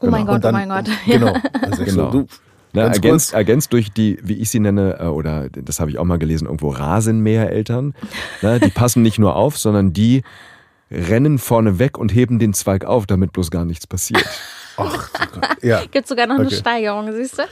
Oh 0.00 0.08
mein 0.08 0.26
Genau. 0.26 0.32
Gott, 0.34 0.44
Und 0.44 0.48
oh 0.48 0.52
mein 0.52 0.68
Gott. 0.68 0.90
Genau. 1.06 1.36
Also 1.62 1.84
Genau. 1.84 2.12
So, 2.12 2.22
du, 2.22 2.26
Na, 2.72 2.84
ganz 2.84 2.96
ergänzt, 2.96 3.34
ergänzt 3.34 3.72
durch 3.72 3.92
die, 3.92 4.18
wie 4.22 4.34
ich 4.34 4.50
sie 4.50 4.60
nenne, 4.60 4.98
äh, 5.00 5.04
oder 5.06 5.48
das 5.50 5.80
habe 5.80 5.90
ich 5.90 5.98
auch 5.98 6.04
mal 6.04 6.18
gelesen, 6.18 6.46
irgendwo 6.46 6.70
Rasenmähereltern. 6.70 7.94
Ne, 8.40 8.60
die 8.60 8.70
passen 8.74 9.02
nicht 9.02 9.18
nur 9.18 9.36
auf, 9.36 9.58
sondern 9.58 9.92
die 9.92 10.22
rennen 10.90 11.38
vorne 11.38 11.78
weg 11.78 11.98
und 11.98 12.14
heben 12.14 12.38
den 12.38 12.54
Zweig 12.54 12.84
auf, 12.84 13.06
damit 13.06 13.32
bloß 13.32 13.50
gar 13.50 13.64
nichts 13.64 13.86
passiert. 13.86 14.24
Ach, 14.76 15.10
ja. 15.62 15.82
Gibt 15.90 16.08
sogar 16.08 16.26
noch 16.26 16.36
eine 16.36 16.46
Okay. 16.46 16.56
Steigerung, 16.56 17.12
siehst 17.12 17.38
du? 17.38 17.42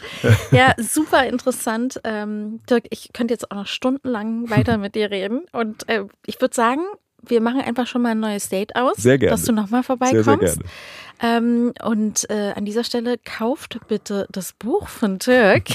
Ja, 0.57 0.75
super 0.79 1.27
interessant. 1.27 2.01
Ähm, 2.05 2.61
Dirk, 2.69 2.85
ich 2.91 3.11
könnte 3.13 3.35
jetzt 3.35 3.51
auch 3.51 3.57
noch 3.57 3.67
stundenlang 3.67 4.49
weiter 4.51 4.79
mit 4.79 4.95
dir 4.95 5.11
reden. 5.11 5.43
Und 5.53 5.89
äh, 5.89 6.05
ich 6.27 6.41
würde 6.41 6.55
sagen, 6.55 6.81
wir 7.23 7.41
machen 7.43 7.61
einfach 7.61 7.87
schon 7.87 8.03
mal 8.03 8.11
ein 8.11 8.21
neues 8.21 8.49
Date 8.49 8.75
aus, 8.77 8.97
Sehr 8.97 9.19
gerne. 9.19 9.33
dass 9.33 9.45
du 9.45 9.53
nochmal 9.53 9.83
vorbeikommst. 9.83 10.25
Sehr, 10.25 10.39
sehr 10.39 10.55
gerne. 10.55 10.71
Ähm, 11.23 11.73
und 11.83 12.29
äh, 12.31 12.53
an 12.57 12.65
dieser 12.65 12.83
Stelle 12.85 13.17
kauft 13.19 13.79
bitte 13.89 14.27
das 14.33 14.53
Buch 14.55 14.89
von 14.89 15.19
Dirk. 15.19 15.65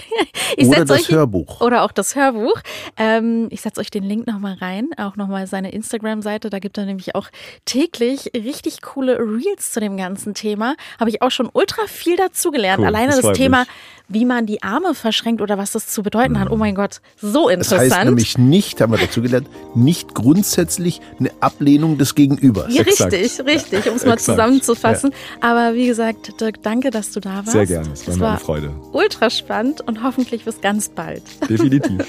Ich 0.57 0.67
Oder 0.67 0.85
das 0.85 1.01
euch- 1.01 1.09
Hörbuch. 1.09 1.59
Oder 1.59 1.83
auch 1.83 1.91
das 1.91 2.15
Hörbuch. 2.15 2.61
Ähm, 2.97 3.47
ich 3.49 3.61
setze 3.61 3.81
euch 3.81 3.89
den 3.89 4.03
Link 4.03 4.27
nochmal 4.27 4.53
rein, 4.53 4.89
auch 4.97 5.15
nochmal 5.15 5.47
seine 5.47 5.71
Instagram-Seite. 5.71 6.49
Da 6.49 6.59
gibt 6.59 6.77
er 6.77 6.85
nämlich 6.85 7.15
auch 7.15 7.29
täglich 7.65 8.31
richtig 8.35 8.81
coole 8.83 9.17
Reels 9.19 9.71
zu 9.71 9.79
dem 9.79 9.97
ganzen 9.97 10.33
Thema. 10.35 10.75
Habe 10.99 11.09
ich 11.09 11.21
auch 11.23 11.31
schon 11.31 11.49
ultra 11.51 11.87
viel 11.87 12.15
dazugelernt. 12.15 12.79
Cool, 12.79 12.85
Alleine 12.87 13.11
das 13.13 13.21
das, 13.21 13.37
Thema. 13.37 13.65
Wie 14.07 14.25
man 14.25 14.45
die 14.45 14.61
Arme 14.63 14.93
verschränkt 14.93 15.41
oder 15.41 15.57
was 15.57 15.71
das 15.71 15.87
zu 15.87 16.03
bedeuten 16.03 16.39
hat. 16.39 16.51
Oh 16.51 16.55
mein 16.57 16.75
Gott, 16.75 17.01
so 17.21 17.45
Das 17.49 17.53
interessant. 17.71 17.93
heißt 17.93 18.05
nämlich 18.05 18.37
nicht, 18.37 18.79
haben 18.81 18.91
wir 18.93 18.99
dazu 18.99 19.21
gelernt, 19.21 19.47
nicht 19.73 20.13
grundsätzlich 20.13 21.01
eine 21.19 21.31
Ablehnung 21.39 21.97
des 21.97 22.13
Gegenübers. 22.15 22.73
ja, 22.73 22.81
Exakt. 22.83 23.13
richtig, 23.13 23.45
richtig, 23.45 23.89
um 23.89 23.95
es 23.95 24.05
mal 24.05 24.19
zusammenzufassen. 24.19 25.11
Aber 25.41 25.73
wie 25.73 25.87
gesagt, 25.87 26.39
Dirk, 26.39 26.61
danke, 26.61 26.91
dass 26.91 27.11
du 27.11 27.19
da 27.19 27.37
warst. 27.37 27.51
Sehr 27.51 27.65
gerne. 27.65 27.89
Es 27.93 28.05
war 28.07 28.13
Es 28.13 28.19
mir 28.19 28.25
eine 28.25 28.33
war 28.33 28.39
Freude. 28.39 28.71
ultra 28.91 29.29
spannend 29.29 29.81
und 29.81 30.03
hoffentlich 30.03 30.45
bis 30.45 30.61
ganz 30.61 30.89
bald. 30.89 31.23
Definitiv. 31.49 32.05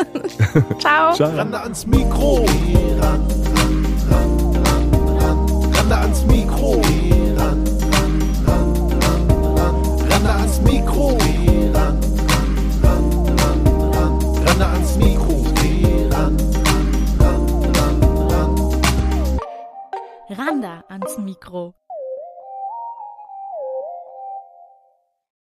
Ciao. 0.79 1.15
Ciao. 1.15 1.35
Rande 1.37 1.61
ans 1.61 1.87
Mikro. 1.87 2.45
Ran, 3.01 3.21
ran, 3.51 3.87
ran, 4.11 4.65
ran, 4.65 5.19
ran. 5.19 5.73
Rande 5.75 5.97
ans 5.97 6.25
Mikro. 6.27 6.83
Randa 20.37 20.85
ans 20.91 21.19
Mikro. 21.19 21.75